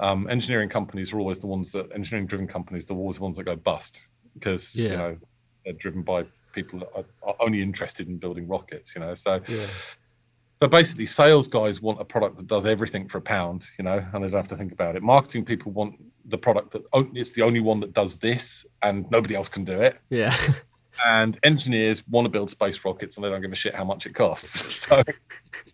um, 0.00 0.26
engineering 0.30 0.70
companies 0.70 1.12
are 1.12 1.18
always 1.18 1.38
the 1.38 1.46
ones 1.46 1.70
that 1.72 1.86
engineering 1.94 2.26
driven 2.26 2.46
companies 2.46 2.90
are 2.90 2.94
always 2.94 3.18
the 3.18 3.22
ones 3.22 3.36
that 3.36 3.44
go 3.44 3.54
bust 3.54 4.08
because 4.32 4.82
yeah. 4.82 4.90
you 4.90 4.96
know 4.96 5.18
they're 5.66 5.74
driven 5.74 6.00
by 6.00 6.24
people 6.54 6.78
that 6.78 6.88
are, 6.94 7.04
are, 7.22 7.36
only 7.40 7.60
interested 7.60 8.08
in 8.08 8.16
building 8.16 8.48
rockets 8.48 8.94
you 8.94 9.00
know 9.02 9.14
so 9.14 9.42
yeah. 9.46 9.66
So 10.58 10.66
basically, 10.68 11.04
sales 11.04 11.48
guys 11.48 11.82
want 11.82 12.00
a 12.00 12.04
product 12.06 12.38
that 12.38 12.46
does 12.46 12.64
everything 12.64 13.08
for 13.10 13.18
a 13.18 13.20
pound, 13.20 13.66
you 13.78 13.84
know, 13.84 13.98
and 13.98 14.24
they 14.24 14.30
don't 14.30 14.40
have 14.40 14.48
to 14.48 14.56
think 14.56 14.72
about 14.72 14.96
it. 14.96 15.02
Marketing 15.02 15.44
people 15.44 15.70
want 15.70 15.96
the 16.28 16.38
product 16.38 16.72
that 16.72 16.82
it's 17.14 17.30
the 17.32 17.42
only 17.42 17.60
one 17.60 17.80
that 17.80 17.92
does 17.92 18.16
this, 18.16 18.66
and 18.82 19.10
nobody 19.10 19.34
else 19.34 19.48
can 19.48 19.64
do 19.64 19.80
it. 19.80 19.98
Yeah. 20.10 20.36
and 21.04 21.38
engineers 21.42 22.02
want 22.08 22.24
to 22.24 22.28
build 22.30 22.50
space 22.50 22.82
rockets 22.84 23.16
and 23.16 23.24
they 23.24 23.28
don't 23.28 23.42
give 23.42 23.52
a 23.52 23.56
shit 23.56 23.74
how 23.74 23.84
much 23.84 24.06
it 24.06 24.14
costs. 24.14 24.86
So 24.86 25.02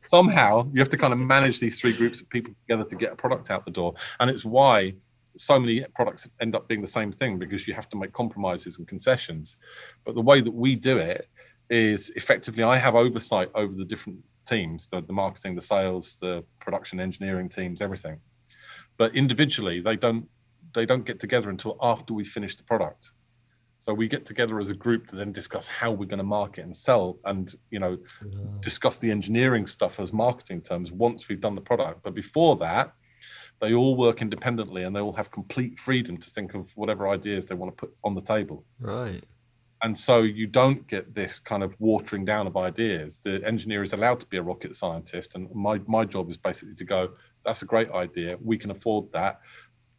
somehow 0.04 0.68
you 0.72 0.80
have 0.80 0.88
to 0.90 0.96
kind 0.96 1.12
of 1.12 1.18
manage 1.18 1.60
these 1.60 1.78
three 1.78 1.92
groups 1.92 2.20
of 2.20 2.28
people 2.30 2.54
together 2.66 2.88
to 2.88 2.96
get 2.96 3.12
a 3.12 3.16
product 3.16 3.50
out 3.50 3.64
the 3.64 3.70
door. 3.70 3.94
And 4.20 4.30
it's 4.30 4.44
why 4.44 4.94
so 5.36 5.58
many 5.58 5.84
products 5.94 6.28
end 6.40 6.54
up 6.54 6.66
being 6.68 6.80
the 6.80 6.86
same 6.86 7.12
thing 7.12 7.38
because 7.38 7.66
you 7.66 7.74
have 7.74 7.88
to 7.90 7.96
make 7.96 8.12
compromises 8.12 8.78
and 8.78 8.88
concessions. 8.88 9.56
But 10.04 10.14
the 10.14 10.20
way 10.20 10.40
that 10.40 10.52
we 10.52 10.76
do 10.76 10.98
it 10.98 11.28
is 11.68 12.10
effectively 12.16 12.62
I 12.62 12.76
have 12.76 12.94
oversight 12.94 13.50
over 13.54 13.74
the 13.74 13.84
different 13.84 14.18
teams, 14.46 14.88
the, 14.88 15.02
the 15.02 15.12
marketing, 15.12 15.54
the 15.54 15.62
sales, 15.62 16.16
the 16.16 16.44
production 16.60 17.00
engineering 17.00 17.48
teams, 17.48 17.82
everything. 17.82 18.18
But 18.96 19.14
individually 19.14 19.80
they 19.80 19.96
don't 19.96 20.26
they 20.74 20.86
don't 20.86 21.04
get 21.04 21.20
together 21.20 21.50
until 21.50 21.76
after 21.80 22.14
we 22.14 22.24
finish 22.24 22.56
the 22.56 22.62
product. 22.62 23.10
So 23.80 23.92
we 23.92 24.06
get 24.06 24.24
together 24.24 24.60
as 24.60 24.70
a 24.70 24.74
group 24.74 25.08
to 25.08 25.16
then 25.16 25.32
discuss 25.32 25.66
how 25.66 25.90
we're 25.90 26.06
going 26.06 26.18
to 26.18 26.24
market 26.24 26.64
and 26.64 26.76
sell, 26.76 27.18
and 27.24 27.52
you 27.70 27.80
know, 27.80 27.98
yeah. 28.24 28.38
discuss 28.60 28.98
the 28.98 29.10
engineering 29.10 29.66
stuff 29.66 29.98
as 29.98 30.12
marketing 30.12 30.60
terms 30.60 30.92
once 30.92 31.28
we've 31.28 31.40
done 31.40 31.56
the 31.56 31.60
product. 31.60 32.02
But 32.04 32.14
before 32.14 32.54
that, 32.58 32.94
they 33.60 33.74
all 33.74 33.96
work 33.96 34.22
independently 34.22 34.84
and 34.84 34.94
they 34.94 35.00
all 35.00 35.12
have 35.12 35.30
complete 35.30 35.80
freedom 35.80 36.16
to 36.18 36.30
think 36.30 36.54
of 36.54 36.68
whatever 36.74 37.08
ideas 37.08 37.46
they 37.46 37.54
want 37.54 37.76
to 37.76 37.86
put 37.86 37.94
on 38.04 38.14
the 38.14 38.20
table. 38.20 38.64
Right. 38.78 39.24
And 39.82 39.96
so 39.96 40.22
you 40.22 40.46
don't 40.46 40.86
get 40.86 41.12
this 41.12 41.40
kind 41.40 41.64
of 41.64 41.74
watering 41.80 42.24
down 42.24 42.46
of 42.46 42.56
ideas. 42.56 43.20
The 43.20 43.44
engineer 43.44 43.82
is 43.82 43.92
allowed 43.92 44.20
to 44.20 44.26
be 44.26 44.36
a 44.36 44.42
rocket 44.42 44.76
scientist, 44.76 45.34
and 45.34 45.52
my 45.52 45.80
my 45.88 46.04
job 46.04 46.30
is 46.30 46.36
basically 46.36 46.74
to 46.76 46.84
go. 46.84 47.10
That's 47.44 47.62
a 47.62 47.66
great 47.66 47.90
idea. 47.90 48.38
We 48.40 48.56
can 48.56 48.70
afford 48.70 49.10
that. 49.12 49.40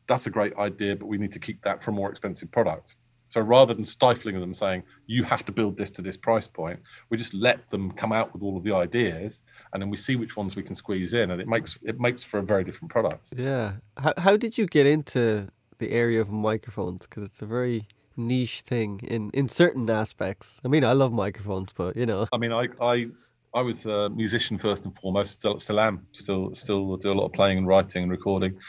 That's 0.07 0.27
a 0.27 0.29
great 0.29 0.55
idea, 0.57 0.95
but 0.95 1.05
we 1.05 1.17
need 1.17 1.33
to 1.33 1.39
keep 1.39 1.61
that 1.63 1.83
for 1.83 1.91
a 1.91 1.93
more 1.93 2.09
expensive 2.09 2.51
product 2.51 2.95
so 3.33 3.41
rather 3.41 3.73
than 3.73 3.83
stifling 3.83 4.39
them 4.39 4.53
saying, 4.53 4.83
you 5.07 5.23
have 5.23 5.43
to 5.45 5.51
build 5.51 5.75
this 5.75 5.89
to 5.91 6.03
this 6.03 6.15
price 6.15 6.47
point, 6.47 6.79
we 7.09 7.17
just 7.17 7.33
let 7.33 7.67
them 7.71 7.89
come 7.93 8.11
out 8.11 8.31
with 8.31 8.43
all 8.43 8.55
of 8.57 8.63
the 8.63 8.75
ideas 8.75 9.41
and 9.73 9.81
then 9.81 9.89
we 9.89 9.97
see 9.97 10.15
which 10.15 10.37
ones 10.37 10.55
we 10.55 10.61
can 10.61 10.75
squeeze 10.75 11.13
in. 11.13 11.31
And 11.31 11.41
it 11.41 11.47
makes 11.47 11.79
it 11.81 11.99
makes 11.99 12.23
for 12.23 12.37
a 12.37 12.43
very 12.43 12.63
different 12.63 12.91
product. 12.91 13.33
Yeah. 13.35 13.71
How, 13.97 14.13
how 14.19 14.37
did 14.37 14.55
you 14.55 14.67
get 14.67 14.85
into 14.85 15.47
the 15.79 15.89
area 15.89 16.21
of 16.21 16.29
microphones? 16.29 17.07
Because 17.07 17.23
it's 17.23 17.41
a 17.41 17.47
very 17.47 17.87
niche 18.15 18.61
thing 18.61 18.99
in, 19.03 19.31
in 19.33 19.49
certain 19.49 19.89
aspects. 19.89 20.61
I 20.63 20.67
mean, 20.67 20.85
I 20.85 20.91
love 20.91 21.11
microphones, 21.11 21.71
but 21.73 21.97
you 21.97 22.05
know. 22.05 22.27
I 22.31 22.37
mean, 22.37 22.51
I, 22.51 22.67
I 22.79 23.07
I 23.55 23.61
was 23.61 23.87
a 23.87 24.11
musician 24.11 24.59
first 24.59 24.85
and 24.85 24.95
foremost. 24.95 25.31
Still, 25.31 25.57
still 25.57 25.79
am. 25.79 26.05
Still, 26.11 26.53
still 26.53 26.97
do 26.97 27.11
a 27.11 27.15
lot 27.15 27.25
of 27.25 27.33
playing 27.33 27.57
and 27.57 27.67
writing 27.67 28.03
and 28.03 28.11
recording. 28.11 28.59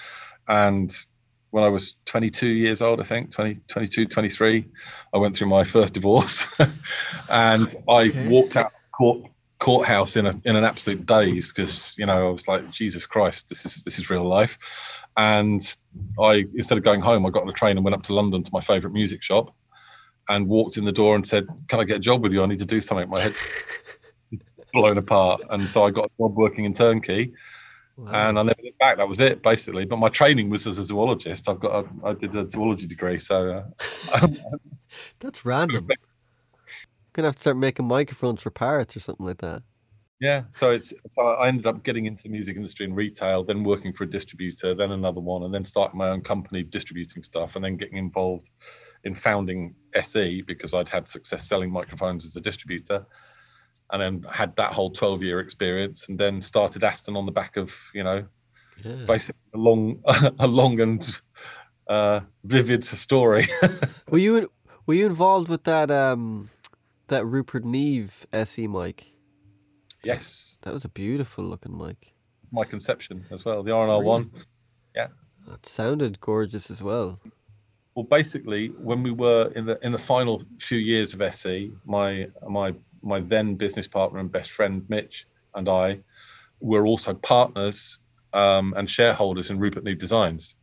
And 0.49 0.91
when 1.55 1.63
I 1.63 1.69
was 1.69 1.95
22 2.07 2.49
years 2.49 2.83
old, 2.83 3.01
I 3.01 3.05
think 3.05 3.31
20, 3.31 3.61
22, 3.69 4.07
23, 4.07 4.65
I 5.15 5.19
went 5.19 5.37
through 5.37 5.47
my 5.47 5.63
first 5.63 5.95
divorce, 5.95 6.49
and 7.29 7.73
I 7.89 8.09
okay. 8.09 8.27
walked 8.27 8.57
out 8.57 8.67
of 8.67 8.73
court 8.91 9.31
courthouse 9.61 10.17
in 10.17 10.27
a 10.27 10.35
in 10.45 10.57
an 10.57 10.65
absolute 10.65 11.07
daze 11.07 11.53
because 11.53 11.97
you 11.97 12.07
know 12.07 12.27
I 12.27 12.31
was 12.33 12.49
like 12.49 12.73
Jesus 12.73 13.07
Christ, 13.07 13.49
this 13.49 13.65
is 13.65 13.85
this 13.85 14.01
is 14.01 14.11
real 14.11 14.27
life, 14.27 14.59
and 15.17 15.77
I 16.21 16.45
instead 16.57 16.77
of 16.77 16.83
going 16.83 17.01
home, 17.01 17.25
I 17.25 17.31
got 17.31 17.45
on 17.45 17.49
a 17.49 17.53
train 17.53 17.77
and 17.77 17.85
went 17.85 17.95
up 17.95 18.03
to 18.05 18.15
London 18.15 18.43
to 18.43 18.51
my 18.53 18.61
favourite 18.61 18.93
music 18.93 19.23
shop, 19.23 19.55
and 20.29 20.49
walked 20.49 20.77
in 20.77 20.85
the 20.85 20.91
door 20.91 21.15
and 21.15 21.25
said, 21.25 21.47
"Can 21.69 21.79
I 21.79 21.85
get 21.85 21.99
a 21.99 22.01
job 22.01 22.21
with 22.21 22.33
you? 22.33 22.43
I 22.43 22.47
need 22.47 22.59
to 22.59 22.65
do 22.65 22.81
something. 22.81 23.09
My 23.09 23.21
head's 23.21 23.49
blown 24.73 24.99
apart." 24.99 25.41
And 25.51 25.71
so 25.71 25.85
I 25.85 25.93
got 25.93 26.07
a 26.07 26.11
job 26.21 26.37
working 26.37 26.65
in 26.65 26.73
turnkey 26.73 27.33
Wow. 27.97 28.29
And 28.29 28.39
I 28.39 28.43
never 28.43 28.61
looked 28.63 28.79
back. 28.79 28.97
That 28.97 29.09
was 29.09 29.21
it, 29.21 29.43
basically. 29.43 29.85
But 29.85 29.99
my 29.99 30.09
training 30.09 30.51
was 30.51 30.67
as 30.67 30.79
a 30.79 30.85
zoologist. 30.85 31.49
I've 31.49 31.61
got, 31.61 31.85
a, 31.85 32.07
I 32.07 32.13
did 32.15 32.35
a 32.35 32.49
zoology 32.49 32.87
degree, 32.87 33.21
so 33.21 33.65
uh, 34.13 34.27
that's 35.21 35.45
random. 35.45 35.89
Gonna 37.13 37.29
have 37.29 37.37
to 37.37 37.41
start 37.41 37.57
making 37.57 37.87
microphones 37.87 38.43
for 38.43 38.51
parrots 38.51 38.97
or 38.97 39.01
something 39.01 39.27
like 39.27 39.39
that. 39.39 39.63
Yeah, 40.21 40.45
so 40.51 40.71
it's 40.71 40.93
so 41.11 41.23
I 41.23 41.49
ended 41.49 41.67
up 41.67 41.85
getting 41.85 42.07
into 42.07 42.25
the 42.25 42.29
music 42.29 42.57
industry 42.57 42.87
and 42.87 42.97
retail, 42.97 43.45
then 43.45 43.63
working 43.63 43.93
for 43.93 44.05
a 44.05 44.11
distributor, 44.11 44.75
then 44.75 44.91
another 44.91 45.21
one, 45.21 45.45
and 45.45 45.55
then 45.55 45.65
starting 45.65 45.99
my 45.99 46.09
own 46.09 46.23
company 46.23 46.63
distributing 46.63 47.23
stuff, 47.23 47.55
and 47.55 47.65
then 47.65 47.77
getting 47.77 47.99
involved 47.99 48.49
in 49.05 49.15
founding 49.15 49.75
SE 49.95 50.43
because 50.43 50.75
I'd 50.75 50.89
had 50.89 51.07
success 51.07 51.47
selling 51.47 51.71
microphones 51.71 52.25
as 52.25 52.37
a 52.37 52.41
distributor 52.41 53.07
and 53.93 54.01
then 54.01 54.25
had 54.31 54.55
that 54.57 54.73
whole 54.73 54.91
12 54.91 55.23
year 55.23 55.41
experience 55.41 56.09
and 56.09 56.19
then 56.19 56.41
started 56.41 56.85
Aston 56.85 57.17
on 57.17 57.27
the 57.27 57.33
back 57.33 57.57
of, 57.57 57.75
you 57.95 58.03
know, 58.03 58.25
yeah. 58.85 59.05
basically 59.07 59.41
a 59.55 59.59
long, 59.59 60.03
a 60.39 60.47
long 60.47 60.81
and 60.81 61.21
uh, 61.89 62.21
vivid 62.45 62.85
story. 62.85 63.47
were 64.09 64.19
you, 64.19 64.51
were 64.87 64.95
you 64.95 65.07
involved 65.07 65.49
with 65.49 65.65
that, 65.65 65.91
um, 65.91 66.49
that 67.09 67.25
Rupert 67.27 67.65
Neve 67.65 68.27
SE 68.33 68.67
mic? 68.67 69.13
Yes. 70.03 70.57
That 70.63 70.75
was 70.75 70.85
a 70.85 70.89
beautiful 70.89 71.45
looking 71.45 71.77
mic. 71.77 72.15
My 72.53 72.65
conception 72.65 73.25
as 73.31 73.45
well, 73.45 73.63
the 73.63 73.71
RNR 73.71 74.03
one. 74.03 74.31
Really? 74.33 74.45
Yeah. 74.95 75.09
That 75.49 75.67
sounded 75.67 76.21
gorgeous 76.21 76.71
as 76.71 76.83
well. 76.83 77.21
Well, 77.95 78.05
basically, 78.05 78.69
when 78.69 79.03
we 79.03 79.13
were 79.13 79.53
in 79.55 79.67
the 79.67 79.79
in 79.85 79.93
the 79.93 79.99
final 79.99 80.43
few 80.59 80.79
years 80.79 81.15
of 81.15 81.23
SE, 81.23 81.73
my 81.85 82.27
my 82.49 82.75
my 83.05 83.21
then 83.21 83.55
business 83.55 83.87
partner 83.87 84.19
and 84.19 84.31
best 84.31 84.51
friend 84.51 84.85
Mitch 84.89 85.27
and 85.55 85.69
I 85.69 86.01
were 86.61 86.87
also 86.87 87.15
partners 87.15 87.99
um, 88.33 88.75
and 88.77 88.91
shareholders 88.91 89.51
in 89.51 89.59
Rupert 89.59 89.85
Neve 89.85 89.99
Designs. 89.99 90.57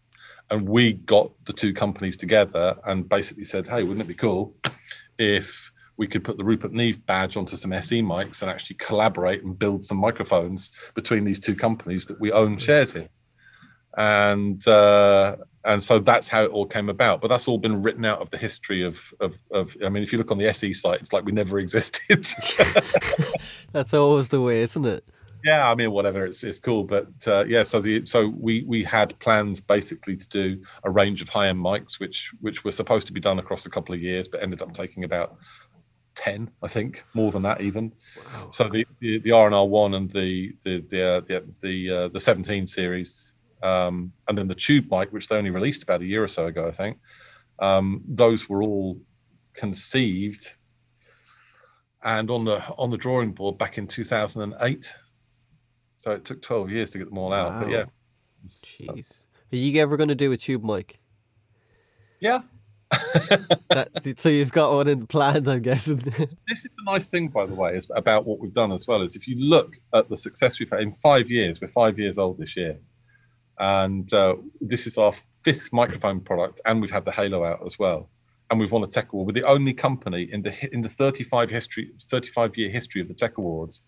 And 0.50 0.68
we 0.68 0.94
got 0.94 1.32
the 1.46 1.54
two 1.54 1.74
companies 1.74 2.18
together 2.18 2.76
and 2.86 3.08
basically 3.08 3.46
said, 3.46 3.68
hey, 3.68 3.84
wouldn't 3.84 4.02
it 4.02 4.08
be 4.08 4.14
cool 4.14 4.54
if 5.18 5.72
we 5.98 6.08
could 6.08 6.24
put 6.24 6.38
the 6.38 6.44
Rupert 6.44 6.74
Neve 6.74 7.06
badge 7.06 7.38
onto 7.38 7.56
some 7.56 7.72
SE 7.74 8.02
mics 8.02 8.42
and 8.42 8.52
actually 8.52 8.76
collaborate 8.78 9.44
and 9.44 9.58
build 9.58 9.86
some 9.86 9.98
microphones 9.98 10.72
between 10.96 11.24
these 11.24 11.40
two 11.40 11.56
companies 11.56 12.06
that 12.08 12.20
we 12.20 12.32
own 12.32 12.58
shares 12.58 12.96
in? 12.96 13.08
And 13.98 14.66
uh, 14.68 15.36
and 15.64 15.84
so 15.84 16.00
that's 16.00 16.28
how 16.28 16.44
it 16.44 16.52
all 16.52 16.66
came 16.66 16.90
about. 16.90 17.22
But 17.22 17.28
that's 17.28 17.48
all 17.48 17.58
been 17.58 17.82
written 17.82 18.06
out 18.06 18.20
of 18.20 18.30
the 18.30 18.38
history 18.38 18.84
of 18.84 19.14
of, 19.20 19.38
of 19.52 19.76
I 19.86 19.90
mean, 19.90 20.04
if 20.04 20.12
you 20.12 20.18
look 20.18 20.32
on 20.32 20.38
the 20.38 20.48
SE 20.48 20.74
site, 20.74 21.02
it's 21.02 21.14
like 21.14 21.26
we 21.26 21.32
never 21.32 21.60
existed. 21.66 22.28
that's 23.72 23.94
always 23.94 24.30
the 24.30 24.42
way, 24.42 24.62
isn't 24.62 24.86
it? 24.86 25.08
Yeah, 25.44 25.68
I 25.68 25.74
mean, 25.74 25.92
whatever, 25.92 26.26
it's 26.26 26.44
it's 26.44 26.60
cool. 26.60 26.84
But 26.84 27.08
uh, 27.26 27.46
yeah, 27.46 27.64
so 27.64 27.82
the 27.82 28.06
so 28.06 28.34
we 28.38 28.64
we 28.68 28.84
had 28.84 29.18
plans 29.20 29.60
basically 29.60 30.16
to 30.16 30.30
do 30.30 30.62
a 30.84 30.90
range 30.90 31.22
of 31.22 31.30
high 31.30 31.48
end 31.48 31.60
mics, 31.60 32.00
which 32.00 32.32
which 32.42 32.64
were 32.64 32.72
supposed 32.72 33.08
to 33.08 33.14
be 33.14 33.20
done 33.20 33.40
across 33.40 33.66
a 33.66 33.70
couple 33.70 33.94
of 33.96 34.02
years, 34.02 34.28
but 34.28 34.44
ended 34.44 34.62
up 34.62 34.74
taking 34.74 35.04
about 35.04 35.38
10 36.16 36.52
i 36.62 36.68
think 36.68 37.06
more 37.14 37.32
than 37.32 37.42
that 37.42 37.62
even 37.62 37.92
wow. 38.18 38.50
so 38.52 38.68
the 38.68 38.86
the, 39.00 39.20
the 39.20 39.30
rnr 39.30 39.68
1 39.68 39.94
and 39.94 40.12
the 40.12 40.54
the 40.66 40.84
the 40.90 41.02
uh, 41.02 41.22
the, 41.22 41.46
the, 41.62 41.90
uh, 41.90 42.08
the 42.10 42.20
17 42.20 42.68
series 42.68 43.31
um, 43.64 44.12
and 44.28 44.38
then 44.38 44.48
the 44.48 44.56
tube 44.56 44.86
mic, 44.90 45.12
which 45.12 45.28
they 45.28 45.36
only 45.36 45.50
released 45.50 45.84
about 45.84 46.02
a 46.02 46.06
year 46.06 46.24
or 46.24 46.28
so 46.28 46.48
ago, 46.48 46.68
I 46.68 46.72
think. 46.72 46.98
Um, 47.60 48.02
those 48.08 48.50
were 48.50 48.64
all 48.64 49.00
conceived 49.54 50.48
and 52.04 52.32
on 52.32 52.46
the 52.46 52.64
on 52.78 52.90
the 52.90 52.98
drawing 52.98 53.32
board 53.32 53.58
back 53.58 53.78
in 53.78 53.88
2008. 53.88 54.94
So 55.98 56.12
it 56.12 56.26
took 56.26 56.42
12 56.42 56.72
years 56.72 56.92
to 56.92 56.98
get 56.98 57.10
them 57.10 57.18
all 57.18 57.32
out. 57.32 57.54
Wow. 57.54 57.60
But 57.60 57.70
yeah. 57.70 57.84
Jeez. 58.66 59.06
So. 59.08 59.14
Are 59.54 59.58
you 59.58 59.82
ever 59.82 59.98
going 59.98 60.10
to 60.10 60.16
do 60.16 60.32
a 60.32 60.38
tube 60.38 60.64
mic? 60.64 61.00
Yeah. 62.20 62.42
that, 63.70 63.90
so 64.18 64.30
you've 64.30 64.52
got 64.52 64.74
one 64.74 64.88
in 64.88 65.02
the 65.02 65.08
plans, 65.08 65.48
I'm 65.48 65.62
guessing. 65.62 65.96
this 66.48 66.66
is 66.66 66.76
the 66.76 66.84
nice 66.86 67.10
thing, 67.10 67.28
by 67.28 67.46
the 67.46 67.54
way, 67.54 67.76
is 67.76 67.88
about 67.96 68.26
what 68.26 68.40
we've 68.40 68.54
done 68.54 68.72
as 68.72 68.88
well. 68.88 69.02
Is 69.02 69.16
if 69.16 69.28
you 69.28 69.40
look 69.40 69.76
at 69.94 70.10
the 70.10 70.18
success 70.18 70.60
we've 70.60 70.70
had 70.70 70.82
in 70.82 70.92
five 70.92 71.30
years, 71.30 71.62
we're 71.62 71.68
five 71.68 72.00
years 72.00 72.18
old 72.18 72.40
this 72.40 72.58
year 72.58 72.80
and 73.62 74.12
uh, 74.12 74.36
this 74.60 74.88
is 74.88 74.98
our 74.98 75.14
fifth 75.44 75.72
microphone 75.72 76.20
product, 76.20 76.60
and 76.66 76.82
we've 76.82 76.92
had 76.92 77.06
the 77.06 77.12
Halo 77.12 77.46
out 77.46 77.62
as 77.64 77.78
well, 77.78 78.10
and 78.50 78.60
we've 78.60 78.72
won 78.72 78.84
a 78.84 78.88
Tech 78.88 79.14
Award. 79.14 79.28
We're 79.28 79.42
the 79.42 79.48
only 79.48 79.74
company 79.74 80.24
in 80.24 80.42
the 80.42 80.54
in 80.74 80.82
the 80.82 80.90
35 80.90 81.50
history 81.50 81.92
35 82.10 82.58
year 82.58 82.70
history 82.70 83.02
of 83.02 83.08
the 83.08 83.14
Tech 83.14 83.38
Awards, 83.38 83.84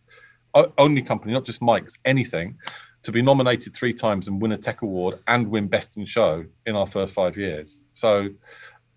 only 0.78 1.02
company, 1.02 1.34
not 1.34 1.44
just 1.44 1.60
mics, 1.60 1.98
anything, 2.06 2.56
to 3.02 3.12
be 3.12 3.24
nominated 3.24 3.74
three 3.74 3.94
times 3.94 4.28
and 4.28 4.40
win 4.40 4.52
a 4.52 4.58
Tech 4.58 4.84
Award 4.84 5.20
and 5.28 5.48
win 5.48 5.68
Best 5.68 5.98
in 5.98 6.06
Show 6.06 6.46
in 6.68 6.76
our 6.76 6.88
first 6.88 7.16
five 7.16 7.36
years. 7.36 7.82
So, 7.94 8.30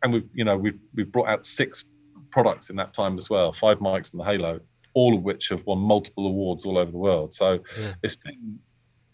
and 0.03 0.13
we've 0.13 0.29
you 0.35 0.45
know 0.45 0.59
we've 0.59 0.79
we've 0.95 1.11
brought 1.11 1.29
out 1.29 1.47
six 1.47 1.87
products 2.31 2.69
in 2.69 2.77
that 2.77 2.93
time 2.93 3.17
as 3.17 3.31
well, 3.31 3.51
five 3.51 3.79
mics 3.79 4.13
and 4.13 4.21
the 4.21 4.25
Halo, 4.25 4.61
all 4.93 5.17
of 5.17 5.23
which 5.23 5.49
have 5.49 5.65
won 5.65 5.79
multiple 5.79 6.27
awards 6.27 6.67
all 6.67 6.77
over 6.77 6.91
the 6.91 6.99
world. 6.99 7.33
So 7.33 7.61
yeah. 7.81 7.95
it's 8.03 8.17
been 8.17 8.59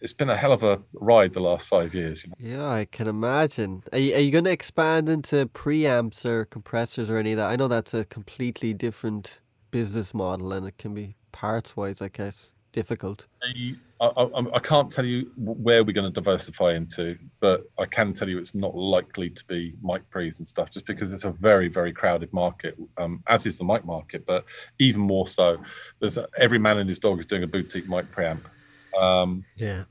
it's 0.03 0.13
been 0.13 0.29
a 0.29 0.35
hell 0.35 0.51
of 0.51 0.63
a 0.63 0.81
ride 0.93 1.33
the 1.33 1.39
last 1.39 1.67
five 1.67 1.95
years. 1.95 2.23
You 2.23 2.29
know? 2.29 2.57
Yeah, 2.57 2.69
I 2.69 2.85
can 2.85 3.07
imagine. 3.07 3.83
Are 3.93 3.97
you, 3.97 4.15
are 4.15 4.19
you 4.19 4.31
going 4.31 4.43
to 4.43 4.51
expand 4.51 5.07
into 5.07 5.47
preamps 5.47 6.25
or 6.25 6.43
compressors 6.45 7.09
or 7.09 7.17
any 7.17 7.31
of 7.31 7.37
that? 7.37 7.49
I 7.49 7.55
know 7.55 7.69
that's 7.69 7.93
a 7.93 8.03
completely 8.05 8.73
different 8.73 9.39
business 9.71 10.13
model 10.13 10.51
and 10.51 10.67
it 10.67 10.77
can 10.77 10.93
be 10.93 11.15
parts 11.31 11.77
wise, 11.77 12.01
I 12.01 12.09
guess, 12.09 12.51
difficult. 12.73 13.27
I, 13.41 13.77
I, 14.01 14.45
I, 14.55 14.59
can't 14.59 14.91
tell 14.91 15.05
you 15.05 15.31
where 15.37 15.85
we're 15.85 15.93
going 15.93 16.11
to 16.11 16.11
diversify 16.11 16.73
into, 16.73 17.17
but 17.39 17.63
I 17.79 17.85
can 17.85 18.11
tell 18.11 18.27
you 18.27 18.37
it's 18.37 18.53
not 18.53 18.75
likely 18.75 19.29
to 19.29 19.45
be 19.45 19.73
mic 19.81 20.09
pre's 20.09 20.39
and 20.39 20.47
stuff, 20.47 20.69
just 20.69 20.85
because 20.85 21.13
it's 21.13 21.23
a 21.23 21.31
very, 21.31 21.69
very 21.69 21.93
crowded 21.93 22.31
market, 22.33 22.77
um, 22.97 23.23
as 23.29 23.45
is 23.45 23.57
the 23.57 23.63
mic 23.63 23.85
market. 23.85 24.25
But 24.25 24.43
even 24.79 25.01
more 25.01 25.27
so, 25.27 25.57
there's 26.01 26.19
every 26.37 26.59
man 26.59 26.79
and 26.79 26.89
his 26.89 26.99
dog 26.99 27.19
is 27.19 27.25
doing 27.25 27.43
a 27.43 27.47
boutique 27.47 27.87
mic 27.87 28.11
preamp. 28.11 28.41
Um, 28.99 29.45
yeah, 29.55 29.83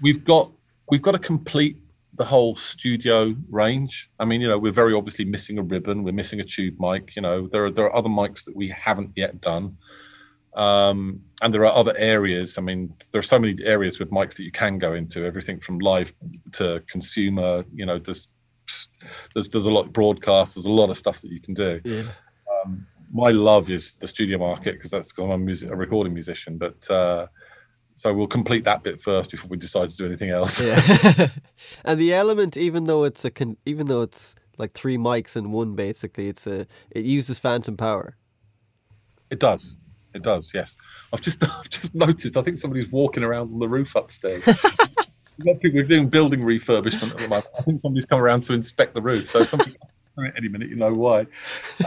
we've 0.00 0.24
got 0.24 0.50
we've 0.90 1.02
got 1.02 1.12
to 1.12 1.18
complete 1.18 1.76
the 2.14 2.24
whole 2.24 2.56
studio 2.56 3.34
range. 3.50 4.10
I 4.18 4.24
mean, 4.24 4.40
you 4.40 4.48
know, 4.48 4.58
we're 4.58 4.72
very 4.72 4.94
obviously 4.94 5.24
missing 5.24 5.58
a 5.58 5.62
ribbon, 5.62 6.02
we're 6.02 6.12
missing 6.12 6.40
a 6.40 6.44
tube 6.44 6.76
mic. 6.78 7.14
You 7.14 7.22
know, 7.22 7.46
there 7.48 7.66
are 7.66 7.70
there 7.70 7.84
are 7.86 7.96
other 7.96 8.08
mics 8.08 8.44
that 8.44 8.56
we 8.56 8.68
haven't 8.68 9.12
yet 9.16 9.40
done. 9.40 9.76
Um, 10.56 11.20
and 11.42 11.52
there 11.52 11.66
are 11.66 11.74
other 11.74 11.94
areas. 11.98 12.56
I 12.56 12.62
mean, 12.62 12.94
there 13.12 13.18
are 13.18 13.22
so 13.22 13.38
many 13.38 13.62
areas 13.64 13.98
with 13.98 14.10
mics 14.10 14.36
that 14.36 14.44
you 14.44 14.50
can 14.50 14.78
go 14.78 14.94
into. 14.94 15.26
Everything 15.26 15.60
from 15.60 15.78
live 15.80 16.12
to 16.52 16.82
consumer. 16.88 17.64
You 17.74 17.84
know, 17.84 17.98
there's 17.98 18.28
there's 19.34 19.48
there's 19.50 19.66
a 19.66 19.70
lot 19.70 19.86
of 19.86 19.92
broadcast. 19.92 20.54
There's 20.54 20.66
a 20.66 20.72
lot 20.72 20.88
of 20.88 20.96
stuff 20.96 21.20
that 21.20 21.30
you 21.30 21.40
can 21.40 21.54
do. 21.54 21.80
Yeah. 21.84 22.04
Um, 22.64 22.86
my 23.12 23.30
love 23.30 23.70
is 23.70 23.94
the 23.94 24.08
studio 24.08 24.38
market 24.38 24.74
because 24.74 24.90
that's 24.90 25.12
because 25.12 25.24
I'm 25.24 25.30
a, 25.30 25.38
music, 25.38 25.70
a 25.70 25.76
recording 25.76 26.14
musician. 26.14 26.58
But 26.58 26.90
uh, 26.90 27.26
so 27.96 28.12
we'll 28.12 28.26
complete 28.26 28.64
that 28.64 28.82
bit 28.82 29.02
first 29.02 29.30
before 29.30 29.48
we 29.48 29.56
decide 29.56 29.88
to 29.88 29.96
do 29.96 30.04
anything 30.04 30.28
else. 30.28 30.62
Yeah. 30.62 31.30
and 31.84 31.98
the 31.98 32.12
element, 32.12 32.56
even 32.56 32.84
though 32.84 33.04
it's 33.04 33.24
a 33.24 33.30
con- 33.30 33.56
even 33.64 33.86
though 33.86 34.02
it's 34.02 34.34
like 34.58 34.74
three 34.74 34.98
mics 34.98 35.34
in 35.34 35.50
one, 35.50 35.74
basically, 35.74 36.28
it's 36.28 36.46
a 36.46 36.66
it 36.90 37.04
uses 37.04 37.38
phantom 37.38 37.76
power. 37.76 38.16
It 39.30 39.40
does. 39.40 39.78
It 40.14 40.22
does, 40.22 40.52
yes. 40.54 40.76
I've 41.12 41.22
just 41.22 41.42
I've 41.58 41.70
just 41.70 41.94
noticed. 41.94 42.36
I 42.36 42.42
think 42.42 42.58
somebody's 42.58 42.92
walking 42.92 43.24
around 43.24 43.52
on 43.54 43.58
the 43.58 43.68
roof 43.68 43.96
upstairs. 43.96 44.44
People 44.44 45.82
doing 45.82 46.08
building 46.08 46.40
refurbishment 46.40 47.12
at 47.12 47.18
the 47.18 47.28
moment. 47.28 47.46
I 47.58 47.62
think 47.62 47.80
somebody's 47.80 48.06
come 48.06 48.20
around 48.20 48.42
to 48.44 48.52
inspect 48.52 48.94
the 48.94 49.02
roof. 49.02 49.30
So 49.30 49.44
something 49.44 49.74
any 50.36 50.48
minute, 50.48 50.68
you 50.68 50.76
know 50.76 50.92
why. 50.92 51.26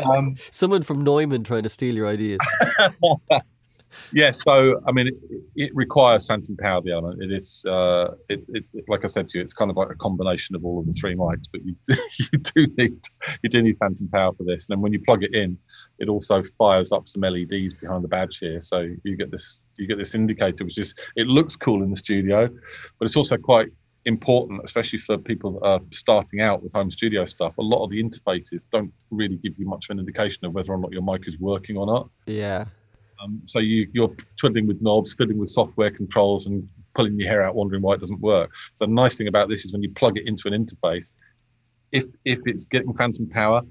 Um, 0.05 0.37
Someone 0.51 0.83
from 0.83 1.03
Neumann 1.03 1.43
trying 1.43 1.63
to 1.63 1.69
steal 1.69 1.95
your 1.95 2.07
ideas. 2.07 2.39
Yeah, 4.11 4.31
so 4.31 4.81
I 4.87 4.91
mean, 4.91 5.07
it, 5.07 5.15
it, 5.55 5.75
requires 5.75 6.27
phantom 6.27 6.57
power. 6.57 6.81
The 6.81 6.91
element 6.91 7.21
it 7.21 7.31
is, 7.31 7.65
uh, 7.67 8.15
it, 8.27 8.43
it, 8.49 8.65
like 8.87 9.03
I 9.03 9.07
said 9.07 9.29
to 9.29 9.37
you, 9.37 9.43
it's 9.43 9.53
kind 9.53 9.69
of 9.69 9.77
like 9.77 9.89
a 9.89 9.95
combination 9.95 10.55
of 10.55 10.65
all 10.65 10.79
of 10.79 10.85
the 10.85 10.93
three 10.93 11.15
mics. 11.15 11.45
But 11.51 11.65
you 11.65 11.75
do, 11.85 11.95
you 12.19 12.39
do 12.39 12.67
need 12.77 12.99
you 13.43 13.49
do 13.49 13.61
need 13.61 13.77
phantom 13.79 14.07
power 14.09 14.33
for 14.33 14.43
this. 14.43 14.67
And 14.67 14.77
then 14.77 14.81
when 14.81 14.93
you 14.93 14.99
plug 14.99 15.23
it 15.23 15.33
in, 15.33 15.57
it 15.99 16.09
also 16.09 16.43
fires 16.57 16.91
up 16.91 17.07
some 17.07 17.21
LEDs 17.21 17.73
behind 17.73 18.03
the 18.03 18.07
badge 18.07 18.37
here, 18.37 18.59
so 18.61 18.87
you 19.03 19.15
get 19.15 19.31
this 19.31 19.61
you 19.77 19.87
get 19.87 19.97
this 19.97 20.15
indicator, 20.15 20.65
which 20.65 20.77
is 20.77 20.93
it 21.15 21.27
looks 21.27 21.55
cool 21.55 21.83
in 21.83 21.89
the 21.89 21.97
studio, 21.97 22.47
but 22.97 23.05
it's 23.05 23.15
also 23.15 23.37
quite 23.37 23.67
important, 24.05 24.61
especially 24.63 24.99
for 24.99 25.17
people 25.17 25.53
that 25.53 25.65
are 25.65 25.79
starting 25.91 26.41
out 26.41 26.63
with 26.63 26.73
home 26.73 26.89
studio 26.91 27.25
stuff. 27.25 27.57
A 27.57 27.61
lot 27.61 27.83
of 27.83 27.89
the 27.89 28.01
interfaces 28.01 28.63
don't 28.71 28.93
really 29.11 29.37
give 29.37 29.53
you 29.57 29.67
much 29.67 29.89
of 29.89 29.93
an 29.93 29.99
indication 29.99 30.45
of 30.45 30.53
whether 30.53 30.71
or 30.71 30.77
not 30.77 30.91
your 30.91 31.01
mic 31.01 31.27
is 31.27 31.37
working 31.39 31.77
or 31.77 31.85
not. 31.85 32.09
Yeah. 32.25 32.65
Um, 33.21 33.41
so 33.45 33.59
you, 33.59 33.89
you're 33.93 34.15
twiddling 34.37 34.67
with 34.67 34.81
knobs, 34.81 35.13
fiddling 35.13 35.39
with 35.39 35.49
software 35.49 35.91
controls, 35.91 36.47
and 36.47 36.67
pulling 36.95 37.19
your 37.19 37.29
hair 37.29 37.43
out, 37.43 37.55
wondering 37.55 37.81
why 37.81 37.93
it 37.93 37.99
doesn't 37.99 38.21
work. 38.21 38.51
So 38.75 38.85
the 38.85 38.91
nice 38.91 39.17
thing 39.17 39.27
about 39.27 39.49
this 39.49 39.65
is 39.65 39.73
when 39.73 39.83
you 39.83 39.91
plug 39.91 40.17
it 40.17 40.27
into 40.27 40.47
an 40.47 40.53
interface, 40.53 41.11
if 41.91 42.05
if 42.23 42.39
it's 42.45 42.65
getting 42.65 42.93
phantom 42.93 43.27
power 43.27 43.61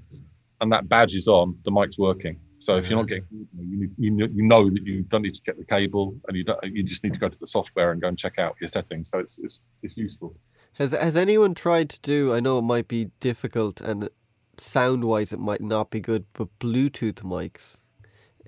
and 0.61 0.71
that 0.71 0.89
badge 0.89 1.15
is 1.15 1.27
on, 1.27 1.57
the 1.63 1.71
mic's 1.71 1.97
working. 1.97 2.39
So 2.59 2.75
if 2.75 2.89
you're 2.89 2.99
not 2.99 3.07
getting, 3.07 3.25
you, 3.57 3.89
you, 3.97 4.29
you 4.33 4.43
know 4.43 4.69
that 4.69 4.85
you 4.85 5.03
don't 5.03 5.21
need 5.21 5.33
to 5.33 5.41
check 5.41 5.57
the 5.57 5.63
cable, 5.63 6.13
and 6.27 6.35
you 6.35 6.43
don't, 6.43 6.61
you 6.63 6.83
just 6.83 7.03
need 7.05 7.13
to 7.13 7.19
go 7.19 7.29
to 7.29 7.39
the 7.39 7.47
software 7.47 7.91
and 7.93 8.01
go 8.01 8.09
and 8.09 8.17
check 8.17 8.37
out 8.37 8.55
your 8.59 8.67
settings. 8.67 9.09
So 9.09 9.19
it's 9.19 9.39
it's, 9.39 9.61
it's 9.81 9.95
useful. 9.95 10.35
Has 10.73 10.91
has 10.91 11.15
anyone 11.15 11.53
tried 11.53 11.89
to 11.91 11.99
do? 12.01 12.33
I 12.33 12.41
know 12.41 12.59
it 12.59 12.63
might 12.63 12.89
be 12.89 13.11
difficult, 13.21 13.79
and 13.79 14.09
sound 14.57 15.05
wise, 15.05 15.31
it 15.31 15.39
might 15.39 15.61
not 15.61 15.89
be 15.89 16.01
good, 16.01 16.25
but 16.33 16.49
Bluetooth 16.59 17.21
mics 17.23 17.77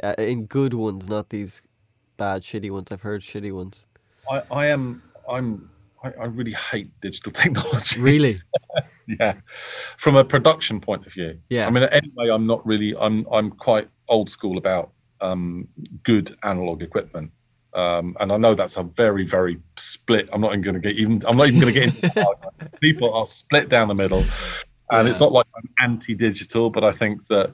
uh, 0.03 0.15
in 0.17 0.45
good 0.45 0.73
ones, 0.73 1.07
not 1.07 1.29
these 1.29 1.61
bad 2.17 2.41
shitty 2.41 2.71
ones. 2.71 2.91
I've 2.91 3.01
heard 3.01 3.21
shitty 3.21 3.53
ones. 3.53 3.85
I, 4.29 4.41
I 4.51 4.65
am 4.67 5.01
I'm 5.29 5.69
I, 6.03 6.11
I 6.19 6.25
really 6.25 6.53
hate 6.53 6.89
digital 7.01 7.31
technology. 7.43 7.99
Really? 7.99 8.41
yeah. 9.19 9.35
From 9.97 10.15
a 10.15 10.23
production 10.23 10.79
point 10.79 11.05
of 11.05 11.13
view. 11.13 11.39
Yeah. 11.49 11.67
I 11.67 11.69
mean 11.69 11.83
anyway 11.83 12.29
I'm 12.31 12.47
not 12.47 12.65
really 12.65 12.95
I'm 12.97 13.25
I'm 13.31 13.51
quite 13.51 13.89
old 14.07 14.29
school 14.29 14.57
about 14.57 14.91
um, 15.21 15.67
good 16.03 16.35
analog 16.43 16.81
equipment. 16.81 17.31
Um, 17.73 18.17
and 18.19 18.31
I 18.31 18.37
know 18.37 18.53
that's 18.53 18.75
a 18.75 18.83
very, 18.83 19.25
very 19.25 19.59
split. 19.77 20.27
I'm 20.33 20.41
not 20.41 20.51
even 20.51 20.61
going 20.61 20.73
to 20.73 20.81
get 20.81 20.95
even. 20.95 21.21
I'm 21.25 21.37
not 21.37 21.47
even 21.47 21.61
going 21.61 21.73
to 21.73 21.79
get 21.79 22.03
into. 22.03 22.25
People 22.81 23.13
are 23.13 23.25
split 23.25 23.69
down 23.69 23.87
the 23.87 23.95
middle, 23.95 24.25
and 24.89 25.07
yeah. 25.07 25.09
it's 25.09 25.21
not 25.21 25.31
like 25.31 25.45
I'm 25.55 25.69
anti-digital, 25.79 26.69
but 26.69 26.83
I 26.83 26.91
think 26.91 27.25
that 27.27 27.53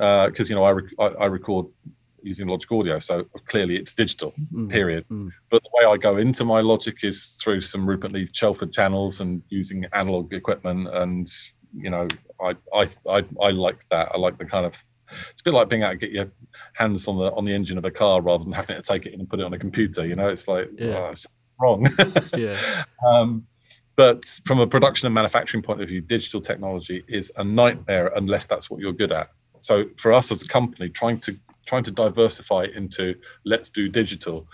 because 0.00 0.48
uh, 0.48 0.48
you 0.48 0.54
know 0.54 0.64
I, 0.64 0.70
rec- 0.70 0.94
I, 0.98 1.04
I 1.04 1.26
record 1.26 1.66
using 2.22 2.48
Logic 2.48 2.70
Audio, 2.72 2.98
so 2.98 3.24
clearly 3.46 3.76
it's 3.76 3.92
digital. 3.92 4.32
Mm, 4.52 4.70
period. 4.70 5.04
Mm. 5.10 5.30
But 5.50 5.62
the 5.62 5.70
way 5.74 5.84
I 5.84 5.96
go 5.98 6.16
into 6.16 6.44
my 6.44 6.60
Logic 6.60 6.96
is 7.02 7.38
through 7.42 7.60
some 7.60 7.86
Rupert 7.86 8.12
Neve 8.12 8.30
Shelford 8.32 8.72
channels 8.72 9.20
and 9.20 9.42
using 9.50 9.84
analog 9.92 10.32
equipment, 10.32 10.88
and 10.94 11.30
you 11.76 11.90
know 11.90 12.08
I 12.42 12.56
I 12.74 12.88
I, 13.08 13.24
I 13.42 13.50
like 13.50 13.84
that. 13.90 14.10
I 14.14 14.18
like 14.18 14.38
the 14.38 14.46
kind 14.46 14.64
of 14.64 14.82
it's 15.30 15.40
a 15.40 15.44
bit 15.44 15.54
like 15.54 15.68
being 15.68 15.82
able 15.82 15.92
to 15.92 15.98
get 15.98 16.12
your 16.12 16.30
hands 16.74 17.06
on 17.08 17.18
the 17.18 17.32
on 17.32 17.44
the 17.44 17.52
engine 17.52 17.76
of 17.76 17.84
a 17.84 17.90
car 17.90 18.22
rather 18.22 18.44
than 18.44 18.52
having 18.52 18.76
to 18.76 18.82
take 18.82 19.04
it 19.04 19.12
in 19.12 19.20
and 19.20 19.28
put 19.28 19.40
it 19.40 19.44
on 19.44 19.52
a 19.52 19.58
computer. 19.58 20.06
You 20.06 20.16
know, 20.16 20.28
it's 20.28 20.48
like 20.48 20.70
yeah. 20.78 20.96
oh, 20.96 21.10
it's 21.10 21.26
wrong. 21.60 21.86
yeah. 22.36 22.84
Um, 23.06 23.46
but 23.96 24.24
from 24.46 24.60
a 24.60 24.66
production 24.66 25.06
and 25.06 25.14
manufacturing 25.14 25.62
point 25.62 25.82
of 25.82 25.88
view, 25.88 26.00
digital 26.00 26.40
technology 26.40 27.04
is 27.06 27.30
a 27.36 27.44
nightmare 27.44 28.12
unless 28.16 28.46
that's 28.46 28.70
what 28.70 28.80
you're 28.80 28.94
good 28.94 29.12
at. 29.12 29.28
So 29.60 29.86
for 29.96 30.12
us 30.12 30.32
as 30.32 30.42
a 30.42 30.48
company, 30.48 30.88
trying 30.88 31.20
to 31.20 31.36
trying 31.66 31.84
to 31.84 31.90
diversify 31.90 32.66
into 32.74 33.14
let's 33.44 33.68
do 33.68 33.88
digital 33.88 34.48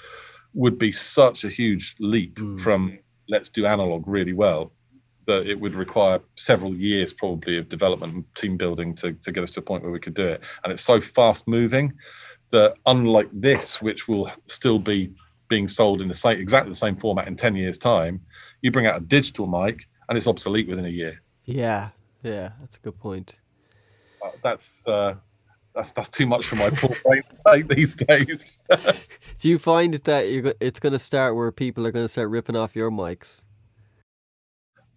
would 0.53 0.79
be 0.79 0.93
such 0.93 1.45
a 1.45 1.49
huge 1.49 1.95
leap 1.99 2.37
mm. 2.37 2.59
from 2.59 2.99
let's 3.29 3.49
do 3.49 3.67
analog 3.67 4.07
really 4.07 4.33
well 4.33 4.73
that 5.27 5.47
it 5.49 5.59
would 5.59 5.75
require 5.75 6.21
several 6.37 6.75
years 6.77 7.13
probably 7.13 7.59
of 7.59 7.69
development 7.69 8.15
and 8.15 8.35
team 8.37 8.57
building 8.57 8.95
to, 8.95 9.13
to 9.15 9.33
get 9.33 9.43
us 9.43 9.51
to 9.51 9.61
a 9.61 9.63
point 9.63 9.83
where 9.83 9.91
we 9.91 9.99
could 9.99 10.15
do 10.15 10.27
it. 10.27 10.41
And 10.63 10.73
it's 10.73 10.85
so 10.85 11.01
fast 11.01 11.49
moving 11.49 11.93
that 12.51 12.75
unlike 12.87 13.29
this, 13.33 13.83
which 13.83 14.07
will 14.07 14.31
still 14.47 14.79
be 14.79 15.13
being 15.49 15.67
sold 15.67 16.01
in 16.01 16.07
the 16.07 16.15
same 16.15 16.39
exactly 16.39 16.71
the 16.71 16.77
same 16.77 16.97
format 16.97 17.27
in 17.27 17.35
10 17.35 17.57
years 17.57 17.77
time, 17.77 18.21
you 18.63 18.71
bring 18.71 18.87
out 18.87 18.97
a 18.97 19.05
digital 19.05 19.47
mic 19.47 19.89
and 20.09 20.17
it's 20.17 20.29
obsolete 20.29 20.69
within 20.69 20.85
a 20.85 20.91
year. 20.91 21.21
Yeah, 21.45 21.89
yeah, 22.23 22.51
that's 22.61 22.77
a 22.77 22.81
good 22.81 22.99
point 22.99 23.41
that's 24.43 24.87
uh, 24.87 25.15
that's 25.75 25.93
that's 25.93 26.11
too 26.11 26.27
much 26.27 26.47
for 26.47 26.57
my 26.57 26.71
poor 26.71 26.97
brain 27.05 27.23
to 27.23 27.53
take 27.53 27.69
these 27.69 27.95
days. 27.95 28.65
Do 29.39 29.49
you 29.49 29.59
find 29.59 29.95
that 29.95 30.31
you're, 30.31 30.55
it's 30.61 30.81
going 30.81 30.95
to 30.95 30.99
start 30.99 31.37
where 31.37 31.53
people 31.53 31.87
are 31.87 31.93
going 31.93 32.05
to 32.05 32.09
start 32.09 32.31
ripping 32.31 32.57
off 32.57 32.75
your 32.75 32.91
mics? 32.91 33.43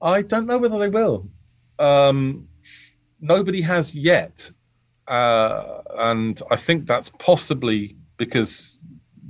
I 0.02 0.22
don't 0.22 0.48
know 0.48 0.58
whether 0.58 0.80
they 0.80 0.90
will. 0.90 1.30
Um, 1.78 2.48
nobody 3.20 3.62
has 3.62 3.94
yet, 3.94 4.50
uh, 5.08 5.82
and 5.98 6.42
I 6.50 6.56
think 6.56 6.88
that's 6.88 7.10
possibly 7.10 7.98
because 8.18 8.80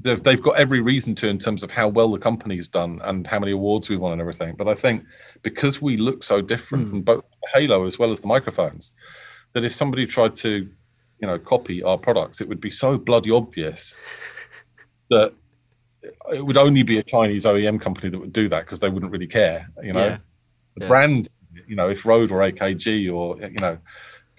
they've, 0.02 0.22
they've 0.22 0.42
got 0.42 0.58
every 0.58 0.82
reason 0.82 1.16
to 1.16 1.28
in 1.28 1.38
terms 1.38 1.64
of 1.64 1.72
how 1.72 1.88
well 1.88 2.12
the 2.12 2.20
company's 2.20 2.68
done 2.68 3.02
and 3.04 3.26
how 3.26 3.40
many 3.40 3.52
awards 3.52 3.90
we 3.90 3.98
won 3.98 4.12
and 4.12 4.22
everything. 4.22 4.56
But 4.56 4.68
I 4.68 4.76
think 4.76 5.04
because 5.42 5.82
we 5.82 5.98
look 5.98 6.24
so 6.24 6.42
different, 6.42 6.90
mm. 6.90 6.94
in 6.94 7.02
both 7.02 7.24
Halo 7.54 7.86
as 7.86 7.98
well 7.98 8.12
as 8.12 8.22
the 8.22 8.28
microphones, 8.28 8.94
that 9.54 9.64
if 9.64 9.74
somebody 9.74 10.06
tried 10.06 10.36
to, 10.38 10.70
you 11.20 11.28
know, 11.28 11.38
copy 11.40 11.84
our 11.84 11.98
products, 11.98 12.42
it 12.42 12.48
would 12.48 12.62
be 12.62 12.72
so 12.72 12.98
bloody 12.98 13.32
obvious 13.32 13.96
that 15.10 15.34
it 16.32 16.46
would 16.46 16.58
only 16.58 16.84
be 16.84 17.00
a 17.00 17.04
Chinese 17.04 17.46
OEM 17.46 17.82
company 17.82 18.10
that 18.10 18.20
would 18.20 18.34
do 18.34 18.48
that 18.50 18.66
because 18.66 18.80
they 18.80 18.90
wouldn't 18.90 19.12
really 19.12 19.28
care. 19.28 19.70
You 19.84 19.94
know, 19.94 20.08
yeah. 20.08 20.18
the 20.76 20.82
yeah. 20.82 20.88
brand, 20.88 21.30
you 21.68 21.76
know, 21.76 21.90
if 21.90 22.06
Rode 22.06 22.32
or 22.32 22.40
AKG 22.40 23.14
or 23.14 23.38
you 23.42 23.60
know 23.60 23.78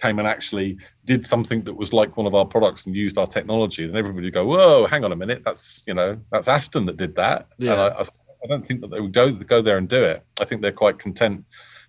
came 0.01 0.17
and 0.17 0.27
actually 0.27 0.77
did 1.05 1.27
something 1.27 1.63
that 1.63 1.73
was 1.73 1.93
like 1.93 2.17
one 2.17 2.25
of 2.25 2.33
our 2.33 2.45
products 2.45 2.85
and 2.85 2.95
used 2.95 3.17
our 3.17 3.27
technology, 3.27 3.85
then 3.85 3.95
everybody 3.95 4.27
would 4.27 4.33
go, 4.33 4.45
"Whoa, 4.45 4.87
hang 4.87 5.03
on 5.03 5.11
a 5.11 5.15
minute, 5.15 5.43
that's 5.45 5.83
you 5.85 5.93
know 5.93 6.19
that's 6.31 6.47
Aston 6.47 6.85
that 6.87 6.97
did 6.97 7.15
that." 7.15 7.47
Yeah. 7.57 7.73
And 7.73 7.81
I, 7.81 7.87
I, 7.87 8.01
I 8.01 8.47
don't 8.47 8.65
think 8.65 8.81
that 8.81 8.89
they 8.89 8.99
would 8.99 9.13
go 9.13 9.31
go 9.31 9.61
there 9.61 9.77
and 9.77 9.87
do 9.87 10.03
it. 10.03 10.23
I 10.39 10.45
think 10.45 10.61
they're 10.61 10.71
quite 10.71 10.99
content 10.99 11.45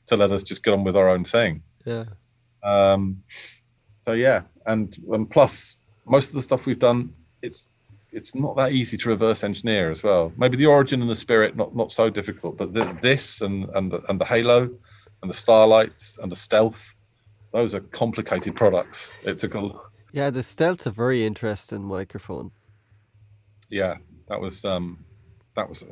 to 0.07 0.17
let 0.17 0.33
us 0.33 0.43
just 0.43 0.63
get 0.63 0.75
on 0.75 0.85
with 0.85 0.97
our 0.97 1.09
own 1.09 1.25
thing. 1.25 1.63
Yeah. 1.85 2.05
Um, 2.63 3.23
so 4.07 4.13
yeah, 4.13 4.43
and 4.67 4.97
and 5.13 5.31
plus 5.31 5.77
most 6.07 6.29
of 6.29 6.35
the 6.35 6.43
stuff 6.43 6.67
we've 6.67 6.79
done, 6.79 7.13
it's 7.43 7.67
it's 8.13 8.35
not 8.35 8.57
that 8.57 8.73
easy 8.73 8.97
to 8.99 9.09
reverse 9.09 9.43
engineer 9.43 9.91
as 9.91 10.03
well. 10.03 10.33
Maybe 10.37 10.57
the 10.57 10.67
origin 10.67 11.01
and 11.01 11.11
the 11.11 11.17
spirit 11.17 11.57
not 11.57 11.75
not 11.75 11.91
so 11.91 12.11
difficult, 12.11 12.57
but 12.59 12.73
the, 12.73 12.97
this 13.01 13.41
and 13.41 13.69
and 13.75 13.91
the, 13.91 14.03
and 14.09 14.21
the 14.21 14.25
halo 14.25 14.71
and 15.23 15.31
the 15.31 15.35
starlights 15.35 16.19
and 16.19 16.31
the 16.31 16.37
stealth, 16.37 16.95
those 17.53 17.75
are 17.75 17.81
complicated 17.81 18.55
products. 18.57 19.17
It's 19.23 19.45
a 19.45 19.71
yeah. 20.13 20.31
The 20.31 20.43
stealth's 20.43 20.87
a 20.87 20.91
very 20.91 21.25
interesting 21.25 21.83
microphone. 21.83 22.51
Yeah, 23.71 23.97
that 24.29 24.41
was 24.41 24.65
um, 24.65 25.05
that 25.57 25.69
was 25.69 25.85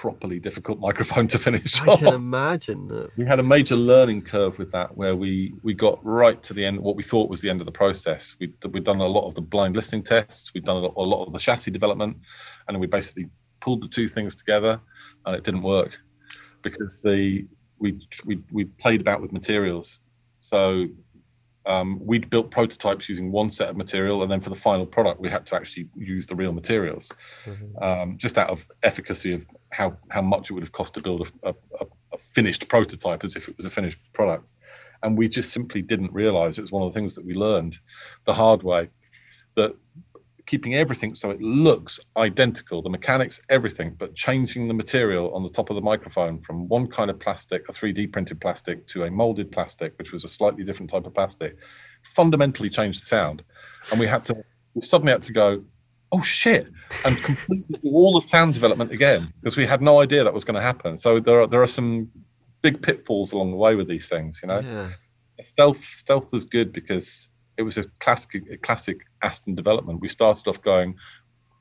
properly 0.00 0.38
difficult 0.38 0.78
microphone 0.88 1.28
to 1.28 1.38
finish. 1.38 1.80
I 1.82 1.86
off. 1.86 1.98
can 2.00 2.14
imagine 2.14 2.88
that. 2.88 3.10
We 3.16 3.24
had 3.24 3.38
a 3.38 3.42
major 3.42 3.76
learning 3.76 4.22
curve 4.22 4.58
with 4.58 4.70
that, 4.72 4.96
where 4.96 5.16
we 5.16 5.54
we 5.62 5.74
got 5.74 6.04
right 6.04 6.42
to 6.42 6.54
the 6.54 6.64
end, 6.64 6.80
what 6.80 6.96
we 6.96 7.02
thought 7.02 7.30
was 7.30 7.40
the 7.40 7.50
end 7.50 7.60
of 7.60 7.66
the 7.66 7.72
process. 7.72 8.36
We 8.38 8.52
we'd 8.70 8.84
done 8.84 9.00
a 9.00 9.06
lot 9.06 9.26
of 9.26 9.34
the 9.34 9.40
blind 9.40 9.76
listening 9.76 10.02
tests, 10.02 10.52
we'd 10.54 10.64
done 10.64 10.76
a 10.76 10.80
lot, 10.80 10.94
a 10.96 11.02
lot 11.02 11.24
of 11.26 11.32
the 11.32 11.38
chassis 11.38 11.70
development, 11.70 12.16
and 12.68 12.78
we 12.78 12.86
basically 12.86 13.28
pulled 13.60 13.82
the 13.82 13.88
two 13.88 14.08
things 14.08 14.34
together, 14.34 14.80
and 15.26 15.36
it 15.36 15.44
didn't 15.44 15.62
work 15.62 15.98
because 16.62 17.00
the 17.00 17.46
we 17.78 18.00
we 18.24 18.40
we 18.50 18.64
played 18.64 19.00
about 19.00 19.20
with 19.20 19.32
materials. 19.32 20.00
So 20.40 20.86
um, 21.66 21.98
we'd 22.04 22.28
built 22.28 22.50
prototypes 22.50 23.08
using 23.08 23.32
one 23.32 23.48
set 23.48 23.70
of 23.70 23.76
material, 23.76 24.22
and 24.22 24.30
then 24.30 24.40
for 24.40 24.50
the 24.50 24.56
final 24.56 24.84
product, 24.84 25.20
we 25.20 25.30
had 25.30 25.46
to 25.46 25.56
actually 25.56 25.88
use 25.96 26.26
the 26.26 26.34
real 26.34 26.52
materials, 26.52 27.10
mm-hmm. 27.44 27.82
um, 27.82 28.18
just 28.18 28.36
out 28.36 28.50
of 28.50 28.66
efficacy 28.82 29.32
of 29.32 29.46
how 29.70 29.96
how 30.10 30.20
much 30.20 30.50
it 30.50 30.54
would 30.54 30.62
have 30.62 30.72
cost 30.72 30.94
to 30.94 31.00
build 31.00 31.30
a, 31.42 31.50
a, 31.50 31.86
a, 32.12 32.18
finished 32.18 32.68
prototype 32.68 33.24
as 33.24 33.34
if 33.34 33.48
it 33.48 33.56
was 33.56 33.64
a 33.64 33.70
finished 33.70 33.98
product, 34.12 34.52
and 35.02 35.16
we 35.16 35.28
just 35.28 35.52
simply 35.52 35.80
didn't 35.80 36.12
realize 36.12 36.58
it 36.58 36.62
was 36.62 36.72
one 36.72 36.82
of 36.82 36.92
the 36.92 36.98
things 36.98 37.14
that 37.14 37.24
we 37.24 37.34
learned 37.34 37.78
the 38.26 38.34
hard 38.34 38.62
way 38.62 38.88
that 39.56 39.74
keeping 40.46 40.74
everything 40.74 41.14
so 41.14 41.30
it 41.30 41.40
looks 41.40 41.98
identical, 42.16 42.82
the 42.82 42.90
mechanics, 42.90 43.40
everything, 43.48 43.94
but 43.98 44.14
changing 44.14 44.68
the 44.68 44.74
material 44.74 45.34
on 45.34 45.42
the 45.42 45.48
top 45.48 45.70
of 45.70 45.76
the 45.76 45.80
microphone 45.80 46.40
from 46.40 46.68
one 46.68 46.86
kind 46.86 47.10
of 47.10 47.18
plastic, 47.18 47.66
a 47.68 47.72
3D 47.72 48.12
printed 48.12 48.40
plastic, 48.40 48.86
to 48.88 49.04
a 49.04 49.10
molded 49.10 49.50
plastic, 49.50 49.94
which 49.98 50.12
was 50.12 50.24
a 50.24 50.28
slightly 50.28 50.62
different 50.62 50.90
type 50.90 51.06
of 51.06 51.14
plastic, 51.14 51.56
fundamentally 52.02 52.68
changed 52.68 53.00
the 53.00 53.06
sound. 53.06 53.42
And 53.90 53.98
we 53.98 54.06
had 54.06 54.24
to, 54.26 54.36
we 54.74 54.82
suddenly 54.82 55.12
had 55.12 55.22
to 55.22 55.32
go, 55.32 55.64
oh 56.12 56.22
shit, 56.22 56.68
and 57.04 57.16
completely 57.22 57.78
do 57.82 57.90
all 57.90 58.20
the 58.20 58.26
sound 58.26 58.54
development 58.54 58.92
again 58.92 59.32
because 59.40 59.56
we 59.56 59.66
had 59.66 59.80
no 59.80 60.00
idea 60.00 60.24
that 60.24 60.34
was 60.34 60.44
going 60.44 60.54
to 60.54 60.62
happen. 60.62 60.98
So 60.98 61.20
there 61.20 61.40
are, 61.40 61.46
there 61.46 61.62
are 61.62 61.66
some 61.66 62.10
big 62.60 62.82
pitfalls 62.82 63.32
along 63.32 63.50
the 63.50 63.56
way 63.56 63.74
with 63.74 63.88
these 63.88 64.08
things, 64.08 64.40
you 64.42 64.48
know? 64.48 64.60
Yeah. 64.60 64.90
Stealth, 65.42 65.82
stealth 65.84 66.30
was 66.30 66.44
good 66.44 66.72
because 66.72 67.28
it 67.56 67.62
was 67.62 67.78
a 67.78 67.84
classic, 68.00 68.42
a 68.50 68.56
classic 68.56 68.98
Aston 69.22 69.54
development. 69.54 70.00
We 70.00 70.08
started 70.08 70.46
off 70.48 70.60
going, 70.62 70.96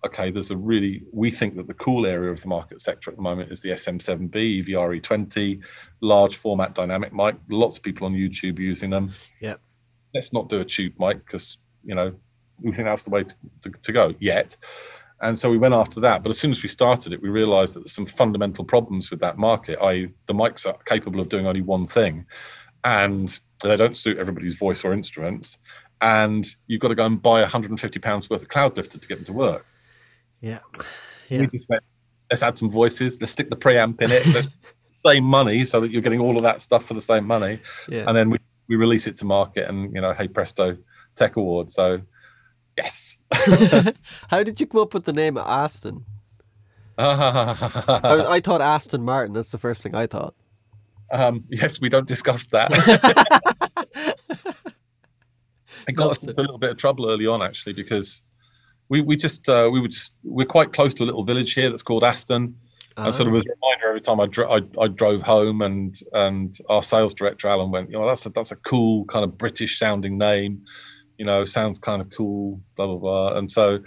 okay, 0.06 0.32
there's 0.32 0.52
a 0.52 0.58
really, 0.58 1.04
we 1.12 1.32
think 1.32 1.56
that 1.56 1.68
the 1.68 1.74
cool 1.76 2.06
area 2.06 2.32
of 2.32 2.42
the 2.42 2.48
market 2.48 2.82
sector 2.82 3.10
at 3.10 3.16
the 3.16 3.22
moment 3.22 3.52
is 3.52 3.62
the 3.62 3.70
SM7B, 3.70 4.62
EV 4.62 4.68
RE20, 4.68 5.62
large 6.02 6.36
format 6.36 6.76
dynamic 6.76 7.14
mic. 7.14 7.36
Lots 7.50 7.78
of 7.78 7.84
people 7.84 8.06
on 8.06 8.14
YouTube 8.14 8.60
using 8.60 8.90
them. 8.90 9.12
Yeah. 9.40 9.56
Let's 10.14 10.34
not 10.34 10.50
do 10.50 10.60
a 10.60 10.66
tube 10.66 10.94
mic 11.00 11.26
because, 11.26 11.58
you 11.84 11.96
know, 11.96 12.14
we 12.62 12.74
think 12.74 12.88
that's 12.88 13.04
the 13.04 13.10
way 13.10 13.24
to, 13.24 13.36
to, 13.62 13.72
to 13.82 13.92
go 13.92 14.14
yet. 14.20 14.58
And 15.22 15.40
so 15.40 15.50
we 15.50 15.58
went 15.58 15.74
after 15.74 16.02
that. 16.02 16.22
But 16.22 16.32
as 16.32 16.38
soon 16.38 16.52
as 16.52 16.62
we 16.62 16.68
started 16.68 17.14
it, 17.14 17.22
we 17.22 17.30
realized 17.30 17.76
that 17.76 17.82
there's 17.82 17.94
some 17.94 18.06
fundamental 18.06 18.66
problems 18.66 19.10
with 19.10 19.22
that 19.22 19.38
market, 19.38 19.80
i.e., 19.82 20.10
the 20.26 20.34
mics 20.34 20.66
are 20.68 20.78
capable 20.86 21.22
of 21.22 21.30
doing 21.30 21.48
only 21.48 21.62
one 21.62 21.88
thing 21.88 22.26
and 22.84 23.40
they 23.64 23.78
don't 23.78 23.98
suit 23.98 24.18
everybody's 24.18 24.58
voice 24.58 24.84
or 24.84 24.94
instruments 24.94 25.58
and 26.04 26.46
you've 26.68 26.82
got 26.82 26.90
to 26.90 26.96
go 26.96 27.06
and 27.06 27.20
buy 27.20 27.40
150 27.40 28.00
pounds 28.00 28.30
worth 28.30 28.42
of 28.42 28.50
Cloudlifter 28.50 29.00
to 29.00 29.08
get 29.08 29.16
them 29.16 29.24
to 29.24 29.34
work. 29.34 29.66
Yeah, 30.42 30.60
yeah. 31.30 31.48
Went, 31.70 31.84
let's 32.30 32.44
add 32.44 32.60
some 32.60 32.70
voices. 32.70 33.20
Let's 33.22 33.32
stick 33.32 33.50
the 33.50 33.56
preamp 33.56 34.02
in 34.02 34.12
it. 34.12 34.26
Let's 34.28 34.50
same 34.92 35.24
money 35.24 35.64
so 35.66 35.80
that 35.80 35.92
you're 35.92 36.02
getting 36.02 36.20
all 36.20 36.36
of 36.36 36.44
that 36.44 36.62
stuff 36.62 36.86
for 36.86 36.94
the 36.94 37.02
same 37.02 37.26
money. 37.26 37.60
Yeah. 37.88 38.04
And 38.06 38.16
then 38.16 38.30
we, 38.30 38.38
we 38.68 38.76
release 38.76 39.08
it 39.08 39.18
to 39.18 39.26
market, 39.26 39.70
and 39.70 39.96
you 39.96 40.02
know, 40.02 40.14
hey 40.14 40.28
presto, 40.28 40.78
tech 41.16 41.38
award. 41.38 41.72
So, 41.72 42.02
yes. 42.78 43.16
How 44.28 44.44
did 44.44 44.60
you 44.60 44.68
come 44.68 44.82
up 44.82 44.94
with 44.94 45.06
the 45.06 45.14
name 45.14 45.38
Aston? 45.38 46.06
I, 46.98 48.26
I 48.28 48.40
thought 48.42 48.62
Aston 48.62 49.04
Martin. 49.04 49.34
That's 49.34 49.50
the 49.50 49.58
first 49.58 49.82
thing 49.82 49.96
I 49.96 50.06
thought. 50.06 50.36
Um, 51.12 51.46
yes, 51.50 51.80
we 51.80 51.88
don't 51.88 52.08
discuss 52.08 52.48
that. 52.48 52.72
it 55.88 55.94
got 55.94 56.12
us 56.12 56.24
into 56.24 56.40
a 56.40 56.42
little 56.42 56.58
bit 56.58 56.72
of 56.72 56.78
trouble 56.78 57.10
early 57.10 57.28
on 57.28 57.42
actually 57.42 57.74
because 57.74 58.22
we 58.90 59.02
we 59.02 59.16
just 59.16 59.48
uh, 59.50 59.70
we 59.72 59.80
were 59.80 59.88
just 59.88 60.14
we're 60.24 60.46
quite 60.46 60.74
close 60.74 60.94
to 60.96 61.04
a 61.04 61.06
little 61.06 61.24
village 61.24 61.54
here 61.54 61.70
that's 61.70 61.84
called 61.84 62.04
Aston. 62.04 62.56
Uh-huh. 62.96 63.08
And 63.08 63.16
so 63.16 63.24
there 63.24 63.34
was 63.34 63.44
a 63.44 63.50
reminder 63.50 63.88
every 63.88 64.02
time 64.02 64.20
I, 64.20 64.28
dro- 64.28 64.52
I, 64.52 64.62
I 64.80 64.88
drove 64.88 65.24
home, 65.24 65.64
and 65.64 65.96
and 66.14 66.56
our 66.70 66.84
sales 66.84 67.14
director 67.16 67.48
Alan 67.48 67.72
went, 67.72 67.90
you 67.90 67.98
know, 67.98 68.08
that's 68.08 68.26
a 68.26 68.30
that's 68.30 68.52
a 68.52 68.56
cool 68.58 69.06
kind 69.06 69.24
of 69.24 69.36
British 69.38 69.80
sounding 69.80 70.18
name, 70.18 70.62
you 71.18 71.26
know, 71.26 71.44
sounds 71.44 71.80
kind 71.80 72.02
of 72.02 72.12
cool, 72.16 72.62
blah 72.76 72.86
blah 72.86 72.98
blah, 72.98 73.38
and 73.38 73.52
so 73.52 73.80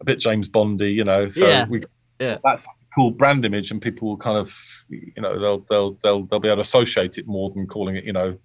a 0.00 0.04
bit 0.04 0.18
James 0.18 0.48
Bondy, 0.48 0.90
you 0.90 1.04
know. 1.04 1.28
So 1.28 1.46
yeah. 1.46 1.66
we 1.68 1.82
yeah. 2.18 2.38
that's 2.42 2.64
a 2.64 2.68
cool 2.94 3.10
brand 3.10 3.44
image, 3.44 3.70
and 3.70 3.82
people 3.82 4.08
will 4.08 4.16
kind 4.16 4.38
of, 4.38 4.56
you 4.88 5.20
know, 5.20 5.38
they'll 5.38 5.66
they'll 5.68 5.98
they'll 6.02 6.24
they'll 6.24 6.40
be 6.40 6.48
able 6.48 6.56
to 6.56 6.62
associate 6.62 7.18
it 7.18 7.26
more 7.26 7.50
than 7.50 7.66
calling 7.66 7.96
it, 7.96 8.04
you 8.04 8.12
know, 8.14 8.38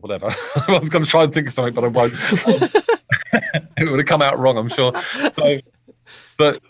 whatever. 0.00 0.26
I 0.68 0.78
was 0.78 0.88
going 0.88 1.04
to 1.04 1.10
try 1.10 1.24
and 1.24 1.32
think 1.32 1.48
of 1.48 1.52
something, 1.52 1.74
but 1.74 1.84
I 1.84 1.88
won't. 1.88 2.14
it 3.76 3.90
would 3.90 3.98
have 3.98 4.06
come 4.06 4.22
out 4.22 4.38
wrong, 4.38 4.56
I'm 4.58 4.68
sure. 4.68 4.92
So, 5.38 5.60
but 6.36 6.60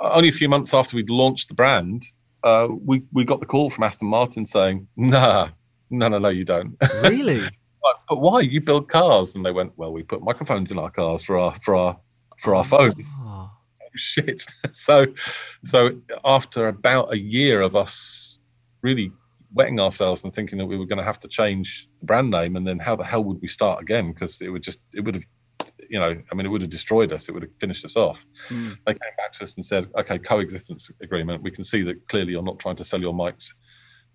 only 0.00 0.28
a 0.28 0.32
few 0.32 0.48
months 0.48 0.74
after 0.74 0.96
we'd 0.96 1.10
launched 1.10 1.48
the 1.48 1.54
brand, 1.54 2.04
uh, 2.44 2.68
we 2.84 3.02
we 3.12 3.24
got 3.24 3.40
the 3.40 3.46
call 3.46 3.70
from 3.70 3.84
Aston 3.84 4.08
Martin 4.08 4.46
saying, 4.46 4.86
"Nah, 4.96 5.48
no, 5.90 6.08
no, 6.08 6.18
no, 6.18 6.28
you 6.28 6.44
don't." 6.44 6.76
Really? 7.02 7.40
but 8.08 8.20
why? 8.20 8.40
You 8.40 8.60
build 8.60 8.88
cars, 8.88 9.34
and 9.34 9.44
they 9.44 9.50
went, 9.50 9.72
"Well, 9.76 9.92
we 9.92 10.02
put 10.02 10.22
microphones 10.22 10.70
in 10.70 10.78
our 10.78 10.90
cars 10.90 11.22
for 11.22 11.38
our 11.38 11.54
for 11.62 11.74
our 11.74 11.98
for 12.42 12.54
our 12.54 12.64
phones." 12.64 13.12
Oh. 13.18 13.50
oh 13.50 13.86
shit! 13.96 14.44
so, 14.70 15.06
so 15.64 16.00
after 16.24 16.68
about 16.68 17.12
a 17.12 17.18
year 17.18 17.60
of 17.60 17.74
us 17.74 18.38
really 18.82 19.10
wetting 19.52 19.80
ourselves 19.80 20.24
and 20.24 20.34
thinking 20.34 20.58
that 20.58 20.66
we 20.66 20.76
were 20.76 20.86
going 20.86 20.98
to 20.98 21.04
have 21.04 21.20
to 21.20 21.28
change 21.28 21.88
the 22.00 22.06
brand 22.06 22.30
name 22.30 22.56
and 22.56 22.66
then 22.66 22.78
how 22.78 22.94
the 22.96 23.04
hell 23.04 23.24
would 23.24 23.40
we 23.40 23.48
start 23.48 23.80
again? 23.80 24.12
Because 24.12 24.40
it 24.40 24.48
would 24.48 24.62
just 24.62 24.80
it 24.94 25.00
would 25.00 25.14
have 25.16 25.24
you 25.88 25.98
know 25.98 26.14
i 26.30 26.34
mean 26.34 26.44
it 26.44 26.50
would 26.50 26.60
have 26.60 26.70
destroyed 26.70 27.12
us. 27.12 27.28
It 27.28 27.32
would 27.32 27.42
have 27.42 27.52
finished 27.60 27.84
us 27.84 27.96
off. 27.96 28.26
Mm. 28.48 28.76
they 28.86 28.92
came 28.92 29.16
back 29.16 29.32
to 29.34 29.44
us 29.44 29.54
and 29.54 29.64
said 29.64 29.88
okay 29.98 30.18
coexistence 30.18 30.90
agreement. 31.02 31.42
We 31.42 31.50
can 31.50 31.64
see 31.64 31.82
that 31.82 32.06
clearly 32.08 32.32
you're 32.32 32.42
not 32.42 32.58
trying 32.58 32.76
to 32.76 32.84
sell 32.84 33.00
your 33.00 33.14
mics 33.14 33.54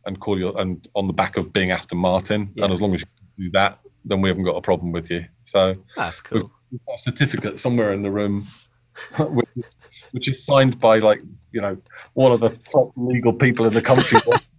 and 0.05 0.19
call 0.19 0.37
your 0.37 0.59
and 0.59 0.87
on 0.95 1.07
the 1.07 1.13
back 1.13 1.37
of 1.37 1.51
being 1.51 1.71
aston 1.71 1.97
martin. 1.97 2.51
Yeah. 2.55 2.65
and 2.65 2.73
as 2.73 2.81
long 2.81 2.93
as 2.93 3.01
you 3.01 3.45
do 3.45 3.51
that 3.51 3.79
then 4.05 4.21
we 4.21 4.29
haven't 4.29 4.43
got 4.43 4.55
a 4.55 4.61
problem 4.61 4.91
with 4.91 5.09
you. 5.09 5.25
So 5.43 5.75
that's 5.95 6.21
cool. 6.21 6.51
we've 6.71 6.85
got 6.85 6.95
a 6.95 7.01
certificate 7.01 7.59
somewhere 7.59 7.93
in 7.93 8.01
the 8.01 8.11
room 8.11 8.47
which, 9.17 9.65
which 10.11 10.27
is 10.27 10.45
signed 10.45 10.79
by 10.79 10.99
like 10.99 11.21
you 11.51 11.61
know 11.61 11.77
one 12.13 12.31
of 12.31 12.39
the 12.39 12.49
top 12.71 12.91
legal 12.95 13.33
people 13.33 13.65
in 13.65 13.73
the 13.73 13.81
country 13.81 14.19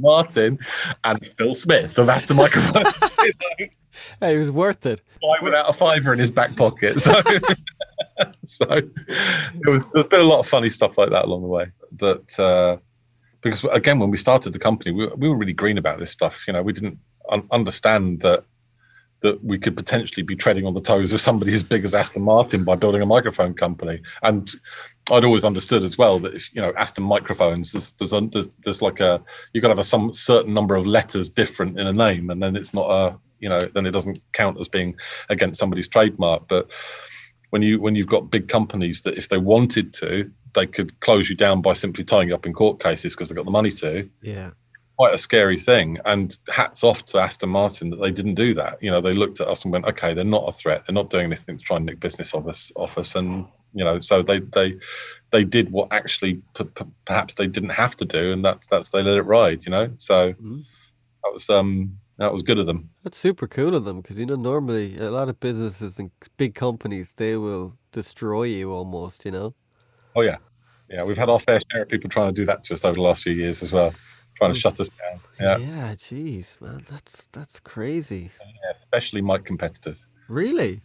Martin 0.00 0.58
and 1.04 1.26
Phil 1.26 1.54
Smith 1.54 1.98
of 1.98 2.08
Aston 2.08 2.36
Microphone. 2.36 2.84
hey, 4.20 4.36
it 4.36 4.38
was 4.38 4.50
worth 4.50 4.86
it. 4.86 5.02
Why 5.20 5.36
without 5.42 5.68
a 5.68 5.72
fiver 5.72 6.12
in 6.12 6.18
his 6.18 6.30
back 6.30 6.56
pocket? 6.56 7.00
So, 7.00 7.20
so 8.44 8.66
it 8.70 9.70
was. 9.70 9.92
There's 9.92 10.08
been 10.08 10.20
a 10.20 10.24
lot 10.24 10.40
of 10.40 10.46
funny 10.46 10.70
stuff 10.70 10.96
like 10.98 11.10
that 11.10 11.24
along 11.24 11.42
the 11.42 11.48
way. 11.48 11.66
That 11.96 12.38
uh, 12.38 12.76
because 13.40 13.64
again, 13.72 13.98
when 13.98 14.10
we 14.10 14.18
started 14.18 14.52
the 14.52 14.58
company, 14.58 14.92
we, 14.92 15.06
we 15.16 15.28
were 15.28 15.36
really 15.36 15.52
green 15.52 15.78
about 15.78 15.98
this 15.98 16.10
stuff. 16.10 16.46
You 16.46 16.52
know, 16.52 16.62
we 16.62 16.72
didn't 16.72 16.98
un- 17.30 17.48
understand 17.50 18.20
that 18.20 18.44
that 19.20 19.42
we 19.42 19.58
could 19.58 19.76
potentially 19.76 20.22
be 20.22 20.36
treading 20.36 20.64
on 20.64 20.74
the 20.74 20.80
toes 20.80 21.12
of 21.12 21.20
somebody 21.20 21.52
as 21.52 21.62
big 21.62 21.84
as 21.84 21.94
Aston 21.94 22.22
Martin 22.22 22.62
by 22.62 22.76
building 22.76 23.02
a 23.02 23.06
microphone 23.06 23.52
company. 23.52 24.00
And 24.22 24.48
I'd 25.10 25.24
always 25.24 25.44
understood 25.44 25.82
as 25.82 25.96
well 25.96 26.18
that 26.20 26.34
if 26.34 26.54
you 26.54 26.60
know 26.60 26.72
Aston 26.76 27.04
microphones, 27.04 27.72
there's 27.72 27.92
there's, 27.92 28.12
a, 28.12 28.20
there's, 28.32 28.54
there's 28.64 28.82
like 28.82 29.00
a 29.00 29.22
you've 29.52 29.62
got 29.62 29.68
to 29.68 29.72
have 29.72 29.78
a 29.78 29.84
some 29.84 30.12
certain 30.12 30.54
number 30.54 30.76
of 30.76 30.86
letters 30.86 31.28
different 31.28 31.78
in 31.78 31.86
a 31.86 31.92
name, 31.92 32.30
and 32.30 32.42
then 32.42 32.56
it's 32.56 32.74
not 32.74 32.90
a 32.90 33.16
you 33.38 33.48
know 33.48 33.60
then 33.60 33.86
it 33.86 33.92
doesn't 33.92 34.20
count 34.32 34.58
as 34.60 34.68
being 34.68 34.96
against 35.28 35.58
somebody's 35.58 35.88
trademark. 35.88 36.48
But 36.48 36.70
when 37.50 37.62
you 37.62 37.80
when 37.80 37.94
you've 37.94 38.06
got 38.06 38.30
big 38.30 38.48
companies 38.48 39.02
that 39.02 39.16
if 39.16 39.28
they 39.28 39.38
wanted 39.38 39.92
to, 39.94 40.30
they 40.54 40.66
could 40.66 40.98
close 41.00 41.30
you 41.30 41.36
down 41.36 41.62
by 41.62 41.72
simply 41.72 42.04
tying 42.04 42.28
you 42.28 42.34
up 42.34 42.46
in 42.46 42.52
court 42.52 42.82
cases 42.82 43.14
because 43.14 43.28
they've 43.28 43.36
got 43.36 43.46
the 43.46 43.50
money 43.50 43.72
to. 43.72 44.08
Yeah 44.22 44.50
quite 44.98 45.14
a 45.14 45.18
scary 45.18 45.58
thing. 45.58 45.96
And 46.04 46.36
hats 46.50 46.82
off 46.82 47.04
to 47.06 47.18
Aston 47.18 47.50
Martin 47.50 47.90
that 47.90 48.00
they 48.00 48.10
didn't 48.10 48.34
do 48.34 48.52
that. 48.54 48.82
You 48.82 48.90
know, 48.90 49.00
they 49.00 49.14
looked 49.14 49.40
at 49.40 49.46
us 49.46 49.62
and 49.62 49.72
went, 49.72 49.84
okay, 49.84 50.12
they're 50.12 50.24
not 50.24 50.48
a 50.48 50.52
threat. 50.52 50.84
They're 50.84 50.94
not 50.94 51.08
doing 51.08 51.26
anything 51.26 51.56
to 51.56 51.64
try 51.64 51.76
and 51.76 51.86
nick 51.86 52.00
business 52.00 52.34
off 52.34 52.48
us. 52.48 52.72
Off 52.74 52.98
us. 52.98 53.14
And 53.14 53.46
you 53.74 53.84
know, 53.84 54.00
so 54.00 54.22
they 54.22 54.40
they 54.40 54.76
they 55.30 55.44
did 55.44 55.70
what 55.70 55.92
actually 55.92 56.34
p- 56.56 56.64
p- 56.64 56.84
perhaps 57.04 57.34
they 57.34 57.46
didn't 57.46 57.70
have 57.70 57.96
to 57.96 58.04
do, 58.04 58.32
and 58.32 58.44
that's 58.44 58.66
that's 58.66 58.90
they 58.90 59.02
let 59.02 59.16
it 59.16 59.22
ride. 59.22 59.60
You 59.64 59.70
know, 59.70 59.90
so 59.96 60.32
mm-hmm. 60.32 60.60
that 61.24 61.32
was 61.32 61.48
um 61.50 61.98
that 62.18 62.32
was 62.32 62.42
good 62.42 62.58
of 62.58 62.66
them. 62.66 62.90
That's 63.04 63.18
super 63.18 63.46
cool 63.46 63.74
of 63.74 63.84
them 63.84 64.00
because 64.00 64.18
you 64.18 64.26
know 64.26 64.36
normally 64.36 64.98
a 64.98 65.10
lot 65.10 65.28
of 65.28 65.38
businesses 65.40 65.98
and 65.98 66.10
big 66.36 66.54
companies 66.54 67.12
they 67.16 67.36
will 67.36 67.76
destroy 67.92 68.44
you 68.44 68.72
almost. 68.72 69.24
You 69.24 69.32
know. 69.32 69.54
Oh 70.16 70.22
yeah, 70.22 70.38
yeah. 70.90 71.04
We've 71.04 71.18
had 71.18 71.28
our 71.28 71.38
fair 71.38 71.60
share 71.72 71.82
of 71.82 71.88
people 71.88 72.10
trying 72.10 72.34
to 72.34 72.40
do 72.40 72.46
that 72.46 72.64
to 72.64 72.74
us 72.74 72.84
over 72.84 72.94
the 72.94 73.02
last 73.02 73.22
few 73.22 73.32
years 73.32 73.62
as 73.62 73.72
well 73.72 73.94
trying 74.38 74.54
to 74.54 74.58
shut 74.58 74.80
us 74.80 74.88
down. 74.88 75.20
Yeah. 75.40 75.58
Yeah, 75.58 75.94
jeez, 75.94 76.60
man, 76.60 76.84
that's 76.88 77.28
that's 77.32 77.60
crazy. 77.60 78.30
Yeah, 78.40 78.72
especially 78.82 79.20
my 79.20 79.38
competitors. 79.38 80.06
Really? 80.28 80.82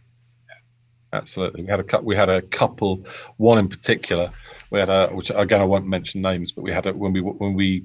Absolutely. 1.14 1.62
We 1.62 1.68
had 1.68 1.80
a 1.80 2.00
we 2.02 2.16
had 2.16 2.28
a 2.28 2.42
couple. 2.42 3.04
One 3.36 3.58
in 3.58 3.68
particular, 3.68 4.30
we 4.70 4.78
had 4.78 4.90
a 4.90 5.08
which 5.08 5.30
again 5.34 5.60
I 5.60 5.64
won't 5.64 5.86
mention 5.86 6.20
names, 6.20 6.52
but 6.52 6.62
we 6.62 6.72
had 6.72 6.86
a 6.86 6.92
when 6.92 7.12
we 7.12 7.20
when 7.20 7.54
we 7.54 7.84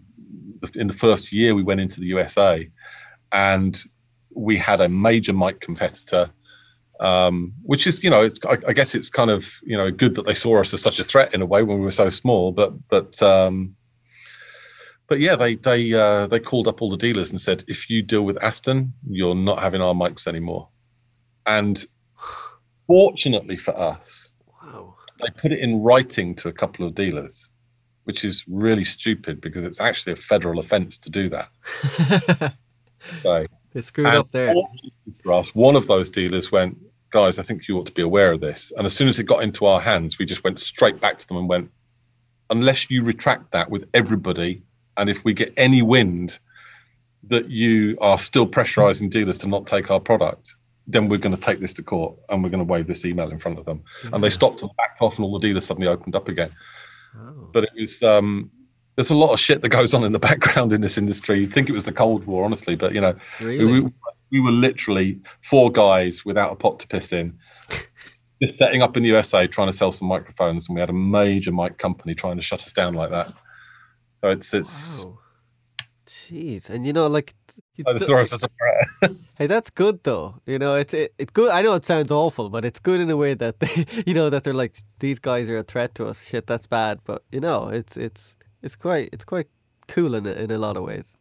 in 0.75 0.88
the 0.88 0.93
first 0.93 1.32
year 1.32 1.55
we 1.55 1.63
went 1.63 1.80
into 1.80 1.99
the 1.99 2.07
USA, 2.07 2.69
and 3.32 3.82
we 4.34 4.57
had 4.57 4.82
a 4.82 4.89
major 4.89 5.34
mic 5.34 5.61
competitor. 5.61 6.30
Um, 6.99 7.53
which 7.63 7.88
is, 7.88 8.03
you 8.03 8.09
know, 8.09 8.23
it's, 8.23 8.39
I, 8.45 8.57
I, 8.67 8.73
guess 8.73 8.93
it's 8.93 9.09
kind 9.09 9.30
of, 9.30 9.53
you 9.63 9.77
know, 9.77 9.89
good 9.89 10.15
that 10.15 10.25
they 10.25 10.34
saw 10.34 10.59
us 10.59 10.73
as 10.73 10.82
such 10.82 10.99
a 10.99 11.03
threat 11.05 11.34
in 11.34 11.41
a 11.41 11.45
way 11.45 11.63
when 11.63 11.77
we 11.77 11.86
were 11.86 11.91
so 11.91 12.09
small. 12.09 12.51
But, 12.51 12.73
but, 12.89 13.23
um, 13.23 13.77
but 15.09 15.19
yeah, 15.19 15.36
they 15.36 15.55
they 15.55 15.93
uh, 15.93 16.27
they 16.27 16.39
called 16.39 16.67
up 16.67 16.82
all 16.82 16.91
the 16.91 16.97
dealers 16.97 17.32
and 17.32 17.41
said, 17.41 17.65
if 17.67 17.89
you 17.89 18.01
deal 18.01 18.21
with 18.21 18.41
Aston, 18.43 18.93
you're 19.09 19.36
not 19.36 19.59
having 19.59 19.82
our 19.82 19.95
mics 19.95 20.27
anymore. 20.27 20.69
And 21.45 21.84
fortunately 22.89 23.55
for 23.55 23.79
us, 23.79 24.31
wow. 24.63 24.95
they 25.21 25.29
put 25.29 25.51
it 25.51 25.59
in 25.59 25.79
writing 25.83 26.33
to 26.33 26.47
a 26.47 26.51
couple 26.51 26.87
of 26.87 26.95
dealers, 26.95 27.47
which 28.05 28.25
is 28.25 28.43
really 28.47 28.83
stupid 28.83 29.39
because 29.39 29.63
it's 29.63 29.79
actually 29.79 30.11
a 30.11 30.15
federal 30.15 30.59
offence 30.59 30.97
to 30.97 31.09
do 31.11 31.29
that. 31.29 32.55
so 33.21 33.45
they 33.73 33.81
screwed 33.81 34.07
up 34.07 34.31
there. 34.31 34.55
For 35.23 35.33
us, 35.33 35.53
one 35.53 35.75
of 35.75 35.85
those 35.85 36.09
dealers 36.09 36.51
went, 36.51 36.79
guys, 37.11 37.37
I 37.37 37.43
think 37.43 37.67
you 37.67 37.77
ought 37.77 37.85
to 37.85 37.93
be 37.93 38.01
aware 38.01 38.31
of 38.31 38.41
this. 38.41 38.73
And 38.75 38.87
as 38.87 38.95
soon 38.95 39.07
as 39.07 39.19
it 39.19 39.25
got 39.25 39.43
into 39.43 39.67
our 39.67 39.79
hands, 39.79 40.17
we 40.17 40.25
just 40.25 40.43
went 40.43 40.59
straight 40.59 40.99
back 40.99 41.19
to 41.19 41.27
them 41.27 41.37
and 41.37 41.47
went, 41.47 41.69
unless 42.49 42.89
you 42.89 43.03
retract 43.03 43.51
that 43.51 43.69
with 43.69 43.87
everybody, 43.93 44.63
and 44.97 45.11
if 45.11 45.23
we 45.23 45.35
get 45.35 45.53
any 45.57 45.83
wind 45.83 46.39
that 47.27 47.49
you 47.49 47.99
are 48.01 48.17
still 48.17 48.47
pressurizing 48.47 49.11
dealers 49.11 49.37
to 49.37 49.47
not 49.47 49.67
take 49.67 49.91
our 49.91 49.99
product, 49.99 50.55
then 50.89 51.07
we're 51.07 51.17
going 51.17 51.35
to 51.35 51.41
take 51.41 51.59
this 51.59 51.73
to 51.73 51.83
court 51.83 52.17
and 52.29 52.43
we're 52.43 52.49
going 52.49 52.65
to 52.65 52.71
wave 52.71 52.87
this 52.87 53.05
email 53.05 53.29
in 53.29 53.39
front 53.39 53.59
of 53.59 53.65
them. 53.65 53.83
Yeah. 54.03 54.09
And 54.13 54.23
they 54.23 54.29
stopped 54.31 54.63
and 54.63 54.71
backed 54.75 55.01
off, 55.01 55.17
and 55.17 55.25
all 55.25 55.39
the 55.39 55.47
dealers 55.47 55.65
suddenly 55.65 55.87
opened 55.87 56.15
up 56.15 56.27
again. 56.27 56.51
Oh. 57.15 57.49
But 57.53 57.65
it 57.65 57.69
was 57.77 58.01
um, 58.01 58.49
there's 58.95 59.11
a 59.11 59.15
lot 59.15 59.31
of 59.31 59.39
shit 59.39 59.61
that 59.61 59.69
goes 59.69 59.93
on 59.93 60.03
in 60.03 60.11
the 60.11 60.19
background 60.29 60.73
in 60.73 60.81
this 60.81 60.97
industry. 60.97 61.41
You'd 61.41 61.53
think 61.53 61.69
it 61.69 61.73
was 61.73 61.83
the 61.83 61.91
Cold 61.91 62.25
War, 62.25 62.43
honestly, 62.43 62.75
but 62.75 62.93
you 62.93 63.01
know, 63.01 63.15
really? 63.39 63.81
we, 63.81 63.91
we 64.31 64.39
were 64.39 64.51
literally 64.51 65.19
four 65.43 65.71
guys 65.71 66.25
without 66.25 66.51
a 66.51 66.55
pot 66.55 66.79
to 66.79 66.87
piss 66.87 67.13
in. 67.13 67.37
just 68.41 68.57
setting 68.57 68.81
up 68.81 68.97
in 68.97 69.03
the 69.03 69.09
USA 69.09 69.45
trying 69.45 69.67
to 69.67 69.73
sell 69.73 69.91
some 69.91 70.07
microphones, 70.07 70.67
and 70.67 70.75
we 70.75 70.79
had 70.79 70.89
a 70.89 70.93
major 70.93 71.51
mic 71.51 71.77
company 71.77 72.15
trying 72.15 72.37
to 72.37 72.41
shut 72.41 72.61
us 72.61 72.73
down 72.73 72.95
like 72.95 73.11
that. 73.11 73.31
So 74.21 74.29
it's 74.29 74.53
it's. 74.53 75.05
Wow. 75.05 75.19
Jeez, 76.07 76.69
and 76.69 76.87
you 76.87 76.93
know, 76.93 77.05
like 77.05 77.35
Oh, 77.86 77.93
the 77.93 78.05
source 78.05 78.34
is 78.34 78.43
a 78.43 79.09
hey, 79.38 79.47
that's 79.47 79.69
good 79.69 80.03
though. 80.03 80.36
You 80.45 80.59
know, 80.59 80.75
it's 80.75 80.93
it, 80.93 81.13
it 81.17 81.34
good. 81.34 81.51
I 81.51 81.61
know 81.61 81.73
it 81.73 81.86
sounds 81.86 82.11
awful, 82.11 82.49
but 82.49 82.65
it's 82.65 82.80
good 82.80 82.99
in 82.99 83.09
a 83.09 83.17
way 83.17 83.34
that 83.34 83.59
they, 83.59 83.86
you 84.05 84.13
know, 84.13 84.30
that 84.30 84.43
they're 84.43 84.53
like 84.53 84.84
these 84.99 85.19
guys 85.19 85.47
are 85.49 85.57
a 85.57 85.63
threat 85.63 85.95
to 85.95 86.05
us. 86.07 86.25
Shit, 86.25 86.47
that's 86.47 86.67
bad. 86.67 86.99
But 87.05 87.23
you 87.32 87.39
know, 87.39 87.69
it's 87.69 87.97
it's 87.97 88.36
it's 88.61 88.75
quite 88.75 89.09
it's 89.13 89.23
quite 89.23 89.47
cool 89.88 90.15
in 90.15 90.25
in 90.25 90.51
a 90.51 90.57
lot 90.57 90.77
of 90.77 90.84
ways. 90.84 91.15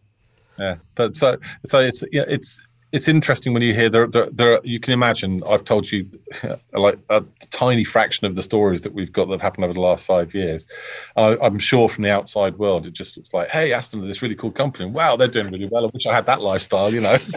Yeah, 0.59 0.77
but 0.97 1.17
so 1.17 1.37
so 1.65 1.81
it's 1.81 2.03
yeah 2.11 2.25
it's 2.27 2.61
it's 2.93 3.07
interesting 3.07 3.53
when 3.53 3.63
you 3.63 3.75
hear 3.75 3.91
there, 3.91 4.07
there, 4.07 4.29
there, 4.33 4.61
you 4.65 4.81
can 4.81 4.93
imagine 4.93 5.43
i've 5.49 5.65
told 5.65 5.91
you 5.91 6.09
like 6.73 6.99
a 7.11 7.23
tiny 7.51 7.85
fraction 7.85 8.27
of 8.27 8.35
the 8.35 8.43
stories 8.43 8.83
that 8.83 8.95
we've 8.95 9.13
got 9.13 9.27
that 9.27 9.33
have 9.33 9.43
happened 9.43 9.65
over 9.65 9.75
the 9.75 9.81
last 9.81 10.07
five 10.07 10.35
years. 10.35 10.67
I'm 11.17 11.59
sure 11.59 11.89
from 11.89 12.05
the 12.05 12.11
outside 12.11 12.59
world 12.59 12.87
it 12.87 12.93
just 12.93 13.17
looks 13.17 13.33
like 13.33 13.49
hey 13.49 13.73
aston 13.73 14.07
this 14.07 14.23
really 14.23 14.35
cool 14.35 14.51
company. 14.51 14.87
Wow 14.87 15.17
they're 15.17 15.29
doing 15.29 15.51
really 15.51 15.69
well. 15.71 15.85
I 15.85 15.91
wish 15.93 16.07
i 16.07 16.15
had 16.15 16.27
that 16.27 16.41
lifestyle 16.41 16.93
you 16.93 17.01
know. 17.01 17.19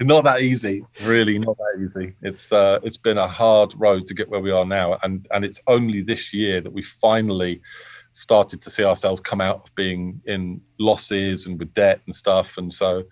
Not 0.00 0.24
that 0.24 0.40
easy. 0.40 0.84
Really 1.02 1.38
not 1.38 1.56
that 1.56 1.82
easy. 1.82 2.14
It's 2.20 2.52
uh, 2.52 2.80
it's 2.82 2.96
been 2.96 3.16
a 3.16 3.28
hard 3.28 3.72
road 3.76 4.06
to 4.08 4.12
get 4.12 4.28
where 4.28 4.40
we 4.40 4.50
are 4.50 4.66
now 4.66 4.98
and 5.02 5.26
and 5.30 5.44
it's 5.44 5.60
only 5.66 6.02
this 6.02 6.34
year 6.34 6.60
that 6.60 6.72
we 6.72 6.82
finally 6.82 7.62
started 8.10 8.60
to 8.60 8.70
see 8.70 8.84
ourselves 8.84 9.20
come 9.20 9.40
out 9.40 9.62
of 9.62 9.74
being 9.74 10.20
in 10.26 10.60
losses 10.78 11.46
and 11.46 11.58
with 11.58 11.72
debt 11.72 12.00
and 12.04 12.14
stuff 12.14 12.58
and 12.58 12.70
so 12.70 13.02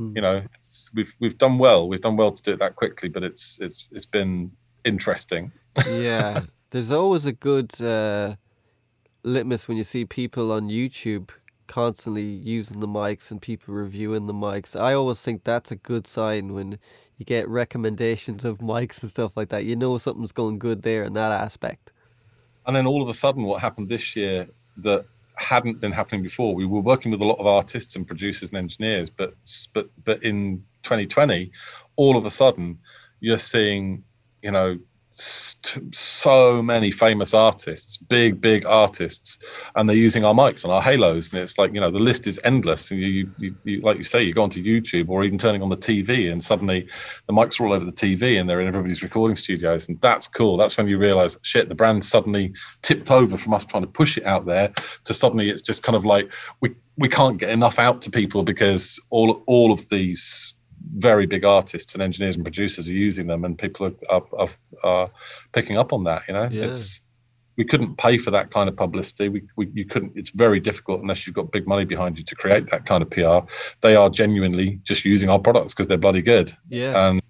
mm. 0.00 0.16
you 0.16 0.22
know 0.22 0.42
we've 0.94 1.14
we've 1.20 1.38
done 1.38 1.58
well 1.58 1.88
we've 1.88 2.02
done 2.02 2.16
well 2.16 2.32
to 2.32 2.42
do 2.42 2.52
it 2.52 2.58
that 2.58 2.76
quickly 2.76 3.08
but 3.08 3.22
it's 3.22 3.58
it's 3.60 3.86
it's 3.92 4.06
been 4.06 4.50
interesting. 4.84 5.52
Yeah 5.86 6.42
there's 6.70 6.90
always 6.92 7.26
a 7.26 7.32
good 7.32 7.80
uh, 7.80 8.36
litmus 9.24 9.66
when 9.66 9.76
you 9.76 9.84
see 9.84 10.04
people 10.04 10.52
on 10.52 10.68
youtube 10.68 11.30
constantly 11.70 12.24
using 12.24 12.80
the 12.80 12.86
mics 12.88 13.30
and 13.30 13.40
people 13.40 13.72
reviewing 13.72 14.26
the 14.26 14.32
mics. 14.32 14.78
I 14.78 14.92
always 14.92 15.20
think 15.20 15.44
that's 15.44 15.70
a 15.70 15.76
good 15.76 16.04
sign 16.04 16.52
when 16.52 16.80
you 17.16 17.24
get 17.24 17.48
recommendations 17.48 18.44
of 18.44 18.58
mics 18.58 19.02
and 19.02 19.10
stuff 19.10 19.36
like 19.36 19.50
that. 19.50 19.64
You 19.64 19.76
know 19.76 19.96
something's 19.96 20.32
going 20.32 20.58
good 20.58 20.82
there 20.82 21.04
in 21.04 21.12
that 21.12 21.30
aspect. 21.30 21.92
And 22.66 22.74
then 22.74 22.88
all 22.88 23.02
of 23.02 23.08
a 23.08 23.14
sudden 23.14 23.44
what 23.44 23.60
happened 23.60 23.88
this 23.88 24.16
year 24.16 24.48
that 24.78 25.06
hadn't 25.40 25.80
been 25.80 25.92
happening 25.92 26.22
before. 26.22 26.54
We 26.54 26.66
were 26.66 26.80
working 26.80 27.10
with 27.10 27.20
a 27.20 27.24
lot 27.24 27.38
of 27.38 27.46
artists 27.46 27.96
and 27.96 28.06
producers 28.06 28.50
and 28.50 28.58
engineers, 28.58 29.10
but 29.10 29.34
but 29.72 29.88
but 30.04 30.22
in 30.22 30.64
2020, 30.82 31.50
all 31.96 32.16
of 32.16 32.24
a 32.24 32.30
sudden, 32.30 32.78
you're 33.20 33.38
seeing, 33.38 34.04
you 34.42 34.50
know, 34.50 34.78
so 35.20 36.62
many 36.62 36.90
famous 36.90 37.34
artists, 37.34 37.96
big, 37.98 38.40
big 38.40 38.64
artists, 38.64 39.38
and 39.76 39.88
they're 39.88 39.96
using 39.96 40.24
our 40.24 40.34
mics 40.34 40.64
and 40.64 40.72
our 40.72 40.80
halos. 40.80 41.32
And 41.32 41.42
it's 41.42 41.58
like, 41.58 41.74
you 41.74 41.80
know, 41.80 41.90
the 41.90 41.98
list 41.98 42.26
is 42.26 42.40
endless. 42.44 42.90
And 42.90 43.00
you, 43.00 43.30
you, 43.38 43.54
you, 43.64 43.80
like 43.82 43.98
you 43.98 44.04
say, 44.04 44.22
you 44.22 44.32
go 44.32 44.42
onto 44.42 44.62
YouTube 44.62 45.08
or 45.08 45.24
even 45.24 45.38
turning 45.38 45.62
on 45.62 45.68
the 45.68 45.76
TV, 45.76 46.32
and 46.32 46.42
suddenly 46.42 46.88
the 47.26 47.32
mics 47.32 47.60
are 47.60 47.66
all 47.66 47.72
over 47.72 47.84
the 47.84 47.92
TV 47.92 48.40
and 48.40 48.48
they're 48.48 48.60
in 48.60 48.68
everybody's 48.68 49.02
recording 49.02 49.36
studios. 49.36 49.88
And 49.88 50.00
that's 50.00 50.26
cool. 50.26 50.56
That's 50.56 50.76
when 50.76 50.88
you 50.88 50.98
realize, 50.98 51.38
shit, 51.42 51.68
the 51.68 51.74
brand 51.74 52.04
suddenly 52.04 52.52
tipped 52.82 53.10
over 53.10 53.36
from 53.36 53.54
us 53.54 53.64
trying 53.64 53.82
to 53.82 53.90
push 53.90 54.16
it 54.16 54.24
out 54.24 54.46
there 54.46 54.72
to 55.04 55.14
suddenly 55.14 55.50
it's 55.50 55.62
just 55.62 55.82
kind 55.82 55.96
of 55.96 56.04
like, 56.04 56.32
we, 56.60 56.74
we 56.96 57.08
can't 57.08 57.38
get 57.38 57.50
enough 57.50 57.78
out 57.78 58.00
to 58.02 58.10
people 58.10 58.42
because 58.42 58.98
all, 59.10 59.42
all 59.46 59.72
of 59.72 59.88
these 59.90 60.54
very 60.96 61.26
big 61.26 61.44
artists 61.44 61.94
and 61.94 62.02
engineers 62.02 62.36
and 62.36 62.44
producers 62.44 62.88
are 62.88 62.92
using 62.92 63.26
them, 63.26 63.44
and 63.44 63.58
people 63.58 63.92
are 64.10 64.22
are, 64.32 64.48
are, 64.82 65.10
picking 65.52 65.78
up 65.78 65.92
on 65.92 66.04
that. 66.04 66.22
You 66.28 66.34
know, 66.34 66.48
yeah. 66.50 66.64
it's 66.64 67.00
we 67.56 67.64
couldn't 67.64 67.96
pay 67.96 68.16
for 68.16 68.30
that 68.30 68.50
kind 68.50 68.68
of 68.68 68.76
publicity. 68.76 69.28
We, 69.28 69.42
we 69.56 69.70
you 69.74 69.84
couldn't. 69.84 70.12
It's 70.14 70.30
very 70.30 70.60
difficult 70.60 71.02
unless 71.02 71.26
you've 71.26 71.36
got 71.36 71.52
big 71.52 71.66
money 71.66 71.84
behind 71.84 72.16
you 72.16 72.24
to 72.24 72.34
create 72.34 72.70
that 72.70 72.86
kind 72.86 73.02
of 73.02 73.10
PR. 73.10 73.46
They 73.82 73.96
are 73.96 74.08
genuinely 74.08 74.80
just 74.84 75.04
using 75.04 75.28
our 75.28 75.38
products 75.38 75.74
because 75.74 75.86
they're 75.86 75.98
bloody 75.98 76.22
good. 76.22 76.56
Yeah, 76.68 77.08
and 77.08 77.22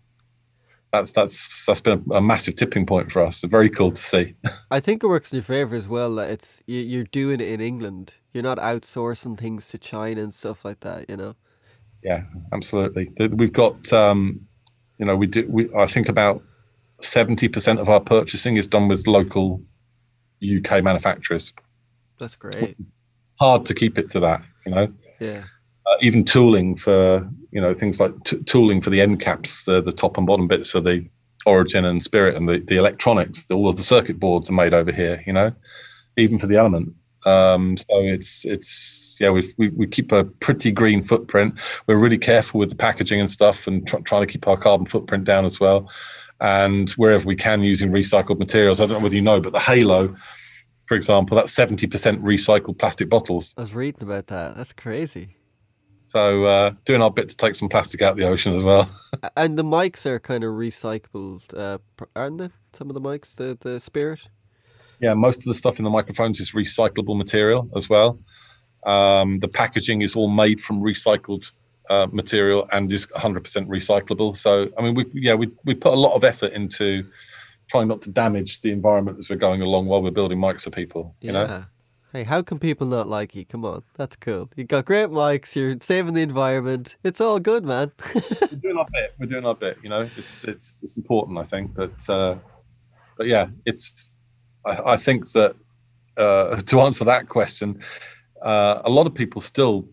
that's 0.93 1.13
that's 1.13 1.65
that's 1.67 1.81
been 1.81 2.05
a, 2.13 2.21
massive 2.21 2.57
tipping 2.57 2.87
point 2.87 3.11
for 3.11 3.23
us. 3.23 3.39
So 3.39 3.49
very 3.49 3.71
cool 3.71 3.91
to 3.91 4.03
see. 4.03 4.35
I 4.71 4.81
think 4.81 5.03
it 5.03 5.09
works 5.09 5.33
in 5.33 5.37
your 5.37 5.45
favor 5.45 5.77
as 5.77 5.89
well. 5.89 6.15
That 6.17 6.31
it's 6.31 6.63
you're 6.67 7.05
doing 7.05 7.41
it 7.41 7.49
in 7.49 7.61
England. 7.61 8.15
You're 8.33 8.45
not 8.45 8.59
outsourcing 8.59 9.39
things 9.39 9.69
to 9.69 9.79
China 9.79 10.23
and 10.23 10.35
stuff 10.35 10.65
like 10.65 10.81
that. 10.81 11.09
You 11.09 11.17
know. 11.17 11.35
Yeah, 12.03 12.23
absolutely. 12.53 13.11
We've 13.19 13.53
got, 13.53 13.93
um, 13.93 14.41
you 14.99 15.07
know, 15.07 15.17
we 15.17 15.27
do. 15.27 15.47
We 15.49 15.73
I 15.75 15.87
think 15.87 16.09
about 16.09 16.43
seventy 17.03 17.49
percent 17.49 17.79
of 17.79 17.89
our 17.89 18.01
purchasing 18.01 18.57
is 18.57 18.67
done 18.67 18.89
with 18.89 19.07
local 19.07 19.63
UK 20.43 20.83
manufacturers. 20.83 21.53
That's 22.19 22.37
great. 22.37 22.77
Hard 23.39 23.65
to 23.67 23.75
keep 23.75 23.99
it 23.99 24.11
to 24.11 24.21
that, 24.21 24.43
you 24.67 24.73
know. 24.73 24.93
Yeah. 25.19 25.45
Uh, 25.87 25.97
even 26.03 26.25
tooling 26.25 26.77
for 26.77 27.29
you 27.51 27.61
know 27.61 27.75
things 27.75 28.01
like 28.01 28.13
t- 28.25 28.43
tooling 28.45 28.81
for 28.81 28.91
the 28.91 29.01
end 29.01 29.21
caps, 29.21 29.65
the 29.65 29.81
the 29.81 29.93
top 29.93 30.17
and 30.17 30.27
bottom 30.27 30.49
bits 30.49 30.71
for 30.71 30.81
the 30.81 31.07
Origin 31.47 31.85
and 31.85 32.03
Spirit 32.03 32.37
and 32.37 32.49
the, 32.49 32.59
the 32.59 32.77
electronics, 32.77 33.51
all 33.51 33.69
of 33.69 33.77
the 33.77 33.83
circuit 33.83 34.21
boards 34.21 34.51
are 34.51 34.55
made 34.55 34.75
over 34.75 34.93
here. 34.93 35.23
You 35.27 35.33
know, 35.33 35.53
even 36.17 36.39
for 36.39 36.47
the 36.47 36.57
Element. 36.57 36.95
Um, 37.27 37.77
so 37.77 37.87
it's 37.91 38.45
it's 38.45 39.17
yeah 39.19 39.31
we, 39.31 39.53
we 39.59 39.69
we 39.71 39.87
keep 39.87 40.13
a 40.13 40.25
pretty 40.25 40.73
green 40.73 41.03
footprint. 41.03 41.55
We're 41.87 41.99
really 41.99 42.19
careful 42.19 42.61
with 42.61 42.71
the 42.71 42.77
packaging 42.77 43.21
and 43.21 43.31
stuff, 43.31 43.67
and 43.67 43.87
tr- 43.87 43.99
trying 43.99 44.23
to 44.23 44.27
keep 44.27 44.47
our 44.49 44.57
carbon 44.57 44.87
footprint 44.87 45.25
down 45.25 45.45
as 45.45 45.61
well. 45.61 45.91
And 46.41 46.91
wherever 46.93 47.27
we 47.27 47.37
can, 47.37 47.63
using 47.63 47.93
recycled 47.93 48.39
materials. 48.39 48.81
I 48.81 48.87
don't 48.87 48.99
know 48.99 49.03
whether 49.05 49.15
you 49.15 49.21
know, 49.21 49.41
but 49.41 49.53
the 49.53 49.61
Halo, 49.61 50.17
for 50.87 50.97
example, 50.97 51.37
that's 51.37 51.53
seventy 51.53 51.87
percent 51.87 52.23
recycled 52.23 52.79
plastic 52.79 53.11
bottles. 53.11 53.55
I 53.59 53.63
was 53.63 53.75
reading 53.75 54.03
about 54.03 54.29
that. 54.29 54.57
That's 54.57 54.73
crazy. 54.73 55.37
So 56.07 56.45
uh, 56.45 56.73
doing 56.87 57.03
our 57.03 57.11
bit 57.11 57.29
to 57.29 57.37
take 57.37 57.55
some 57.55 57.69
plastic 57.69 58.03
out 58.03 58.13
of 58.13 58.17
the 58.17 58.27
ocean 58.27 58.57
as 58.57 58.65
well. 58.65 58.91
and 59.37 59.57
the 59.57 59.63
mics 59.63 60.07
are 60.07 60.19
kind 60.19 60.43
of 60.43 60.55
recycled, 60.55 61.57
uh, 61.57 61.79
aren't 62.17 62.39
they? 62.39 62.49
Some 62.73 62.91
of 62.91 62.95
the 62.95 63.01
mics, 63.01 63.37
the 63.37 63.57
the 63.61 63.79
Spirit. 63.79 64.27
Yeah, 65.01 65.15
most 65.15 65.39
of 65.39 65.45
the 65.45 65.55
stuff 65.55 65.79
in 65.79 65.85
the 65.85 65.91
microphones 65.91 66.41
is 66.41 66.53
recyclable 66.53 67.17
material 67.17 67.71
as 67.75 67.89
well. 67.89 68.19
Um, 68.85 69.39
the 69.39 69.49
packaging 69.49 70.03
is 70.03 70.15
all 70.15 70.29
made 70.29 70.61
from 70.61 70.81
recycled 70.81 71.53
uh, 71.91 72.07
material 72.13 72.69
and 72.73 72.91
is 72.93 73.07
100% 73.09 73.43
recyclable. 73.67 74.37
So, 74.37 74.69
I 74.79 74.83
mean, 74.83 74.95
we 74.95 75.07
yeah 75.15 75.35
we 75.35 75.51
we 75.65 75.75
put 75.75 75.93
a 75.93 75.97
lot 75.97 76.15
of 76.15 76.25
effort 76.25 76.53
into 76.53 77.05
trying 77.69 77.89
not 77.89 78.03
to 78.03 78.11
damage 78.11 78.61
the 78.61 78.71
environment 78.71 79.19
as 79.19 79.29
we're 79.29 79.37
going 79.37 79.63
along 79.63 79.87
while 79.87 80.03
we're 80.03 80.11
building 80.11 80.39
mics 80.39 80.63
for 80.63 80.71
people. 80.71 81.15
You 81.21 81.33
yeah. 81.33 81.47
know. 81.47 81.65
Hey, 82.13 82.25
how 82.25 82.43
can 82.43 82.59
people 82.59 82.89
not 82.89 83.07
like 83.07 83.37
you? 83.37 83.45
Come 83.45 83.65
on, 83.65 83.85
that's 83.97 84.17
cool. 84.17 84.51
You 84.57 84.65
got 84.65 84.85
great 84.85 85.11
mics. 85.11 85.55
You're 85.55 85.77
saving 85.81 86.15
the 86.15 86.23
environment. 86.23 86.97
It's 87.05 87.21
all 87.21 87.39
good, 87.39 87.65
man. 87.65 87.93
We're 88.15 88.59
doing 88.59 88.77
our 88.77 88.87
bit. 88.93 89.15
We're 89.21 89.27
doing 89.27 89.47
our 89.47 89.55
bit. 89.55 89.79
You 89.83 89.91
know, 89.91 90.09
it's 90.17 90.43
it's 90.45 90.81
it's 90.83 90.97
important, 90.97 91.39
I 91.39 91.45
think. 91.45 91.75
But 91.75 92.11
uh, 92.11 92.37
but 93.17 93.29
yeah, 93.29 93.47
it's. 93.65 94.10
I, 94.65 94.93
I 94.93 94.97
think 94.97 95.33
that 95.33 95.57
uh, 96.17 96.57
to 96.67 96.81
answer 96.81 97.05
that 97.05 97.29
question, 97.29 97.81
uh, 98.43 98.83
a 98.85 98.91
lot 98.91 99.07
of 99.07 99.15
people 99.15 99.41
still 99.41 99.89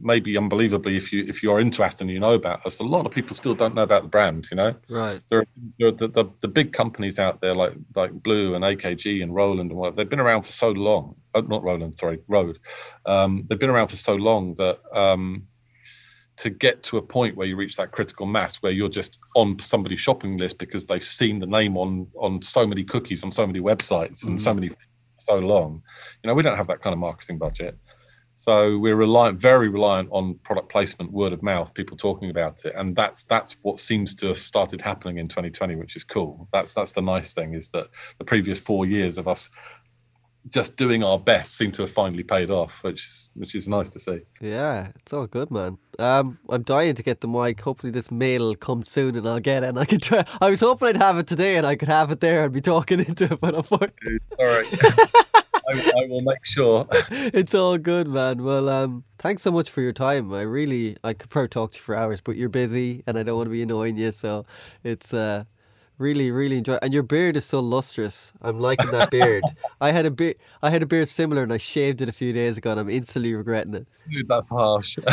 maybe 0.00 0.36
unbelievably, 0.36 0.96
if 0.96 1.12
you 1.12 1.24
if 1.28 1.42
you're 1.42 1.60
into 1.60 1.82
Aston, 1.82 2.08
you 2.08 2.20
know 2.20 2.34
about 2.34 2.64
us. 2.64 2.80
A 2.80 2.84
lot 2.84 3.06
of 3.06 3.12
people 3.12 3.34
still 3.34 3.54
don't 3.54 3.74
know 3.74 3.82
about 3.82 4.02
the 4.02 4.08
brand. 4.08 4.48
You 4.50 4.56
know, 4.56 4.74
right? 4.88 5.20
There 5.28 5.40
are, 5.40 5.46
there 5.78 5.88
are 5.88 5.92
the, 5.92 6.08
the, 6.08 6.24
the 6.40 6.48
big 6.48 6.72
companies 6.72 7.18
out 7.18 7.40
there 7.40 7.54
like 7.54 7.74
like 7.94 8.12
Blue 8.12 8.54
and 8.54 8.64
AKG 8.64 9.22
and 9.22 9.34
Roland 9.34 9.70
and 9.70 9.78
what 9.78 9.96
they've 9.96 10.08
been 10.08 10.20
around 10.20 10.42
for 10.42 10.52
so 10.52 10.70
long. 10.70 11.16
Oh, 11.34 11.40
not 11.40 11.62
Roland, 11.62 11.98
sorry, 11.98 12.18
Rode. 12.28 12.58
Um, 13.06 13.44
they've 13.48 13.58
been 13.58 13.70
around 13.70 13.88
for 13.88 13.96
so 13.96 14.14
long 14.14 14.54
that. 14.54 14.78
Um, 14.96 15.46
to 16.38 16.50
get 16.50 16.82
to 16.84 16.98
a 16.98 17.02
point 17.02 17.36
where 17.36 17.46
you 17.46 17.56
reach 17.56 17.76
that 17.76 17.90
critical 17.90 18.24
mass 18.24 18.56
where 18.56 18.72
you're 18.72 18.88
just 18.88 19.18
on 19.34 19.58
somebody's 19.58 20.00
shopping 20.00 20.38
list 20.38 20.58
because 20.58 20.86
they've 20.86 21.04
seen 21.04 21.38
the 21.40 21.46
name 21.46 21.76
on 21.76 22.06
on 22.16 22.40
so 22.42 22.66
many 22.66 22.84
cookies 22.84 23.24
on 23.24 23.32
so 23.32 23.46
many 23.46 23.60
websites 23.60 24.26
and 24.26 24.40
so 24.40 24.52
mm. 24.52 24.56
many 24.56 24.70
so 25.18 25.36
long. 25.36 25.82
You 26.22 26.28
know 26.28 26.34
we 26.34 26.42
don't 26.42 26.56
have 26.56 26.68
that 26.68 26.80
kind 26.80 26.92
of 26.92 26.98
marketing 26.98 27.38
budget. 27.38 27.76
So 28.40 28.78
we're 28.78 28.94
reliant, 28.94 29.40
very 29.40 29.68
reliant 29.68 30.10
on 30.12 30.34
product 30.44 30.70
placement, 30.70 31.10
word 31.10 31.32
of 31.32 31.42
mouth, 31.42 31.74
people 31.74 31.96
talking 31.96 32.30
about 32.30 32.64
it, 32.64 32.72
and 32.76 32.94
that's 32.94 33.24
that's 33.24 33.56
what 33.62 33.80
seems 33.80 34.14
to 34.14 34.28
have 34.28 34.38
started 34.38 34.80
happening 34.80 35.18
in 35.18 35.26
2020, 35.26 35.74
which 35.74 35.96
is 35.96 36.04
cool. 36.04 36.48
That's 36.52 36.72
that's 36.72 36.92
the 36.92 37.02
nice 37.02 37.34
thing 37.34 37.54
is 37.54 37.68
that 37.70 37.88
the 38.18 38.24
previous 38.24 38.60
four 38.60 38.86
years 38.86 39.18
of 39.18 39.26
us 39.26 39.50
just 40.50 40.76
doing 40.76 41.02
our 41.02 41.18
best 41.18 41.56
seem 41.56 41.72
to 41.72 41.82
have 41.82 41.90
finally 41.90 42.22
paid 42.22 42.50
off, 42.50 42.82
which 42.82 43.06
is 43.06 43.30
which 43.34 43.54
is 43.54 43.68
nice 43.68 43.88
to 43.90 44.00
see. 44.00 44.20
Yeah, 44.40 44.88
it's 44.96 45.12
all 45.12 45.26
good, 45.26 45.50
man. 45.50 45.78
Um, 45.98 46.38
I'm 46.48 46.62
dying 46.62 46.94
to 46.94 47.02
get 47.02 47.20
the 47.20 47.28
mic. 47.28 47.60
Hopefully, 47.60 47.90
this 47.90 48.10
mail 48.10 48.46
will 48.46 48.56
come 48.56 48.84
soon, 48.84 49.16
and 49.16 49.28
I'll 49.28 49.40
get 49.40 49.62
it. 49.62 49.68
And 49.68 49.78
I 49.78 49.84
can 49.84 50.00
try. 50.00 50.24
I 50.40 50.50
was 50.50 50.60
hoping 50.60 50.88
I'd 50.88 50.96
have 50.96 51.18
it 51.18 51.26
today, 51.26 51.56
and 51.56 51.66
I 51.66 51.76
could 51.76 51.88
have 51.88 52.10
it 52.10 52.20
there 52.20 52.44
and 52.44 52.52
be 52.52 52.60
talking 52.60 53.00
into 53.06 53.24
it, 53.24 53.40
but 53.40 53.54
I'm. 53.54 53.64
All 53.70 54.46
right. 54.46 55.14
I, 55.70 55.92
I, 55.96 56.08
will 56.08 56.22
make 56.22 56.46
sure. 56.46 56.86
it's 56.90 57.54
all 57.54 57.76
good, 57.76 58.08
man. 58.08 58.42
Well, 58.42 58.70
um, 58.70 59.04
thanks 59.18 59.42
so 59.42 59.50
much 59.50 59.68
for 59.68 59.82
your 59.82 59.92
time. 59.92 60.32
I 60.32 60.40
really, 60.40 60.96
I 61.04 61.12
could 61.12 61.28
probably 61.28 61.48
talk 61.48 61.72
to 61.72 61.76
you 61.76 61.82
for 61.82 61.94
hours, 61.94 62.22
but 62.22 62.36
you're 62.36 62.48
busy, 62.48 63.02
and 63.06 63.18
I 63.18 63.22
don't 63.22 63.36
want 63.36 63.48
to 63.48 63.50
be 63.50 63.62
annoying 63.62 63.98
you. 63.98 64.10
So, 64.12 64.46
it's 64.82 65.12
uh, 65.12 65.44
really, 65.98 66.30
really 66.30 66.58
enjoy. 66.58 66.78
And 66.80 66.94
your 66.94 67.02
beard 67.02 67.36
is 67.36 67.44
so 67.44 67.60
lustrous. 67.60 68.32
I'm 68.40 68.58
liking 68.58 68.90
that 68.92 69.10
beard. 69.10 69.44
I 69.80 69.92
had 69.92 70.06
a 70.06 70.10
beard, 70.10 70.36
I 70.62 70.70
had 70.70 70.82
a 70.82 70.86
beard 70.86 71.08
similar, 71.08 71.42
and 71.42 71.52
I 71.52 71.58
shaved 71.58 72.00
it 72.00 72.08
a 72.08 72.12
few 72.12 72.32
days 72.32 72.56
ago, 72.56 72.70
and 72.70 72.80
I'm 72.80 72.88
instantly 72.88 73.34
regretting 73.34 73.74
it. 73.74 73.86
Dude, 74.10 74.28
that's 74.28 74.48
harsh. 74.50 74.98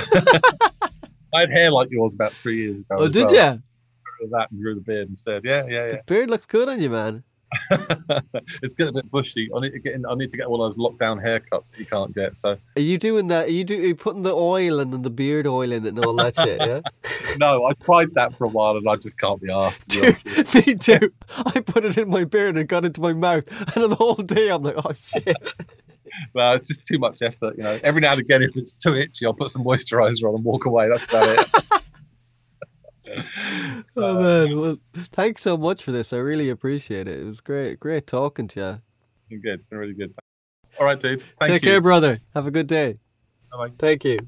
I 1.33 1.41
had 1.41 1.49
hair 1.51 1.71
like 1.71 1.89
yours 1.91 2.13
about 2.13 2.33
three 2.33 2.63
years 2.63 2.79
ago. 2.81 2.95
Oh, 2.99 3.07
did 3.07 3.25
well. 3.25 3.55
you? 3.55 3.61
That 4.31 4.49
and 4.49 4.61
grew 4.61 4.75
the 4.75 4.81
beard 4.81 5.09
instead. 5.09 5.43
Yeah, 5.43 5.65
yeah, 5.67 5.85
yeah. 5.87 5.91
The 5.91 6.01
beard 6.07 6.29
looks 6.29 6.45
good 6.45 6.69
on 6.69 6.81
you, 6.81 6.89
man. 6.89 7.23
it's 8.61 8.73
getting 8.73 8.89
a 8.89 9.01
bit 9.01 9.09
bushy. 9.11 9.49
I 9.55 9.59
need 9.61 9.71
to 9.71 9.79
get 9.79 9.93
in, 9.93 10.05
I 10.05 10.15
need 10.15 10.29
to 10.31 10.37
get 10.37 10.49
one 10.49 10.59
of 10.59 10.65
those 10.65 10.77
lockdown 10.77 11.23
haircuts 11.23 11.71
that 11.71 11.79
you 11.79 11.85
can't 11.85 12.13
get. 12.13 12.37
So 12.37 12.57
are 12.75 12.81
you 12.81 12.97
doing 12.97 13.27
that? 13.27 13.47
Are 13.47 13.51
you 13.51 13.63
do 13.63 13.75
are 13.75 13.85
you 13.85 13.95
putting 13.95 14.23
the 14.23 14.33
oil 14.33 14.79
and 14.79 14.91
then 14.91 15.01
the 15.01 15.09
beard 15.09 15.47
oil 15.47 15.71
in 15.71 15.85
it 15.85 15.89
and 15.89 16.05
all 16.05 16.15
that 16.15 16.35
shit? 16.35 16.59
Yeah. 16.59 16.81
no, 17.37 17.65
I 17.65 17.73
tried 17.83 18.13
that 18.15 18.37
for 18.37 18.45
a 18.45 18.49
while 18.49 18.77
and 18.77 18.87
I 18.87 18.95
just 18.95 19.17
can't 19.19 19.41
be 19.41 19.51
asked. 19.51 19.89
Dude, 19.89 20.17
me 20.55 20.75
too. 20.75 21.11
I 21.45 21.61
put 21.61 21.85
it 21.85 21.97
in 21.97 22.09
my 22.09 22.23
beard 22.23 22.55
and 22.55 22.59
it 22.59 22.67
got 22.67 22.85
into 22.85 23.01
my 23.01 23.13
mouth, 23.13 23.45
and 23.75 23.91
the 23.91 23.95
whole 23.95 24.15
day 24.15 24.49
I'm 24.49 24.63
like, 24.63 24.75
oh 24.77 24.93
shit. 24.93 25.55
well, 26.33 26.53
it's 26.53 26.67
just 26.67 26.85
too 26.85 26.99
much 26.99 27.21
effort, 27.21 27.57
you 27.57 27.63
know. 27.63 27.79
Every 27.83 28.01
now 28.01 28.13
and 28.13 28.21
again, 28.21 28.41
if 28.43 28.55
it's 28.55 28.73
too 28.73 28.95
itchy, 28.95 29.25
I'll 29.25 29.33
put 29.33 29.49
some 29.49 29.63
moisturizer 29.63 30.27
on 30.27 30.35
and 30.35 30.43
walk 30.43 30.65
away. 30.65 30.89
That's 30.89 31.07
about 31.07 31.27
it. 31.27 31.81
oh 33.97 34.21
man, 34.21 34.59
well, 34.59 34.77
thanks 35.11 35.41
so 35.41 35.57
much 35.57 35.83
for 35.83 35.91
this. 35.91 36.13
I 36.13 36.17
really 36.17 36.49
appreciate 36.49 37.07
it. 37.07 37.19
It 37.19 37.25
was 37.25 37.41
great, 37.41 37.79
great 37.79 38.07
talking 38.07 38.47
to 38.49 38.81
you. 39.29 39.39
Good. 39.39 39.55
It's 39.55 39.65
been 39.65 39.79
really 39.79 39.93
good. 39.93 40.13
All 40.79 40.85
right, 40.85 40.99
dude. 40.99 41.21
Thank 41.39 41.51
Take 41.51 41.63
you. 41.63 41.69
care, 41.69 41.81
brother. 41.81 42.19
Have 42.33 42.47
a 42.47 42.51
good 42.51 42.67
day. 42.67 42.97
Bye. 43.51 43.71
Thank 43.77 44.03
you. 44.03 44.19